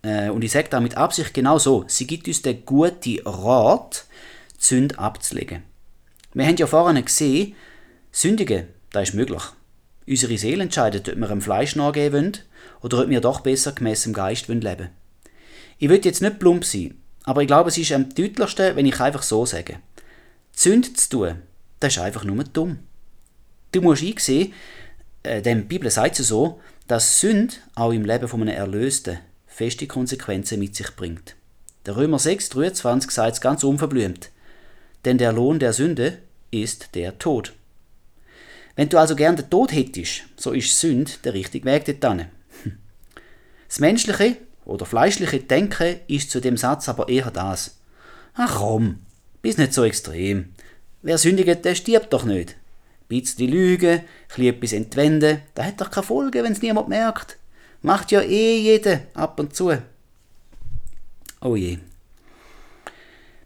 äh, 0.05 0.29
und 0.29 0.43
ich 0.43 0.51
sage 0.51 0.69
da 0.69 0.79
mit 0.79 0.97
Absicht 0.97 1.33
genau 1.33 1.57
so, 1.57 1.83
sie 1.87 2.05
gibt 2.05 2.27
uns 2.27 2.41
den 2.41 2.63
guten 2.65 3.19
Rat, 3.25 4.05
Sünde 4.57 4.97
abzulegen. 4.99 5.63
Wir 6.33 6.45
haben 6.45 6.55
ja 6.57 6.67
vorhin 6.67 7.03
gesehen, 7.03 7.55
sündigen, 8.11 8.67
das 8.91 9.09
ist 9.09 9.15
möglich. 9.15 9.41
Unsere 10.07 10.37
Seele 10.37 10.63
entscheidet, 10.63 11.09
ob 11.09 11.15
wir 11.15 11.27
dem 11.27 11.41
Fleisch 11.41 11.75
nachgehen 11.75 12.13
wollen 12.13 12.37
oder 12.81 12.99
ob 12.99 13.09
wir 13.09 13.21
doch 13.21 13.41
besser 13.41 13.71
gemäss 13.71 14.03
dem 14.03 14.13
Geist 14.13 14.47
leben 14.47 14.63
wollen. 14.63 14.89
Ich 15.79 15.89
will 15.89 16.01
jetzt 16.03 16.21
nicht 16.21 16.39
plump 16.39 16.63
sein, 16.63 16.95
aber 17.23 17.41
ich 17.41 17.47
glaube, 17.47 17.69
es 17.69 17.77
ist 17.77 17.91
am 17.91 18.13
deutlichsten, 18.13 18.75
wenn 18.75 18.85
ich 18.85 18.99
einfach 18.99 19.23
so 19.23 19.45
sage. 19.45 19.79
Sünde 20.51 20.93
zu 20.93 21.09
tun, 21.09 21.41
das 21.79 21.97
ist 21.97 22.01
einfach 22.01 22.23
nur 22.23 22.43
dumm. 22.43 22.79
Du 23.71 23.81
musst 23.81 24.03
einsehen, 24.03 24.53
äh, 25.23 25.41
denn 25.41 25.61
die 25.61 25.67
Bibel 25.67 25.89
sagt 25.89 26.19
es 26.19 26.27
so, 26.27 26.61
dass 26.87 27.19
Sünde 27.19 27.55
auch 27.73 27.91
im 27.91 28.05
Leben 28.05 28.27
von 28.27 28.41
einem 28.41 28.55
Erlösten 28.55 29.17
feste 29.55 29.87
Konsequenzen 29.87 30.59
mit 30.59 30.75
sich 30.75 30.93
bringt. 30.97 31.37
Der 31.85 31.95
Römer 31.95 32.19
6, 32.19 32.49
23 32.49 33.09
sagt 33.09 33.35
es 33.35 33.41
ganz 33.41 33.63
unverblümt. 33.63 34.29
Denn 35.05 35.17
der 35.17 35.31
Lohn 35.31 35.59
der 35.59 35.71
Sünde 35.71 36.17
ist 36.51 36.93
der 36.93 37.17
Tod. 37.19 37.53
Wenn 38.75 38.89
du 38.89 38.97
also 38.97 39.15
gern 39.15 39.37
den 39.37 39.49
Tod 39.49 39.71
hättest, 39.71 40.23
so 40.35 40.51
ist 40.51 40.77
Sünde 40.77 41.11
der 41.23 41.33
richtige 41.33 41.65
Weg 41.65 41.85
dorthin. 42.01 42.25
Das 43.69 43.79
menschliche 43.79 44.37
oder 44.65 44.85
fleischliche 44.85 45.39
Denken 45.39 45.99
ist 46.07 46.31
zu 46.31 46.41
dem 46.41 46.57
Satz 46.57 46.89
aber 46.89 47.07
eher 47.07 47.31
das. 47.31 47.77
Ach 48.33 48.57
komm, 48.57 48.99
bist 49.41 49.57
nicht 49.57 49.73
so 49.73 49.85
extrem. 49.85 50.53
Wer 51.01 51.17
sündigt, 51.17 51.63
der 51.63 51.75
stirbt 51.75 52.11
doch 52.11 52.25
nicht. 52.25 52.51
Ein 52.51 53.07
bisschen 53.07 53.49
Lüge, 53.49 54.03
etwas 54.35 54.73
entwenden, 54.73 55.41
da 55.53 55.63
hat 55.63 55.79
doch 55.79 55.91
keine 55.91 56.05
Folge, 56.05 56.39
es 56.39 56.61
niemand 56.61 56.89
merkt. 56.89 57.37
Macht 57.85 58.11
ja 58.11 58.21
eh 58.21 58.57
jeder 58.57 59.01
ab 59.13 59.39
und 59.39 59.55
zu. 59.55 59.77
Oh 61.39 61.55
je. 61.55 61.75
Die 61.75 61.81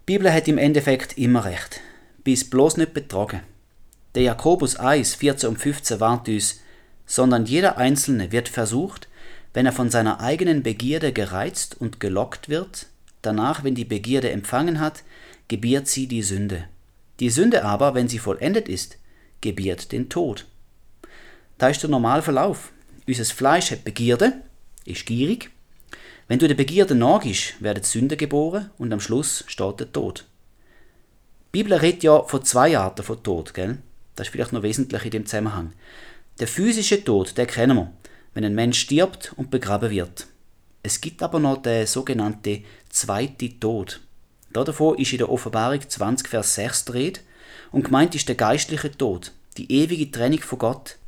Bibel 0.06 0.32
hat 0.32 0.48
im 0.48 0.58
Endeffekt 0.58 1.18
immer 1.18 1.44
recht. 1.44 1.82
Bis 2.24 2.50
bloß 2.50 2.78
nicht 2.78 2.94
betrogen. 2.94 3.42
Der 4.16 4.24
Jakobus 4.24 4.78
1, 4.78 5.16
14 5.16 5.50
und 5.50 5.58
15 5.58 6.00
warnt 6.00 6.30
uns, 6.30 6.62
sondern 7.06 7.48
jeder 7.48 7.78
Einzelne 7.78 8.32
wird 8.32 8.48
versucht, 8.48 9.10
wenn 9.54 9.66
er 9.66 9.74
von 9.74 9.90
seiner 9.90 10.22
eigenen 10.22 10.64
Begierde 10.64 11.12
gereizt 11.12 11.76
und 11.78 12.00
gelockt 12.00 12.48
wird, 12.48 12.86
danach, 13.22 13.66
wenn 13.66 13.76
die 13.76 13.84
Begierde 13.84 14.32
empfangen 14.32 14.80
hat, 14.80 15.04
gebiert 15.50 15.90
sie 15.90 16.08
die 16.08 16.24
Sünde. 16.24 16.64
Die 17.20 17.30
Sünde 17.30 17.66
aber, 17.66 17.94
wenn 17.94 18.08
sie 18.08 18.20
vollendet 18.20 18.70
ist, 18.70 19.00
gebiert 19.42 19.92
den 19.92 20.08
Tod. 20.08 20.46
Da 21.58 21.68
ist 21.68 21.84
der 21.84 21.90
Normalverlauf. 21.90 22.72
Unser 23.10 23.26
Fleisch 23.26 23.72
hat 23.72 23.84
Begierde, 23.84 24.34
ist 24.86 25.08
gierig. 25.08 25.50
Wenn 26.28 26.38
du 26.38 26.48
der 26.48 26.54
Begierde 26.54 26.94
nachgibst, 26.94 27.60
werden 27.60 27.84
Sünde 27.84 28.16
geboren 28.16 28.70
und 28.78 28.94
am 28.94 29.00
Schluss 29.00 29.44
steht 29.48 29.80
der 29.80 29.92
Tod. 29.92 30.26
Die 31.48 31.64
Bibel 31.64 31.74
redet 31.74 32.04
ja 32.04 32.22
von 32.22 32.46
zwei 32.46 32.78
Arten 32.78 33.02
von 33.02 33.24
Tod, 33.24 33.56
gell? 33.56 33.80
Das 34.16 34.28
ist 34.28 34.32
vielleicht 34.32 34.54
noch 34.54 34.62
wesentlich 34.62 35.06
in 35.06 35.10
dem 35.10 35.26
Zusammenhang. 35.26 35.74
Der 36.40 36.48
physische 36.48 37.04
Tod, 37.04 37.36
der 37.36 37.48
kennen 37.48 37.78
wir 37.78 37.92
wenn 38.36 38.46
ein 38.46 38.54
Mensch 38.54 38.80
stirbt 38.80 39.34
und 39.38 39.50
begraben 39.50 39.90
wird. 39.90 40.28
Es 40.84 41.02
gibt 41.02 41.24
aber 41.24 41.40
noch 41.40 41.64
den 41.64 41.88
sogenannten 41.88 42.64
zweiten 42.90 43.60
Tod. 43.60 44.02
Davon 44.54 45.00
ist 45.00 45.12
in 45.12 45.18
der 45.18 45.32
Offenbarung 45.32 45.82
20, 45.82 46.28
Vers 46.28 46.54
6 46.54 46.86
die 46.86 47.14
und 47.72 47.86
gemeint 47.86 48.14
ist 48.14 48.28
der 48.28 48.36
geistliche 48.36 48.96
Tod, 48.96 49.32
die 49.58 49.72
ewige 49.72 50.12
Trennung 50.12 50.42
von 50.42 50.60
Gott. 50.60 50.99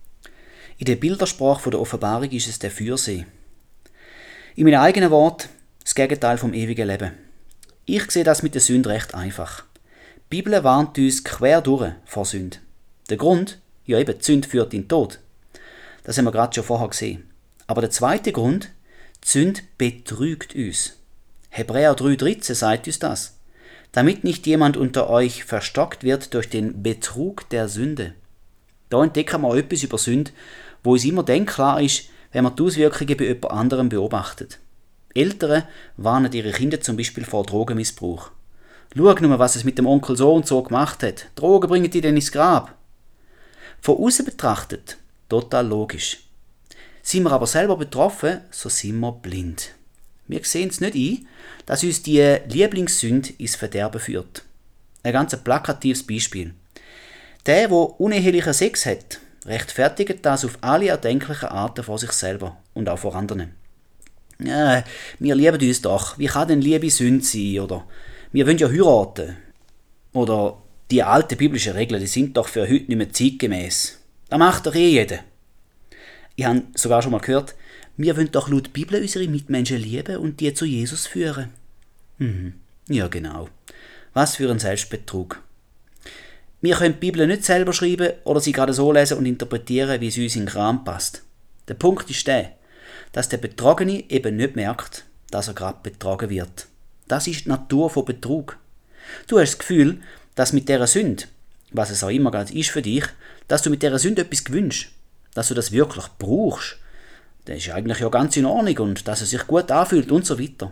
In 0.81 0.85
der 0.85 0.95
Bildersprache 0.95 1.69
der 1.69 1.79
Offenbarung 1.79 2.31
ist 2.31 2.47
es 2.47 2.57
der 2.57 2.71
Fürsee. 2.71 3.27
In 4.55 4.63
meinem 4.63 4.81
eigenen 4.81 5.11
Wort 5.11 5.47
das 5.83 5.93
Gegenteil 5.93 6.39
vom 6.39 6.55
ewigen 6.55 6.87
Leben. 6.87 7.11
Ich 7.85 8.09
sehe 8.09 8.23
das 8.23 8.41
mit 8.41 8.55
der 8.55 8.61
Sünde 8.61 8.89
recht 8.89 9.13
einfach. 9.13 9.63
Die 10.15 10.37
Bibel 10.41 10.63
warnt 10.63 10.97
uns 10.97 11.23
quer 11.23 11.61
durch 11.61 11.91
vor 12.05 12.25
Sünde. 12.25 12.57
Der 13.11 13.17
Grund? 13.17 13.59
Ja 13.85 13.99
eben, 13.99 14.17
die 14.17 14.25
Sünde 14.25 14.47
führt 14.47 14.73
in 14.73 14.81
den 14.81 14.87
Tod. 14.87 15.19
Das 16.03 16.17
haben 16.17 16.25
wir 16.25 16.31
gerade 16.31 16.55
schon 16.55 16.63
vorher 16.63 16.87
gesehen. 16.87 17.29
Aber 17.67 17.81
der 17.81 17.91
zweite 17.91 18.31
Grund, 18.31 18.71
die 19.23 19.27
Sünde 19.27 19.61
betrügt 19.77 20.55
uns. 20.55 20.97
Hebräer 21.49 21.93
3,13 21.95 22.55
sagt 22.55 22.87
uns 22.87 22.97
das. 22.97 23.37
Damit 23.91 24.23
nicht 24.23 24.47
jemand 24.47 24.77
unter 24.77 25.11
euch 25.11 25.43
verstockt 25.43 26.03
wird 26.03 26.33
durch 26.33 26.49
den 26.49 26.81
Betrug 26.81 27.47
der 27.49 27.69
Sünde. 27.69 28.15
Da 28.89 29.03
entdecken 29.03 29.41
wir 29.41 29.55
etwas 29.55 29.83
über 29.83 29.99
Sünde, 29.99 30.31
wo 30.83 30.95
es 30.95 31.05
immer 31.05 31.23
dann 31.23 31.45
klar 31.45 31.81
ist, 31.81 32.09
wenn 32.31 32.43
man 32.43 32.55
die 32.55 32.63
Auswirkungen 32.63 33.17
bei 33.17 33.25
jemand 33.25 33.51
anderem 33.51 33.89
beobachtet. 33.89 34.59
Eltern 35.13 35.63
warnen 35.97 36.31
ihre 36.31 36.51
Kinder 36.51 36.79
zum 36.79 36.97
Beispiel 36.97 37.25
vor 37.25 37.45
Drogenmissbrauch. 37.45 38.31
Schau 38.95 39.13
nur, 39.13 39.39
was 39.39 39.55
es 39.55 39.63
mit 39.63 39.77
dem 39.77 39.87
Onkel 39.87 40.17
so 40.17 40.33
und 40.33 40.47
so 40.47 40.61
gemacht 40.63 41.03
hat. 41.03 41.27
Drogen 41.35 41.69
bringen 41.69 41.89
die 41.89 42.01
denn 42.01 42.15
ins 42.15 42.31
Grab. 42.31 42.75
Von 43.81 43.97
außen 43.97 44.25
betrachtet 44.25 44.97
Total 45.29 45.65
logisch. 45.65 46.25
Sind 47.01 47.23
wir 47.23 47.31
aber 47.31 47.47
selber 47.47 47.77
betroffen, 47.77 48.41
so 48.51 48.67
sind 48.67 48.99
wir 48.99 49.13
blind. 49.13 49.71
Wir 50.27 50.43
sehen 50.43 50.69
es 50.69 50.81
nicht 50.81 50.95
ein, 50.95 51.27
dass 51.65 51.83
uns 51.83 52.03
die 52.03 52.37
Lieblingssünde 52.47 53.29
ins 53.37 53.55
Verderben 53.55 54.01
führt. 54.01 54.43
Ein 55.03 55.13
ganz 55.13 55.35
plakatives 55.35 56.05
Beispiel. 56.05 56.53
Der, 57.45 57.69
der 57.69 57.99
unehelichen 57.99 58.53
Sex 58.53 58.85
hat, 58.85 59.19
rechtfertigt 59.45 60.19
das 60.23 60.45
auf 60.45 60.57
alle 60.61 60.89
erdenklichen 60.89 61.49
Arten 61.49 61.83
vor 61.83 61.97
sich 61.97 62.11
selber 62.11 62.57
und 62.73 62.89
auch 62.89 62.99
vor 62.99 63.15
anderen. 63.15 63.55
Ja, 64.39 64.83
wir 65.19 65.35
lieben 65.35 65.61
uns 65.61 65.81
doch. 65.81 66.17
Wie 66.17 66.25
kann 66.25 66.47
denn 66.47 66.61
Liebe 66.61 66.89
Sünde 66.89 67.23
sein? 67.23 67.59
Oder 67.59 67.85
wir 68.31 68.45
wollen 68.47 68.57
ja 68.57 68.69
heiraten. 68.69 69.37
Oder 70.13 70.57
die 70.89 71.03
alten 71.03 71.37
biblischen 71.37 71.73
Regeln, 71.73 72.01
die 72.01 72.07
sind 72.07 72.35
doch 72.35 72.47
für 72.47 72.63
heute 72.63 72.85
nicht 72.85 72.89
mehr 72.89 73.13
zeitgemäß. 73.13 73.99
Das 74.29 74.39
macht 74.39 74.65
doch 74.65 74.75
eh 74.75 74.89
jeder. 74.89 75.19
Ich 76.35 76.45
habe 76.45 76.63
sogar 76.73 77.01
schon 77.01 77.11
mal 77.11 77.19
gehört, 77.19 77.55
wir 77.97 78.15
wollen 78.17 78.31
doch 78.31 78.49
laut 78.49 78.73
Bibel 78.73 79.01
unsere 79.01 79.27
Mitmenschen 79.27 79.77
lieben 79.77 80.17
und 80.17 80.39
die 80.39 80.53
zu 80.53 80.65
Jesus 80.65 81.07
führen. 81.07 81.49
Mhm. 82.17 82.53
Ja, 82.87 83.07
genau. 83.07 83.49
Was 84.13 84.37
für 84.37 84.49
ein 84.49 84.59
Selbstbetrug. 84.59 85.41
Wir 86.61 86.75
können 86.75 86.93
die 86.93 86.99
Bibel 86.99 87.25
nicht 87.25 87.43
selber 87.43 87.73
schreiben 87.73 88.13
oder 88.23 88.39
sie 88.39 88.51
gerade 88.51 88.73
so 88.73 88.91
lesen 88.91 89.17
und 89.17 89.25
interpretieren, 89.25 89.99
wie 89.99 90.09
es 90.09 90.17
uns 90.17 90.35
in 90.35 90.43
den 90.43 90.49
Kram 90.49 90.83
passt. 90.83 91.23
Der 91.67 91.73
Punkt 91.73 92.07
ist 92.11 92.27
der, 92.27 92.51
dass 93.13 93.29
der 93.29 93.37
Betrogene 93.37 94.09
eben 94.09 94.35
nicht 94.35 94.55
merkt, 94.55 95.05
dass 95.31 95.47
er 95.47 95.55
gerade 95.55 95.79
betrogen 95.81 96.29
wird. 96.29 96.67
Das 97.07 97.25
ist 97.25 97.45
die 97.45 97.49
Natur 97.49 97.89
von 97.89 98.05
Betrug. 98.05 98.57
Du 99.27 99.39
hast 99.39 99.53
das 99.53 99.59
Gefühl, 99.59 100.01
dass 100.35 100.53
mit 100.53 100.69
dieser 100.69 100.85
Sünde, 100.85 101.23
was 101.71 101.89
es 101.89 102.03
auch 102.03 102.09
immer 102.09 102.29
gerade 102.29 102.53
ist 102.53 102.69
für 102.69 102.83
dich, 102.83 103.05
dass 103.47 103.63
du 103.63 103.71
mit 103.71 103.81
dieser 103.81 103.97
Sünde 103.97 104.21
etwas 104.21 104.43
gewünscht, 104.43 104.91
dass 105.33 105.47
du 105.47 105.55
das 105.55 105.71
wirklich 105.71 106.05
brauchst. 106.19 106.77
Das 107.45 107.57
ist 107.57 107.71
eigentlich 107.71 107.99
ja 107.99 108.09
ganz 108.09 108.37
in 108.37 108.45
Ordnung 108.45 108.77
und 108.89 109.07
dass 109.07 109.21
es 109.21 109.31
sich 109.31 109.47
gut 109.47 109.71
anfühlt 109.71 110.11
und 110.11 110.27
so 110.27 110.39
weiter. 110.39 110.71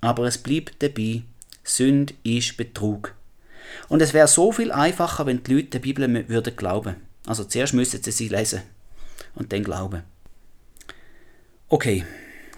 Aber 0.00 0.26
es 0.26 0.38
bleibt 0.38 0.80
dabei, 0.80 1.22
Sünde 1.64 2.14
ist 2.22 2.56
Betrug. 2.56 3.14
Und 3.88 4.02
es 4.02 4.12
wäre 4.12 4.28
so 4.28 4.52
viel 4.52 4.72
einfacher, 4.72 5.26
wenn 5.26 5.42
die 5.42 5.54
Leute 5.54 5.68
der 5.68 5.78
Bibel 5.80 6.28
würden 6.28 6.56
glauben. 6.56 6.96
Also 7.26 7.44
zuerst 7.44 7.74
müssten 7.74 8.02
sie 8.02 8.10
sie 8.10 8.28
lesen 8.28 8.62
und 9.34 9.52
dann 9.52 9.64
glauben. 9.64 10.02
Okay, 11.68 12.04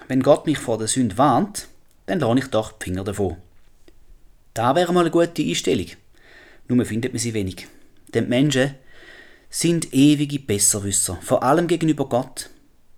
wenn 0.08 0.22
Gott 0.22 0.46
mich 0.46 0.58
vor 0.58 0.78
der 0.78 0.88
Sünde 0.88 1.18
warnt, 1.18 1.68
dann 2.06 2.20
lohne 2.20 2.40
ich 2.40 2.46
doch 2.46 2.72
die 2.72 2.84
Finger 2.84 3.04
davon. 3.04 3.36
Da 4.54 4.74
wäre 4.74 4.92
mal 4.92 5.00
eine 5.00 5.10
gute 5.10 5.42
Einstellung. 5.42 5.86
nur 6.68 6.84
findet 6.84 7.12
man 7.12 7.20
sie 7.20 7.34
wenig. 7.34 7.68
Denn 8.14 8.24
die 8.24 8.30
Menschen 8.30 8.74
sind 9.50 9.92
ewige 9.92 10.38
Besserwisser, 10.38 11.18
vor 11.22 11.42
allem 11.42 11.66
gegenüber 11.66 12.08
Gott. 12.08 12.50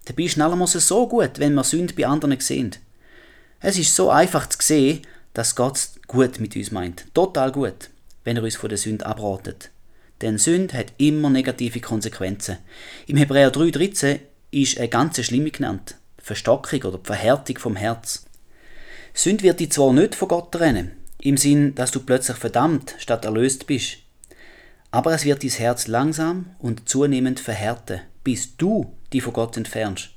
Dabei 0.05 0.25
ist 0.25 0.39
es 0.75 0.89
so 0.89 1.07
gut, 1.07 1.39
wenn 1.39 1.55
wir 1.55 1.65
Sünde 1.65 1.95
bei 1.95 2.07
anderen 2.07 2.41
sehen. 2.41 2.75
Es 3.61 3.79
ist 3.79 3.95
so 3.95 4.11
einfach 4.11 4.49
zu 4.49 4.59
sehen, 4.61 5.03
dass 5.35 5.55
Gott 5.55 5.79
gut 6.07 6.41
mit 6.41 6.57
uns 6.57 6.71
meint. 6.71 7.13
Total 7.15 7.53
gut, 7.53 7.91
wenn 8.29 8.37
er 8.37 8.43
uns 8.43 8.57
von 8.57 8.69
der 8.69 8.77
Sünde 8.77 9.07
abratet. 9.07 9.71
Denn 10.21 10.37
Sünde 10.37 10.77
hat 10.77 10.93
immer 10.99 11.31
negative 11.31 11.81
Konsequenzen. 11.81 12.59
Im 13.07 13.17
Hebräer 13.17 13.51
3,13 13.51 14.19
ist 14.51 14.77
eine 14.77 14.91
ganz 14.91 15.25
schlimme 15.25 15.51
genannt. 15.51 15.95
Verstockung 16.19 16.83
oder 16.83 17.01
Verhärtung 17.03 17.57
vom 17.57 17.75
Herz. 17.75 18.27
Sünde 19.15 19.45
wird 19.45 19.61
dich 19.61 19.73
zwar 19.73 19.95
nicht 19.95 20.15
von 20.15 20.29
Gott 20.29 20.53
trennen, 20.53 20.91
im 21.23 21.39
Sinn, 21.39 21.75
dass 21.75 21.91
du 21.91 22.01
plötzlich 22.01 22.37
verdammt 22.37 22.97
statt 22.99 23.25
erlöst 23.25 23.67
bist. 23.67 23.97
Aber 24.91 25.15
es 25.15 25.25
wird 25.25 25.43
dein 25.43 25.49
Herz 25.49 25.87
langsam 25.87 26.51
und 26.59 26.87
zunehmend 26.87 27.41
verhärten, 27.41 28.03
bis 28.25 28.59
du 28.59 28.93
dich 29.11 29.23
von 29.23 29.33
Gott 29.33 29.57
entfernst 29.57 30.11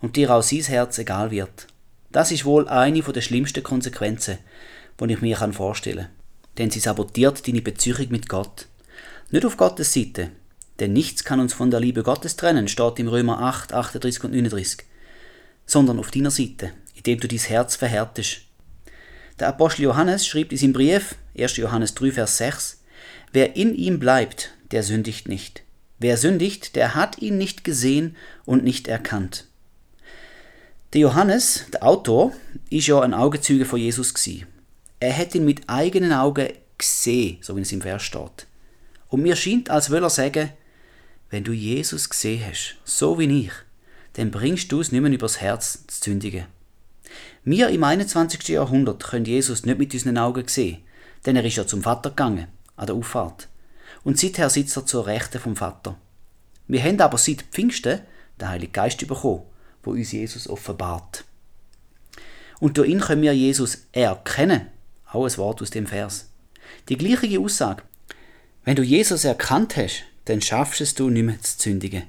und 0.00 0.16
dir 0.16 0.34
auch 0.34 0.42
sein 0.42 0.62
Herz 0.62 0.98
egal 0.98 1.30
wird. 1.30 1.68
Das 2.10 2.32
ist 2.32 2.44
wohl 2.44 2.66
eine 2.66 3.02
der 3.02 3.20
schlimmsten 3.20 3.62
Konsequenzen, 3.62 4.38
die 5.00 5.12
ich 5.12 5.20
mir 5.20 5.36
vorstellen 5.36 6.06
kann. 6.06 6.21
Denn 6.58 6.70
sie 6.70 6.80
sabotiert 6.80 7.46
deine 7.46 7.62
Beziehung 7.62 8.08
mit 8.10 8.28
Gott. 8.28 8.66
Nicht 9.30 9.46
auf 9.46 9.56
Gottes 9.56 9.92
Seite, 9.92 10.30
denn 10.78 10.92
nichts 10.92 11.24
kann 11.24 11.40
uns 11.40 11.54
von 11.54 11.70
der 11.70 11.80
Liebe 11.80 12.02
Gottes 12.02 12.36
trennen, 12.36 12.68
steht 12.68 12.98
im 12.98 13.08
Römer 13.08 13.40
8, 13.40 13.72
38 13.72 14.24
und 14.24 14.32
39, 14.32 14.80
sondern 15.64 15.98
auf 15.98 16.10
deiner 16.10 16.30
Seite, 16.30 16.72
indem 16.94 17.20
du 17.20 17.28
dein 17.28 17.38
Herz 17.38 17.76
verhärtest. 17.76 18.42
Der 19.38 19.48
Apostel 19.48 19.82
Johannes 19.82 20.26
schrieb 20.26 20.52
in 20.52 20.58
seinem 20.58 20.72
Brief, 20.72 21.14
1. 21.38 21.56
Johannes 21.56 21.94
3, 21.94 22.12
Vers 22.12 22.36
6, 22.38 22.82
Wer 23.32 23.56
in 23.56 23.74
ihm 23.74 23.98
bleibt, 23.98 24.50
der 24.70 24.82
sündigt 24.82 25.28
nicht. 25.28 25.62
Wer 25.98 26.16
sündigt, 26.16 26.76
der 26.76 26.94
hat 26.94 27.18
ihn 27.18 27.38
nicht 27.38 27.64
gesehen 27.64 28.16
und 28.44 28.64
nicht 28.64 28.88
erkannt. 28.88 29.46
Der 30.92 31.00
Johannes, 31.00 31.64
der 31.72 31.84
Autor, 31.84 32.32
ist 32.68 32.88
ja 32.88 33.00
ein 33.00 33.14
Augenzeuge 33.14 33.64
von 33.64 33.78
Jesus 33.78 34.12
gsi. 34.12 34.46
Er 35.02 35.18
hat 35.18 35.34
ihn 35.34 35.44
mit 35.44 35.68
eigenen 35.68 36.12
Augen 36.12 36.50
gesehen, 36.78 37.38
so 37.40 37.56
wie 37.56 37.62
es 37.62 37.72
im 37.72 37.80
Vers 37.80 38.04
steht. 38.04 38.46
Und 39.08 39.22
mir 39.22 39.34
scheint, 39.34 39.68
als 39.68 39.90
würde 39.90 40.06
er 40.06 40.10
sagen, 40.10 40.50
wenn 41.28 41.42
du 41.42 41.50
Jesus 41.50 42.08
gesehen 42.08 42.44
hast, 42.46 42.76
so 42.84 43.18
wie 43.18 43.46
ich, 43.46 43.52
dann 44.12 44.30
bringst 44.30 44.70
du 44.70 44.80
es 44.80 44.92
nicht 44.92 45.00
mehr 45.00 45.10
übers 45.10 45.40
Herz 45.40 45.84
zu 45.88 46.02
zündigen. 46.02 46.46
Wir 47.42 47.70
im 47.70 47.82
21. 47.82 48.46
Jahrhundert 48.46 49.02
können 49.02 49.24
Jesus 49.24 49.64
nicht 49.64 49.76
mit 49.76 49.92
unseren 49.92 50.18
Augen 50.18 50.46
sehen, 50.46 50.84
denn 51.26 51.34
er 51.34 51.44
ist 51.44 51.56
ja 51.56 51.66
zum 51.66 51.82
Vater 51.82 52.10
gegangen, 52.10 52.46
an 52.76 52.86
der 52.86 52.94
Auffahrt. 52.94 53.48
Und 54.04 54.20
seither 54.20 54.50
sitzt 54.50 54.76
er 54.76 54.86
zur 54.86 55.08
Rechten 55.08 55.40
vom 55.40 55.56
Vater. 55.56 55.98
Wir 56.68 56.80
haben 56.80 57.00
aber 57.00 57.18
seit 57.18 57.42
Pfingsten 57.42 58.02
den 58.40 58.48
Heiligen 58.48 58.72
Geist 58.72 59.04
bekommen, 59.04 59.42
wo 59.82 59.90
uns 59.90 60.12
Jesus 60.12 60.48
offenbart. 60.48 61.24
Und 62.60 62.78
durch 62.78 62.88
ihn 62.88 63.00
können 63.00 63.22
wir 63.22 63.34
Jesus 63.34 63.88
erkennen. 63.90 64.68
Auch 65.12 65.24
ein 65.24 65.36
Wort 65.36 65.62
aus 65.62 65.70
dem 65.70 65.86
Vers. 65.86 66.30
Die 66.88 66.96
gleiche 66.96 67.38
Aussage. 67.38 67.82
Wenn 68.64 68.76
du 68.76 68.82
Jesus 68.82 69.24
erkannt 69.24 69.76
hast, 69.76 70.04
dann 70.24 70.40
schaffst 70.40 70.98
du 70.98 71.10
nicht 71.10 71.24
mehr 71.24 71.40
zu 71.40 71.58
zündigen. 71.58 72.04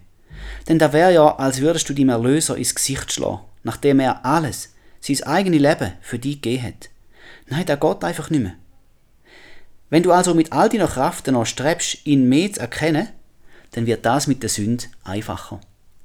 Denn 0.68 0.80
da 0.80 0.94
wäre 0.94 1.14
ja, 1.14 1.36
als 1.36 1.62
würdest 1.62 1.90
du 1.90 1.94
dem 1.94 2.10
Erlöser 2.10 2.58
ins 2.58 2.76
Gesicht 2.76 3.12
schlagen, 3.12 3.42
nachdem 3.64 4.00
er 4.00 4.26
alles, 4.26 4.74
sein 5.02 5.22
eigenes 5.24 5.62
Leben 5.62 5.94
für 6.02 6.20
dich 6.20 6.42
gegeben 6.42 6.64
hat. 6.64 6.90
Nein, 7.48 7.66
der 7.66 7.78
geht 7.78 8.04
einfach 8.04 8.30
nicht 8.30 8.44
mehr. 8.44 8.56
Wenn 9.90 10.04
du 10.04 10.12
also 10.12 10.34
mit 10.34 10.54
all 10.54 10.70
deiner 10.70 10.88
Kraft 10.88 11.28
noch 11.28 11.46
strebst, 11.46 12.06
ihn 12.06 12.30
mehr 12.30 12.54
zu 12.54 12.62
erkennen, 12.62 13.10
dann 13.72 13.86
wird 13.86 14.06
das 14.06 14.28
mit 14.28 14.42
der 14.42 14.50
Sünde 14.50 14.86
einfacher. 15.04 15.60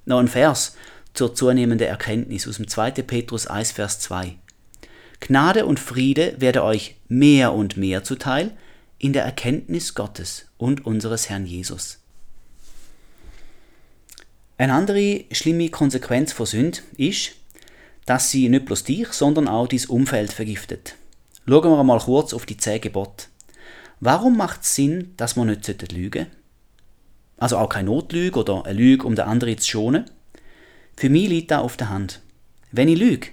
Noch 0.04 0.18
ein 0.18 0.28
Vers 0.28 0.76
zur 1.14 1.34
zunehmenden 1.34 1.86
Erkenntnis 1.86 2.48
aus 2.48 2.56
dem 2.56 2.68
2. 2.68 2.90
Petrus 2.90 3.46
1, 3.46 3.72
Vers 3.72 4.00
2. 4.00 4.36
Gnade 5.20 5.66
und 5.66 5.80
Friede 5.80 6.34
werde 6.38 6.62
euch 6.62 6.96
mehr 7.08 7.52
und 7.52 7.76
mehr 7.76 8.04
zuteil 8.04 8.56
in 8.98 9.12
der 9.12 9.24
Erkenntnis 9.24 9.94
Gottes 9.94 10.46
und 10.56 10.86
unseres 10.86 11.28
Herrn 11.28 11.46
Jesus. 11.46 11.98
Eine 14.56 14.72
andere 14.72 15.24
schlimme 15.30 15.68
Konsequenz 15.68 16.32
von 16.32 16.46
Sünde 16.46 16.80
ist, 16.96 17.32
dass 18.06 18.30
sie 18.30 18.48
nicht 18.48 18.64
bloß 18.64 18.84
dich, 18.84 19.08
sondern 19.08 19.48
auch 19.48 19.68
dein 19.68 19.84
Umfeld 19.86 20.32
vergiftet. 20.32 20.96
Schauen 21.46 21.70
wir 21.70 21.78
einmal 21.78 22.00
kurz 22.00 22.32
auf 22.34 22.46
die 22.46 22.56
zehn 22.56 22.80
Gebote. 22.80 23.26
Warum 24.00 24.36
macht 24.36 24.62
es 24.62 24.74
Sinn, 24.74 25.14
dass 25.16 25.36
man 25.36 25.48
nicht 25.48 25.92
lügen? 25.92 26.26
Also 27.36 27.56
auch 27.56 27.68
keine 27.68 27.90
Notlüge 27.90 28.38
oder 28.38 28.64
eine 28.64 28.76
Lüge, 28.76 29.06
um 29.06 29.14
den 29.14 29.26
anderen 29.26 29.58
zu 29.58 29.68
schonen? 29.68 30.10
Für 30.96 31.08
mich 31.08 31.28
liegt 31.28 31.50
das 31.50 31.60
auf 31.60 31.76
der 31.76 31.88
Hand. 31.88 32.20
Wenn 32.72 32.88
ich 32.88 32.98
lüge, 32.98 33.28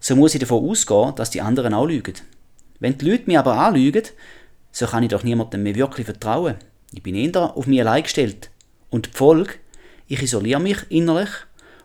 so 0.00 0.16
muss 0.16 0.34
ich 0.34 0.40
davon 0.40 0.68
ausgehen, 0.68 1.14
dass 1.14 1.30
die 1.30 1.42
anderen 1.42 1.74
auch 1.74 1.86
lügen. 1.86 2.14
Wenn 2.80 2.96
die 2.96 3.08
Leute 3.08 3.24
mich 3.26 3.38
aber 3.38 3.56
anlügen, 3.56 4.04
so 4.72 4.86
kann 4.86 5.02
ich 5.02 5.10
doch 5.10 5.22
niemandem 5.22 5.62
mehr 5.62 5.74
wirklich 5.74 6.06
vertrauen. 6.06 6.56
Ich 6.92 7.02
bin 7.02 7.14
eher 7.14 7.56
auf 7.56 7.66
mich 7.66 7.80
allein 7.80 8.02
gestellt. 8.02 8.50
Und 8.88 9.06
die 9.06 9.16
Folge, 9.16 9.54
ich 10.08 10.22
isoliere 10.22 10.60
mich 10.60 10.78
innerlich 10.88 11.30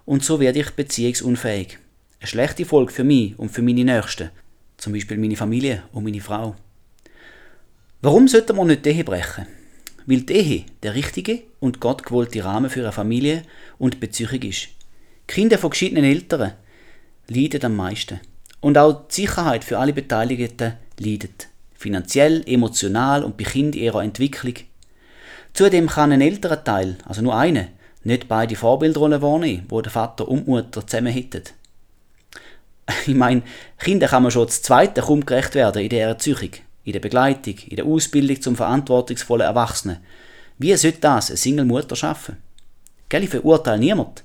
und 0.05 0.23
so 0.23 0.39
werde 0.39 0.59
ich 0.59 0.71
beziehungsunfähig. 0.71 1.77
Eine 2.19 2.27
schlechte 2.27 2.65
Folge 2.65 2.93
für 2.93 3.03
mich 3.03 3.37
und 3.37 3.49
für 3.49 3.61
meine 3.61 3.83
Nächsten, 3.83 4.31
zum 4.77 4.93
Beispiel 4.93 5.17
meine 5.17 5.35
Familie 5.35 5.83
und 5.91 6.05
meine 6.05 6.21
Frau. 6.21 6.55
Warum 8.01 8.27
sollte 8.27 8.53
man 8.53 8.67
nicht 8.67 8.85
die 8.85 8.89
Ehe 8.89 9.03
brechen? 9.03 9.47
Weil 10.05 10.21
die 10.21 10.33
Ehe 10.33 10.63
der 10.83 10.95
richtige 10.95 11.43
und 11.59 11.79
Gott 11.79 12.03
gewollte 12.03 12.43
Rahmen 12.43 12.69
für 12.69 12.81
eine 12.81 12.91
Familie 12.91 13.43
und 13.77 13.99
Beziehung 13.99 14.41
ist. 14.41 14.69
Kinder 15.27 15.57
von 15.57 15.71
geschiedenen 15.71 16.05
Eltern 16.05 16.53
leiden 17.27 17.63
am 17.65 17.75
meisten. 17.75 18.19
Und 18.61 18.77
auch 18.77 19.07
die 19.07 19.15
Sicherheit 19.21 19.63
für 19.63 19.79
alle 19.79 19.93
Beteiligten 19.93 20.73
leidet. 20.99 21.47
Finanziell, 21.73 22.43
emotional 22.47 23.23
und 23.23 23.37
bei 23.37 23.43
Kind 23.43 23.75
ihrer 23.75 24.03
Entwicklung. 24.03 24.55
Zudem 25.53 25.87
kann 25.87 26.11
ein 26.11 26.21
älterer 26.21 26.63
Teil, 26.63 26.97
also 27.05 27.21
nur 27.21 27.37
eine, 27.37 27.69
nicht 28.03 28.27
beide 28.27 28.55
Vorbildrollen 28.55 29.21
wahrnehmen, 29.21 29.65
wo 29.69 29.81
der 29.81 29.91
Vater 29.91 30.27
und 30.27 30.45
die 30.45 30.49
Mutter 30.49 30.85
zusammen 30.85 31.13
hätten. 31.13 31.43
Ich 33.07 33.15
meine, 33.15 33.41
Kinder 33.79 34.07
kann 34.07 34.23
man 34.23 34.31
schon 34.31 34.43
als 34.43 34.61
Zweite 34.61 35.01
kaum 35.01 35.25
gerecht 35.25 35.55
werden 35.55 35.81
in 35.81 35.89
der 35.89 36.07
Erziehung, 36.07 36.51
in 36.83 36.93
der 36.93 36.99
Begleitung, 36.99 37.55
in 37.67 37.77
der 37.77 37.85
Ausbildung 37.85 38.39
zum 38.41 38.55
verantwortungsvollen 38.55 39.47
Erwachsenen. 39.47 39.97
Wie 40.59 40.75
sollte 40.75 40.99
das 40.99 41.29
eine 41.29 41.37
Single-Mutter 41.37 41.95
schaffen? 41.95 42.37
Gell, 43.09 43.23
ich 43.23 43.29
verurteile 43.29 43.79
niemand. 43.79 44.23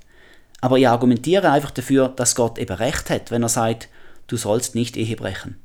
Aber 0.61 0.77
ich 0.77 0.87
argumentiere 0.87 1.49
einfach 1.51 1.71
dafür, 1.71 2.09
dass 2.09 2.35
Gott 2.35 2.57
eben 2.59 2.75
recht 2.75 3.09
hat, 3.09 3.31
wenn 3.31 3.43
er 3.43 3.49
sagt, 3.49 3.89
du 4.27 4.37
sollst 4.37 4.75
nicht 4.75 4.95
Ehe 4.95 5.15
brechen. 5.15 5.57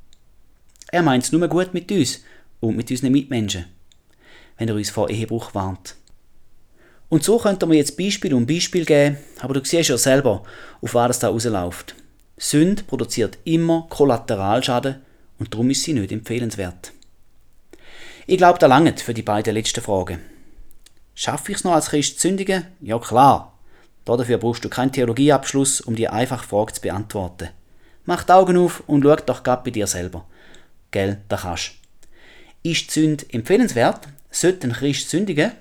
Er 0.91 1.03
meint 1.03 1.25
es 1.25 1.33
nur 1.33 1.47
gut 1.49 1.75
mit 1.75 1.93
uns 1.93 2.23
und 2.61 2.77
mit 2.77 2.91
unseren 2.91 3.13
Mitmenschen, 3.13 3.67
wenn 4.57 4.69
er 4.69 4.75
uns 4.75 4.91
vor 4.91 5.11
Ehebruch 5.11 5.55
warnt. 5.55 5.97
Und 7.09 7.23
so 7.23 7.39
könnte 7.39 7.67
man 7.67 7.77
jetzt 7.77 7.97
Beispiel 7.97 8.35
um 8.35 8.47
Beispiel 8.47 8.85
geben, 8.85 9.19
aber 9.41 9.55
du 9.55 9.65
siehst 9.65 9.91
ja 9.91 9.99
selber, 9.99 10.43
auf 10.81 10.95
was 10.95 11.09
das 11.09 11.19
da 11.21 11.29
rausläuft. 11.29 11.95
Sünde 12.37 12.83
produziert 12.83 13.39
immer 13.45 13.87
Kollateralschaden 13.89 14.97
und 15.39 15.53
darum 15.53 15.71
ist 15.71 15.83
sie 15.83 15.93
nicht 15.93 16.13
empfehlenswert. 16.13 16.93
Ich 18.27 18.39
glaube, 18.39 18.59
da 18.59 18.67
langt 18.67 19.01
für 19.01 19.15
die 19.15 19.23
beiden 19.23 19.55
letzten 19.55 19.83
Fragen. 19.83 20.21
Schaffe 21.15 21.53
ich 21.53 21.59
es 21.59 21.65
noch 21.65 21.73
als 21.73 21.91
Christ 21.91 22.21
zu 22.21 22.29
sündigen? 22.29 22.67
Ja 22.81 22.99
klar, 22.99 23.56
Dafür 24.07 24.39
brauchst 24.39 24.65
du 24.65 24.69
keinen 24.69 24.93
Theologieabschluss, 24.93 25.81
um 25.83 25.97
die 25.97 26.09
einfache 26.09 26.47
Frage 26.47 26.73
zu 26.73 26.81
beantworten. 26.81 27.49
Mach 28.05 28.23
die 28.23 28.33
Augen 28.33 28.57
auf 28.57 28.83
und 28.87 29.03
schau 29.03 29.17
doch 29.17 29.43
grad 29.43 29.65
bei 29.65 29.73
dir 29.73 29.87
selber. 29.87 30.25
Gell, 30.93 31.19
da 31.29 31.37
kannst. 31.37 31.73
Ist 32.63 32.95
die 32.95 33.01
Sünde 33.01 33.27
empfehlenswert? 33.31 34.09
Sollte 34.31 34.69
ein 34.69 34.73
Christ 34.73 35.11
sündigen? 35.11 35.53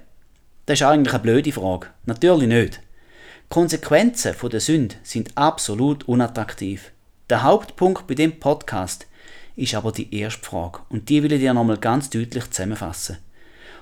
Das 0.65 0.79
ist 0.79 0.85
eigentlich 0.85 1.13
eine 1.13 1.23
blöde 1.23 1.51
Frage. 1.51 1.87
Natürlich 2.05 2.47
nicht. 2.47 2.81
Konsequenzen 3.49 4.35
der 4.51 4.59
Sünde 4.59 4.95
sind 5.03 5.35
absolut 5.35 6.07
unattraktiv. 6.07 6.91
Der 7.29 7.43
Hauptpunkt 7.43 8.05
bei 8.07 8.13
dem 8.13 8.39
Podcast 8.39 9.07
ist 9.55 9.73
aber 9.73 9.91
die 9.91 10.15
erste 10.15 10.43
Frage 10.43 10.79
und 10.89 11.09
die 11.09 11.23
will 11.23 11.31
ich 11.31 11.39
dir 11.39 11.53
nochmal 11.53 11.77
ganz 11.77 12.09
deutlich 12.09 12.49
zusammenfassen. 12.51 13.17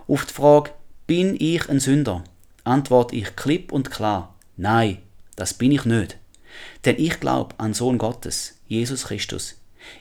Auf 0.08 0.26
die 0.26 0.34
Frage, 0.34 0.72
bin 1.08 1.36
ich 1.40 1.68
ein 1.70 1.80
Sünder? 1.80 2.24
antworte 2.64 3.16
ich 3.16 3.36
klipp 3.36 3.72
und 3.72 3.92
klar, 3.92 4.33
Nein, 4.58 5.00
das 5.36 5.54
bin 5.54 5.72
ich 5.72 5.86
nicht. 5.86 6.18
Denn 6.86 6.98
ich 7.00 7.20
glaube 7.20 7.56
an 7.58 7.74
Sohn 7.74 7.98
Gottes, 7.98 8.56
Jesus 8.68 9.06
Christus. 9.06 9.56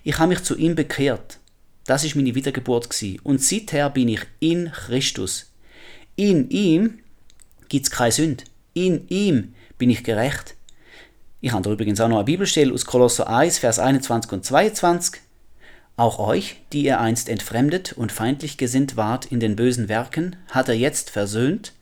Ich 0.04 0.18
habe 0.18 0.28
mich 0.28 0.42
zu 0.42 0.56
ihm 0.56 0.74
bekehrt. 0.74 1.38
Das 1.86 2.04
ist 2.04 2.14
meine 2.14 2.34
Wiedergeburt 2.34 2.90
gewesen. 2.90 3.20
und 3.24 3.42
seither 3.42 3.90
bin 3.90 4.08
ich 4.08 4.20
in 4.40 4.70
Christus. 4.70 5.50
In 6.14 6.50
ihm 6.50 7.00
gibt 7.68 7.86
es 7.86 7.90
keine 7.90 8.12
Sünde. 8.12 8.44
In 8.74 9.08
ihm 9.08 9.54
bin 9.78 9.90
ich 9.90 10.04
gerecht. 10.04 10.54
Ich 11.40 11.52
habe 11.52 11.62
da 11.62 11.70
übrigens 11.70 12.00
auch 12.00 12.08
noch 12.08 12.18
eine 12.18 12.24
Bibelstelle 12.24 12.72
aus 12.72 12.84
Kolosser 12.84 13.28
1, 13.28 13.58
Vers 13.58 13.78
21 13.78 14.30
und 14.30 14.44
22. 14.44 15.20
Auch 15.96 16.18
euch, 16.18 16.56
die 16.72 16.84
ihr 16.84 17.00
einst 17.00 17.28
entfremdet 17.28 17.92
und 17.92 18.12
feindlich 18.12 18.56
gesinnt 18.56 18.96
wart 18.96 19.26
in 19.26 19.40
den 19.40 19.56
bösen 19.56 19.88
Werken, 19.88 20.36
hat 20.48 20.68
er 20.68 20.74
jetzt 20.74 21.10
versöhnt, 21.10 21.72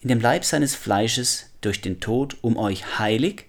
in 0.00 0.08
dem 0.08 0.20
Leib 0.20 0.44
seines 0.44 0.74
Fleisches 0.74 1.50
durch 1.64 1.80
den 1.80 2.00
Tod, 2.00 2.36
um 2.42 2.56
euch 2.56 2.98
heilig 2.98 3.46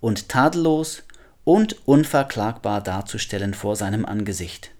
und 0.00 0.28
tadellos 0.28 1.02
und 1.44 1.76
unverklagbar 1.86 2.82
darzustellen 2.82 3.54
vor 3.54 3.76
seinem 3.76 4.04
Angesicht. 4.04 4.70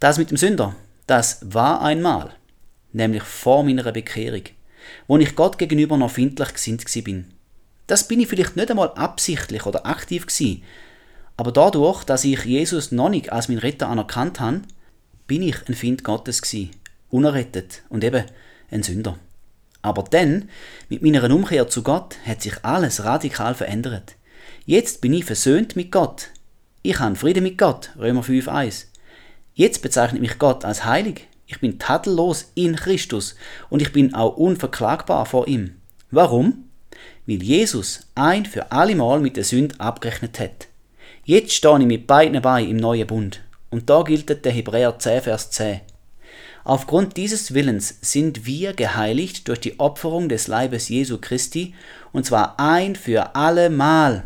Das 0.00 0.18
mit 0.18 0.30
dem 0.30 0.36
Sünder, 0.36 0.76
das 1.06 1.40
war 1.42 1.82
einmal, 1.82 2.34
nämlich 2.92 3.22
vor 3.22 3.64
meiner 3.64 3.90
Bekehrung, 3.92 4.42
wo 5.06 5.18
ich 5.18 5.36
Gott 5.36 5.58
gegenüber 5.58 5.96
noch 5.96 6.10
findlich 6.10 6.54
gesinnt 6.54 6.84
bin. 7.04 7.32
Das 7.86 8.06
bin 8.06 8.20
ich 8.20 8.28
vielleicht 8.28 8.56
nicht 8.56 8.70
einmal 8.70 8.92
absichtlich 8.92 9.66
oder 9.66 9.86
aktiv 9.86 10.26
gewesen, 10.26 10.62
aber 11.36 11.52
dadurch, 11.52 12.04
dass 12.04 12.24
ich 12.24 12.44
Jesus 12.44 12.92
noch 12.92 13.08
nicht 13.08 13.32
als 13.32 13.48
mein 13.48 13.58
Retter 13.58 13.88
anerkannt 13.88 14.40
habe, 14.40 14.62
bin 15.26 15.42
ich 15.42 15.68
ein 15.68 15.74
Find 15.74 16.02
Gottes 16.02 16.42
gewesen, 16.42 16.70
unerrettet 17.10 17.82
und 17.88 18.02
eben 18.02 18.24
ein 18.70 18.82
Sünder. 18.82 19.18
Aber 19.82 20.02
dann, 20.02 20.48
mit 20.88 21.02
meiner 21.02 21.30
Umkehr 21.30 21.68
zu 21.68 21.82
Gott, 21.82 22.16
hat 22.26 22.42
sich 22.42 22.64
alles 22.64 23.04
radikal 23.04 23.54
verändert. 23.54 24.16
Jetzt 24.66 25.00
bin 25.00 25.12
ich 25.14 25.24
versöhnt 25.24 25.76
mit 25.76 25.92
Gott. 25.92 26.28
Ich 26.82 26.98
habe 26.98 27.16
Frieden 27.16 27.42
mit 27.42 27.58
Gott, 27.58 27.90
Römer 27.98 28.22
5,1. 28.22 28.86
Jetzt 29.54 29.82
bezeichnet 29.82 30.20
mich 30.20 30.38
Gott 30.38 30.64
als 30.64 30.84
heilig. 30.84 31.26
Ich 31.46 31.60
bin 31.60 31.78
tadellos 31.78 32.52
in 32.54 32.76
Christus 32.76 33.34
und 33.70 33.80
ich 33.80 33.92
bin 33.92 34.14
auch 34.14 34.36
unverklagbar 34.36 35.26
vor 35.26 35.48
ihm. 35.48 35.76
Warum? 36.10 36.68
Weil 37.26 37.42
Jesus 37.42 38.06
ein 38.14 38.46
für 38.46 38.70
alle 38.70 38.94
Mal 38.94 39.20
mit 39.20 39.36
der 39.36 39.44
Sünde 39.44 39.78
abgerechnet 39.78 40.38
hat. 40.38 40.68
Jetzt 41.24 41.52
stehe 41.52 41.78
ich 41.78 41.86
mit 41.86 42.06
beiden 42.06 42.40
Beinen 42.40 42.70
im 42.70 42.76
neuen 42.76 43.06
Bund. 43.06 43.42
Und 43.70 43.90
da 43.90 44.02
gilt 44.02 44.44
der 44.44 44.52
Hebräer 44.52 44.98
10, 44.98 45.22
Vers 45.22 45.50
10. 45.50 45.80
Aufgrund 46.68 47.16
dieses 47.16 47.54
Willens 47.54 47.96
sind 48.02 48.44
wir 48.44 48.74
geheiligt 48.74 49.48
durch 49.48 49.58
die 49.58 49.80
Opferung 49.80 50.28
des 50.28 50.48
Leibes 50.48 50.90
Jesu 50.90 51.16
Christi, 51.16 51.74
und 52.12 52.26
zwar 52.26 52.60
ein 52.60 52.94
für 52.94 53.34
alle 53.34 53.70
Mal. 53.70 54.24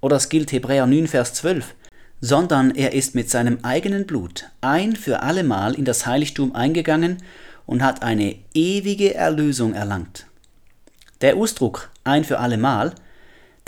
Oder 0.00 0.16
es 0.16 0.28
gilt 0.28 0.50
Hebräer 0.50 0.86
9, 0.86 1.06
Vers 1.06 1.34
12. 1.34 1.76
Sondern 2.20 2.72
er 2.72 2.92
ist 2.92 3.14
mit 3.14 3.30
seinem 3.30 3.60
eigenen 3.62 4.04
Blut 4.04 4.46
ein 4.62 4.96
für 4.96 5.22
alle 5.22 5.44
Mal 5.44 5.76
in 5.76 5.84
das 5.84 6.06
Heiligtum 6.06 6.56
eingegangen 6.56 7.18
und 7.66 7.84
hat 7.84 8.02
eine 8.02 8.34
ewige 8.52 9.14
Erlösung 9.14 9.72
erlangt. 9.72 10.26
Der 11.20 11.36
Ausdruck 11.36 11.92
ein 12.02 12.24
für 12.24 12.40
alle 12.40 12.58
Mal 12.58 12.96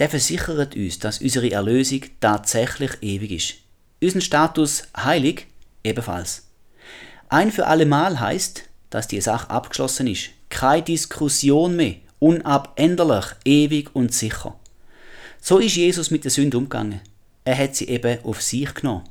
der 0.00 0.08
versichert 0.08 0.74
uns, 0.74 0.98
dass 0.98 1.20
unsere 1.20 1.52
Erlösung 1.52 2.00
tatsächlich 2.18 3.00
ewig 3.00 3.30
ist. 3.30 3.54
Unseren 4.02 4.22
Status 4.22 4.88
heilig 4.96 5.46
ebenfalls. 5.84 6.47
Ein 7.30 7.52
für 7.52 7.66
alle 7.66 7.84
Mal 7.84 8.20
heißt, 8.20 8.64
dass 8.88 9.06
die 9.06 9.20
Sache 9.20 9.50
abgeschlossen 9.50 10.06
ist. 10.06 10.30
Keine 10.48 10.82
Diskussion 10.82 11.76
mehr, 11.76 11.96
unabänderlich, 12.20 13.26
ewig 13.44 13.94
und 13.94 14.14
sicher. 14.14 14.58
So 15.40 15.58
ist 15.58 15.76
Jesus 15.76 16.10
mit 16.10 16.24
der 16.24 16.30
Sünde 16.30 16.56
umgegangen. 16.56 17.00
Er 17.44 17.58
hat 17.58 17.76
sie 17.76 17.88
eben 17.88 18.24
auf 18.24 18.40
sich 18.40 18.72
genommen. 18.74 19.04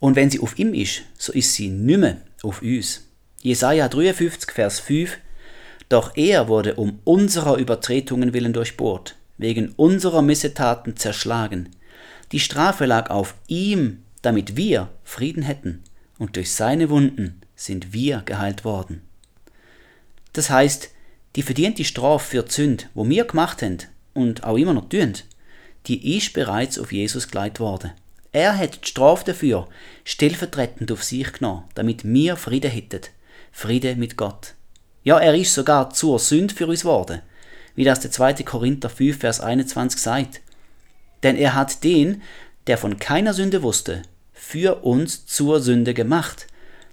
Und 0.00 0.16
wenn 0.16 0.30
sie 0.30 0.40
auf 0.40 0.58
ihm 0.58 0.72
ist, 0.72 1.02
so 1.18 1.32
ist 1.32 1.54
sie 1.54 1.68
nicht 1.68 1.98
mehr 1.98 2.16
auf 2.42 2.62
uns. 2.62 3.06
Jesaja 3.42 3.88
53, 3.88 4.50
Vers 4.50 4.80
5 4.80 5.18
Doch 5.88 6.12
er 6.16 6.48
wurde 6.48 6.74
um 6.74 7.00
unserer 7.04 7.58
Übertretungen 7.58 8.32
willen 8.32 8.52
durchbohrt, 8.54 9.16
wegen 9.36 9.72
unserer 9.76 10.22
Missetaten 10.22 10.96
zerschlagen. 10.96 11.68
Die 12.32 12.40
Strafe 12.40 12.86
lag 12.86 13.10
auf 13.10 13.34
ihm, 13.46 14.02
damit 14.22 14.56
wir 14.56 14.88
Frieden 15.04 15.42
hätten, 15.42 15.82
und 16.18 16.36
durch 16.36 16.52
seine 16.52 16.90
Wunden 16.90 17.40
sind 17.56 17.92
wir 17.92 18.22
geheilt 18.24 18.64
worden. 18.64 19.02
Das 20.32 20.50
heißt, 20.50 20.90
die 21.36 21.42
verdiente 21.42 21.84
Strafe 21.84 22.30
für 22.30 22.42
die 22.42 22.52
Sünde, 22.52 22.84
wo 22.94 23.08
wir 23.08 23.24
gemacht 23.24 23.62
haben 23.62 23.78
und 24.14 24.44
auch 24.44 24.56
immer 24.56 24.74
noch 24.74 24.88
tun, 24.88 25.14
die 25.86 26.16
ist 26.16 26.32
bereits 26.32 26.78
auf 26.78 26.92
Jesus 26.92 27.28
geleitet 27.28 27.60
worden. 27.60 27.92
Er 28.32 28.56
hat 28.56 28.84
die 28.84 28.88
Strafe 28.88 29.24
dafür 29.26 29.68
stellvertretend 30.04 30.90
auf 30.92 31.04
sich 31.04 31.32
genommen, 31.32 31.64
damit 31.74 32.04
wir 32.04 32.36
Frieden 32.36 32.70
hätten. 32.70 33.02
Friede 33.50 33.96
mit 33.96 34.16
Gott. 34.16 34.54
Ja, 35.04 35.18
er 35.18 35.34
ist 35.34 35.54
sogar 35.54 35.90
zur 35.90 36.18
Sünde 36.18 36.54
für 36.54 36.66
uns 36.66 36.80
geworden 36.80 37.20
wie 37.74 37.84
das 37.84 38.00
der 38.00 38.10
2. 38.10 38.34
Korinther 38.44 38.90
5, 38.90 39.18
Vers 39.18 39.40
21 39.40 40.00
sagt. 40.00 40.40
Denn 41.22 41.36
er 41.36 41.54
hat 41.54 41.84
den, 41.84 42.22
der 42.66 42.78
von 42.78 42.98
keiner 42.98 43.34
Sünde 43.34 43.62
wusste, 43.62 44.02
für 44.42 44.82
uns 44.84 45.24
zur 45.24 45.60
Sünde 45.60 45.94
gemacht, 45.94 46.48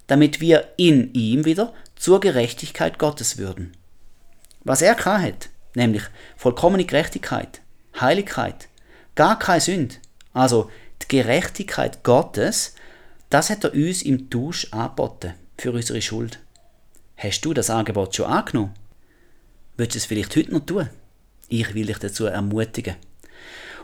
damit 0.05 0.39
wir 0.39 0.69
in 0.77 1.11
ihm 1.13 1.45
wieder 1.45 1.73
zur 1.95 2.19
Gerechtigkeit 2.19 2.99
Gottes 2.99 3.39
würden. 3.39 3.73
Was 4.63 4.83
er 4.83 4.95
hat, 4.95 5.49
nämlich 5.73 6.03
vollkommene 6.37 6.85
Gerechtigkeit, 6.85 7.61
Heiligkeit, 7.99 8.69
gar 9.15 9.39
keine 9.39 9.61
Sünde, 9.61 9.95
also 10.31 10.69
die 11.01 11.07
Gerechtigkeit 11.07 12.03
Gottes, 12.03 12.75
das 13.31 13.49
hat 13.49 13.63
er 13.63 13.73
uns 13.73 14.03
im 14.03 14.29
Tausch 14.29 14.67
angeboten 14.71 15.33
für 15.57 15.71
unsere 15.71 16.03
Schuld. 16.03 16.39
Hast 17.17 17.41
du 17.41 17.53
das 17.55 17.71
Angebot 17.71 18.15
schon 18.15 18.27
angenommen? 18.27 18.75
Willst 19.75 19.95
du 19.95 19.97
es 19.97 20.05
vielleicht 20.05 20.35
heute 20.35 20.53
noch 20.53 20.65
tun? 20.65 20.87
Ich 21.47 21.73
will 21.73 21.87
dich 21.87 21.97
dazu 21.97 22.27
ermutigen. 22.27 22.95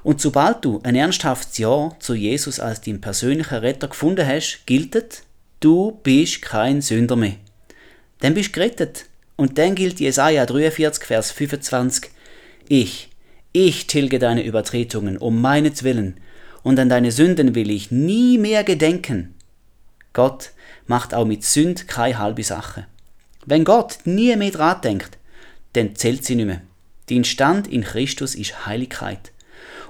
Und 0.05 0.21
sobald 0.21 0.63
du 0.63 0.79
ein 0.83 0.93
ernsthaftes 0.93 1.57
Ja 1.57 1.89
zu 1.97 2.13
Jesus 2.13 2.59
als 2.59 2.79
dein 2.79 3.01
persönlicher 3.01 3.63
Retter 3.63 3.87
gefunden 3.87 4.27
hast, 4.27 4.61
gilt 4.67 4.93
es, 4.93 5.23
du 5.61 5.99
bist 6.03 6.43
kein 6.43 6.83
Sünder 6.83 7.15
mehr. 7.15 7.37
Dann 8.19 8.35
bist 8.35 8.49
du 8.49 8.59
gerettet. 8.59 9.07
Und 9.35 9.57
dann 9.57 9.73
gilt 9.73 9.99
Jesaja 9.99 10.45
43, 10.45 11.03
Vers 11.03 11.31
25. 11.31 12.11
Ich, 12.67 13.09
ich 13.51 13.87
tilge 13.87 14.19
deine 14.19 14.43
Übertretungen 14.45 15.17
um 15.17 15.41
meinetwillen, 15.41 16.19
und 16.61 16.77
an 16.77 16.89
deine 16.89 17.11
Sünden 17.11 17.55
will 17.55 17.71
ich 17.71 17.89
nie 17.89 18.37
mehr 18.37 18.63
gedenken. 18.63 19.33
Gott 20.13 20.51
macht 20.85 21.15
auch 21.15 21.25
mit 21.25 21.43
Sünd 21.43 21.87
keine 21.87 22.19
halbe 22.19 22.43
Sache. 22.43 22.85
Wenn 23.47 23.63
Gott 23.63 23.97
nie 24.05 24.35
mehr 24.35 24.51
dran 24.51 24.81
denkt, 24.81 25.17
dann 25.73 25.95
zählt 25.95 26.23
sie 26.25 26.35
nicht 26.35 26.45
mehr. 26.45 26.61
Dein 27.09 27.23
Stand 27.23 27.67
in 27.67 27.83
Christus 27.83 28.35
ist 28.35 28.67
Heiligkeit. 28.67 29.31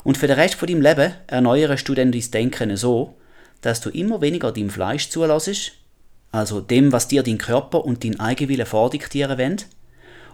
Und 0.05 0.19
für 0.19 0.27
den 0.27 0.37
Rest 0.37 0.53
von 0.53 0.67
deinem 0.67 0.83
Leben 0.83 1.15
erneuerst 1.25 1.89
du 1.89 1.95
dann 1.95 2.11
dein 2.11 2.31
Denken 2.31 2.77
so, 2.77 3.17
dass 3.61 3.81
du 3.81 3.89
immer 3.89 4.21
weniger 4.21 4.51
deinem 4.51 4.69
Fleisch 4.69 5.09
zulässt, 5.09 5.71
also 6.31 6.61
dem, 6.61 6.91
was 6.91 7.07
dir 7.07 7.23
dein 7.23 7.39
Körper 7.39 7.83
und 7.83 8.03
dein 8.03 8.19
Eigenwille 8.19 8.67
vordiktieren 8.67 9.39
wollen, 9.39 9.57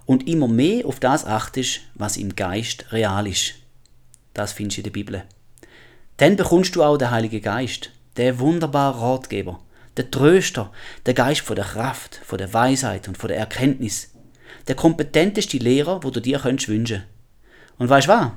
und 0.05 0.28
immer 0.28 0.49
mehr 0.49 0.86
auf 0.86 0.99
das 0.99 1.26
achtest, 1.26 1.80
was 1.95 2.17
im 2.17 2.36
Geist 2.36 2.91
real 2.91 3.26
ist. 3.26 3.53
Das 4.34 4.51
findest 4.51 4.78
du 4.78 4.82
in 4.82 4.84
der 4.84 4.91
Bibel. 4.91 5.24
Dann 6.17 6.36
bekommst 6.36 6.76
du 6.76 6.84
auch 6.84 6.97
den 6.97 7.11
Heiligen 7.11 7.41
Geist, 7.41 7.91
der 8.17 8.39
wunderbare 8.39 8.99
Ratgeber, 8.99 9.61
der 9.95 10.11
Tröster, 10.11 10.69
der 11.05 11.13
Geist 11.13 11.41
von 11.41 11.55
der 11.55 11.63
Kraft, 11.63 12.19
von 12.26 12.38
der 12.38 12.53
Weisheit 12.53 13.07
und 13.07 13.17
von 13.17 13.30
der 13.30 13.38
Erkenntnis, 13.38 14.11
der 14.67 14.76
kompetenteste 14.76 15.59
Lehrer, 15.59 16.03
wo 16.03 16.09
du 16.09 16.19
dir 16.19 16.39
könntest 16.39 16.67
wünschen. 16.67 17.03
Und 17.78 17.88
weißt 17.88 18.07
du 18.07 18.11
was? 18.11 18.32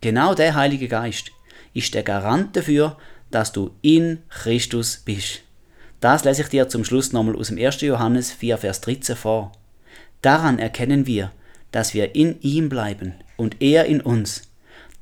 Genau 0.00 0.34
der 0.34 0.54
Heilige 0.54 0.88
Geist 0.88 1.30
ist 1.74 1.92
der 1.94 2.02
Garant 2.02 2.56
dafür, 2.56 2.96
dass 3.30 3.52
du 3.52 3.72
in 3.82 4.22
Christus 4.30 5.02
bist. 5.04 5.42
Das 6.00 6.24
lese 6.24 6.42
ich 6.42 6.48
dir 6.48 6.68
zum 6.68 6.84
Schluss 6.84 7.12
nochmal 7.12 7.36
aus 7.36 7.48
dem 7.48 7.58
1. 7.58 7.82
Johannes 7.82 8.32
4, 8.32 8.56
Vers 8.56 8.80
13 8.80 9.14
vor. 9.14 9.52
Daran 10.22 10.58
erkennen 10.58 11.06
wir, 11.06 11.32
dass 11.70 11.92
wir 11.92 12.14
in 12.14 12.40
ihm 12.40 12.70
bleiben 12.70 13.14
und 13.36 13.60
er 13.60 13.84
in 13.84 14.00
uns, 14.00 14.50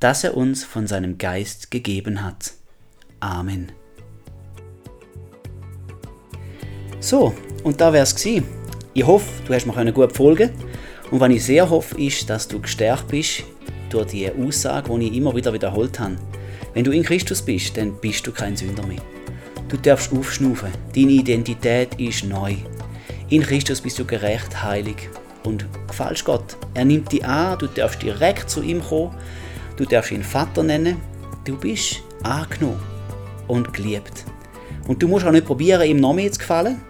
dass 0.01 0.25
er 0.25 0.37
uns 0.37 0.65
von 0.65 0.89
seinem 0.89 1.17
Geist 1.17 1.71
gegeben 1.71 2.25
hat. 2.25 2.53
Amen. 3.21 3.71
So, 6.99 7.33
und 7.63 7.81
da 7.81 7.93
wär's 7.93 8.17
gsi. 8.17 8.43
Ich 8.95 9.07
hoffe, 9.07 9.29
du 9.47 9.55
hast 9.55 9.65
mir 9.65 9.93
gut 9.93 10.17
folgen 10.17 10.51
und 11.13 11.21
was 11.21 11.31
ich 11.31 11.45
sehr 11.45 11.71
hoffe, 11.71 11.97
ist, 12.01 12.29
dass 12.29 12.49
du 12.49 12.61
gestärkt 12.61 13.07
bist 13.09 13.45
durch 13.91 14.09
die 14.09 14.30
Aussage, 14.30 14.97
die 14.99 15.09
ich 15.09 15.16
immer 15.16 15.34
wieder 15.34 15.53
wiederholt 15.53 15.99
habe. 15.99 16.16
Wenn 16.74 16.84
du 16.84 16.91
in 16.91 17.03
Christus 17.03 17.43
bist, 17.43 17.76
dann 17.76 17.95
bist 18.01 18.26
du 18.26 18.32
kein 18.32 18.57
Sünder 18.57 18.86
mehr. 18.86 19.03
Du 19.68 19.76
darfst 19.76 20.12
aufschnaufen. 20.12 20.70
Deine 20.95 21.12
Identität 21.12 21.95
ist 21.99 22.24
neu. 22.24 22.55
In 23.28 23.43
Christus 23.43 23.80
bist 23.80 23.99
du 23.99 24.05
gerecht, 24.05 24.62
heilig 24.62 25.09
und 25.45 25.66
gefällst 25.86 26.24
Gott. 26.24 26.57
Er 26.74 26.84
nimmt 26.84 27.12
dich 27.12 27.24
an, 27.24 27.59
du 27.59 27.66
darfst 27.66 28.03
direkt 28.03 28.49
zu 28.49 28.62
ihm 28.62 28.82
kommen, 28.82 29.14
du 29.76 29.84
darfst 29.84 30.12
ihn 30.12 30.22
Vater 30.22 30.62
nennen. 30.62 30.97
Du 31.45 31.57
bist 31.57 32.03
angenommen 32.22 32.80
und 33.47 33.72
geliebt. 33.72 34.24
Und 34.86 35.03
du 35.03 35.09
musst 35.09 35.26
auch 35.26 35.32
nicht 35.32 35.47
probieren, 35.47 35.82
ihm 35.82 35.99
noch 35.99 36.14
mehr 36.14 36.32
zu 36.32 36.39
gefallen, 36.39 36.80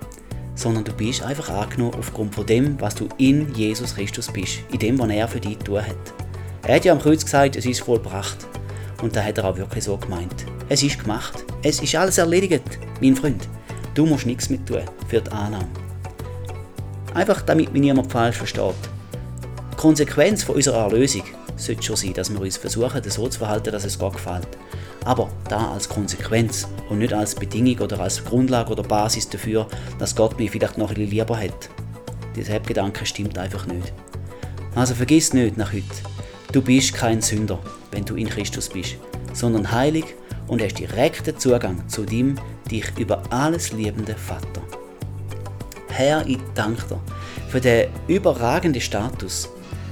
sondern 0.55 0.84
du 0.84 0.92
bist 0.92 1.22
einfach 1.22 1.49
angenommen 1.49 1.94
aufgrund 1.99 2.34
von 2.34 2.46
dem, 2.46 2.80
was 2.80 2.94
du 2.94 3.09
in 3.18 3.55
Jesus 3.55 3.94
Christus 3.94 4.28
bist, 4.28 4.61
in 4.72 4.78
dem, 4.78 4.99
was 4.99 5.11
er 5.11 5.28
für 5.28 5.40
dich 5.40 5.59
tun 5.59 5.84
hat. 5.84 6.18
Er 6.67 6.77
hat 6.77 6.85
ja 6.85 6.93
am 6.93 7.01
Kreuz 7.01 7.25
gesagt, 7.25 7.57
es 7.57 7.67
ist 7.67 7.81
vollbracht. 7.81 8.39
Und 9.03 9.15
da 9.15 9.23
hat 9.23 9.39
er 9.39 9.45
auch 9.45 9.57
wirklich 9.57 9.85
so 9.85 9.97
gemeint. 9.97 10.45
Es 10.69 10.83
ist 10.83 10.99
gemacht. 10.99 11.45
Es 11.63 11.81
ist 11.81 11.95
alles 11.95 12.19
erledigt, 12.19 12.79
mein 13.01 13.17
Freund. 13.17 13.49
Du 13.95 14.07
musst 14.07 14.27
nichts 14.27 14.51
mit 14.51 14.67
tun 14.67 14.83
für 15.09 15.21
die 15.21 15.31
Annahme. 15.31 15.69
Einfach 17.15 17.43
damit 17.43 17.73
mich 17.73 17.83
niemand 17.83 18.13
falsch 18.13 18.37
versteht. 18.37 18.75
Die 19.73 19.77
Konsequenz 19.77 20.43
von 20.43 20.57
unserer 20.57 20.85
Erlösung 20.85 21.23
sollte 21.57 21.83
schon 21.83 21.97
sein, 21.97 22.15
dass 22.15 22.31
wir 22.31 22.41
uns 22.41 22.57
versuchen, 22.57 23.03
so 23.09 23.29
zu 23.29 23.39
verhalten, 23.39 23.73
dass 23.73 23.85
es 23.85 23.99
Gott 23.99 24.15
gefällt. 24.15 24.49
Aber 25.05 25.31
da 25.49 25.73
als 25.73 25.89
Konsequenz 25.89 26.69
und 26.89 26.99
nicht 26.99 27.13
als 27.13 27.35
Bedingung 27.35 27.79
oder 27.79 28.01
als 28.01 28.25
Grundlage 28.25 28.71
oder 28.73 28.83
Basis 28.83 29.29
dafür, 29.29 29.67
dass 29.99 30.15
Gott 30.15 30.39
mich 30.39 30.51
vielleicht 30.51 30.79
noch 30.79 30.91
ein 30.91 30.95
bisschen 30.95 31.11
lieber 31.11 31.39
hat. 31.39 31.71
Dieser 32.37 32.61
Gedanke 32.61 33.07
stimmt 33.07 33.39
einfach 33.39 33.67
nicht. 33.67 33.93
Also 34.75 34.95
vergiss 34.95 35.33
nicht 35.33 35.57
nach 35.57 35.73
heute, 35.73 35.85
du 36.53 36.62
bist 36.62 36.94
kein 36.94 37.20
Sünder, 37.20 37.59
wenn 37.90 38.05
du 38.05 38.14
in 38.14 38.28
Christus 38.28 38.68
bist, 38.68 38.96
sondern 39.32 39.70
heilig 39.70 40.05
und 40.46 40.62
hast 40.62 40.78
direkten 40.78 41.38
Zugang 41.38 41.86
zu 41.88 42.05
dem 42.05 42.36
dich 42.70 42.86
über 42.99 43.22
alles 43.30 43.72
liebenden 43.72 44.16
Vater. 44.16 44.62
Herr, 45.88 46.26
ich 46.26 46.38
danke 46.55 46.82
dir 46.88 47.01
für 47.49 47.61
den 47.61 47.88
überragenden 48.07 48.80
Status, 48.80 49.49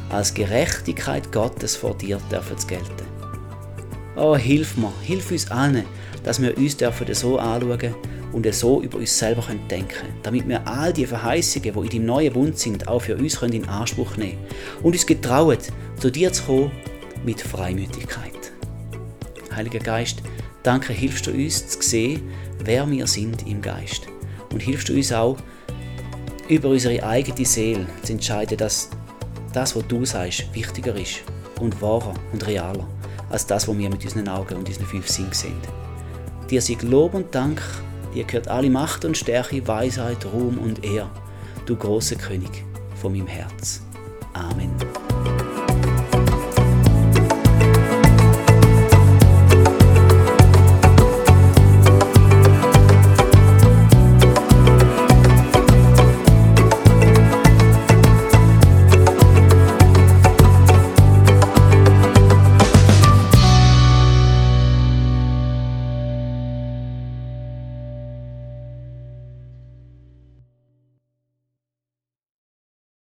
als 0.08 0.32
Gerechtigkeit 0.32 1.32
Gottes 1.32 1.74
vor 1.74 1.94
dir 1.94 2.20
dürfen 2.30 2.56
zu 2.58 2.66
gelten. 2.66 3.06
Oh, 4.14 4.36
hilf 4.36 4.76
mir, 4.76 4.92
hilf 5.02 5.30
uns 5.30 5.50
allen, 5.50 5.84
dass 6.22 6.40
wir 6.40 6.56
uns 6.56 6.76
dürfen 6.76 7.12
so 7.12 7.38
anschauen 7.38 7.94
und 8.32 8.54
so 8.54 8.82
über 8.82 8.98
uns 8.98 9.18
selber 9.18 9.42
denken 9.70 9.88
können, 9.88 10.14
damit 10.22 10.48
wir 10.48 10.66
all 10.66 10.92
die 10.92 11.06
Verheißungen, 11.06 11.72
die 11.72 11.80
in 11.80 11.88
deinem 11.88 12.06
neuen 12.06 12.32
Bund 12.32 12.58
sind, 12.58 12.86
auch 12.86 13.00
für 13.00 13.16
uns 13.16 13.42
in 13.42 13.68
Anspruch 13.68 14.16
nehmen 14.16 14.38
und 14.82 14.92
uns 14.92 15.06
getrauen, 15.06 15.58
zu 15.98 16.10
dir 16.10 16.32
zu 16.32 16.44
kommen 16.44 16.70
mit 17.24 17.40
Freimütigkeit. 17.40 18.52
Heiliger 19.54 19.78
Geist, 19.78 20.22
danke, 20.62 20.92
hilfst 20.92 21.26
du 21.26 21.30
uns 21.30 21.68
zu 21.68 21.82
sehen, 21.82 22.30
wer 22.64 22.88
wir 22.90 23.06
sind 23.06 23.46
im 23.46 23.62
Geist. 23.62 24.06
Und 24.52 24.60
hilfst 24.60 24.88
du 24.88 24.94
uns 24.94 25.12
auch, 25.12 25.36
über 26.48 26.68
unsere 26.68 27.02
eigene 27.02 27.44
Seele 27.44 27.86
zu 28.02 28.12
entscheiden, 28.12 28.58
dass 28.58 28.90
das, 29.52 29.74
was 29.74 29.86
du 29.88 30.04
sagst, 30.04 30.54
wichtiger 30.54 30.94
ist 30.94 31.22
und 31.60 31.80
wahrer 31.80 32.14
und 32.32 32.46
realer 32.46 32.86
als 33.30 33.46
das, 33.46 33.66
was 33.66 33.76
wir 33.76 33.90
mit 33.90 34.04
unseren 34.04 34.28
Augen 34.28 34.54
und 34.54 34.68
unseren 34.68 34.86
fünf 34.86 35.08
Sinnen 35.08 35.32
sehen. 35.32 35.60
Dir 36.50 36.62
sei 36.62 36.76
Lob 36.82 37.14
und 37.14 37.34
Dank, 37.34 37.60
dir 38.14 38.24
gehört 38.24 38.48
alle 38.48 38.70
Macht 38.70 39.04
und 39.04 39.16
Stärke, 39.16 39.66
Weisheit, 39.66 40.24
Ruhm 40.26 40.58
und 40.58 40.84
Ehr, 40.84 41.10
du 41.64 41.74
großer 41.74 42.16
König 42.16 42.64
von 43.00 43.12
meinem 43.12 43.26
Herz. 43.26 43.82
Amen. 44.32 44.70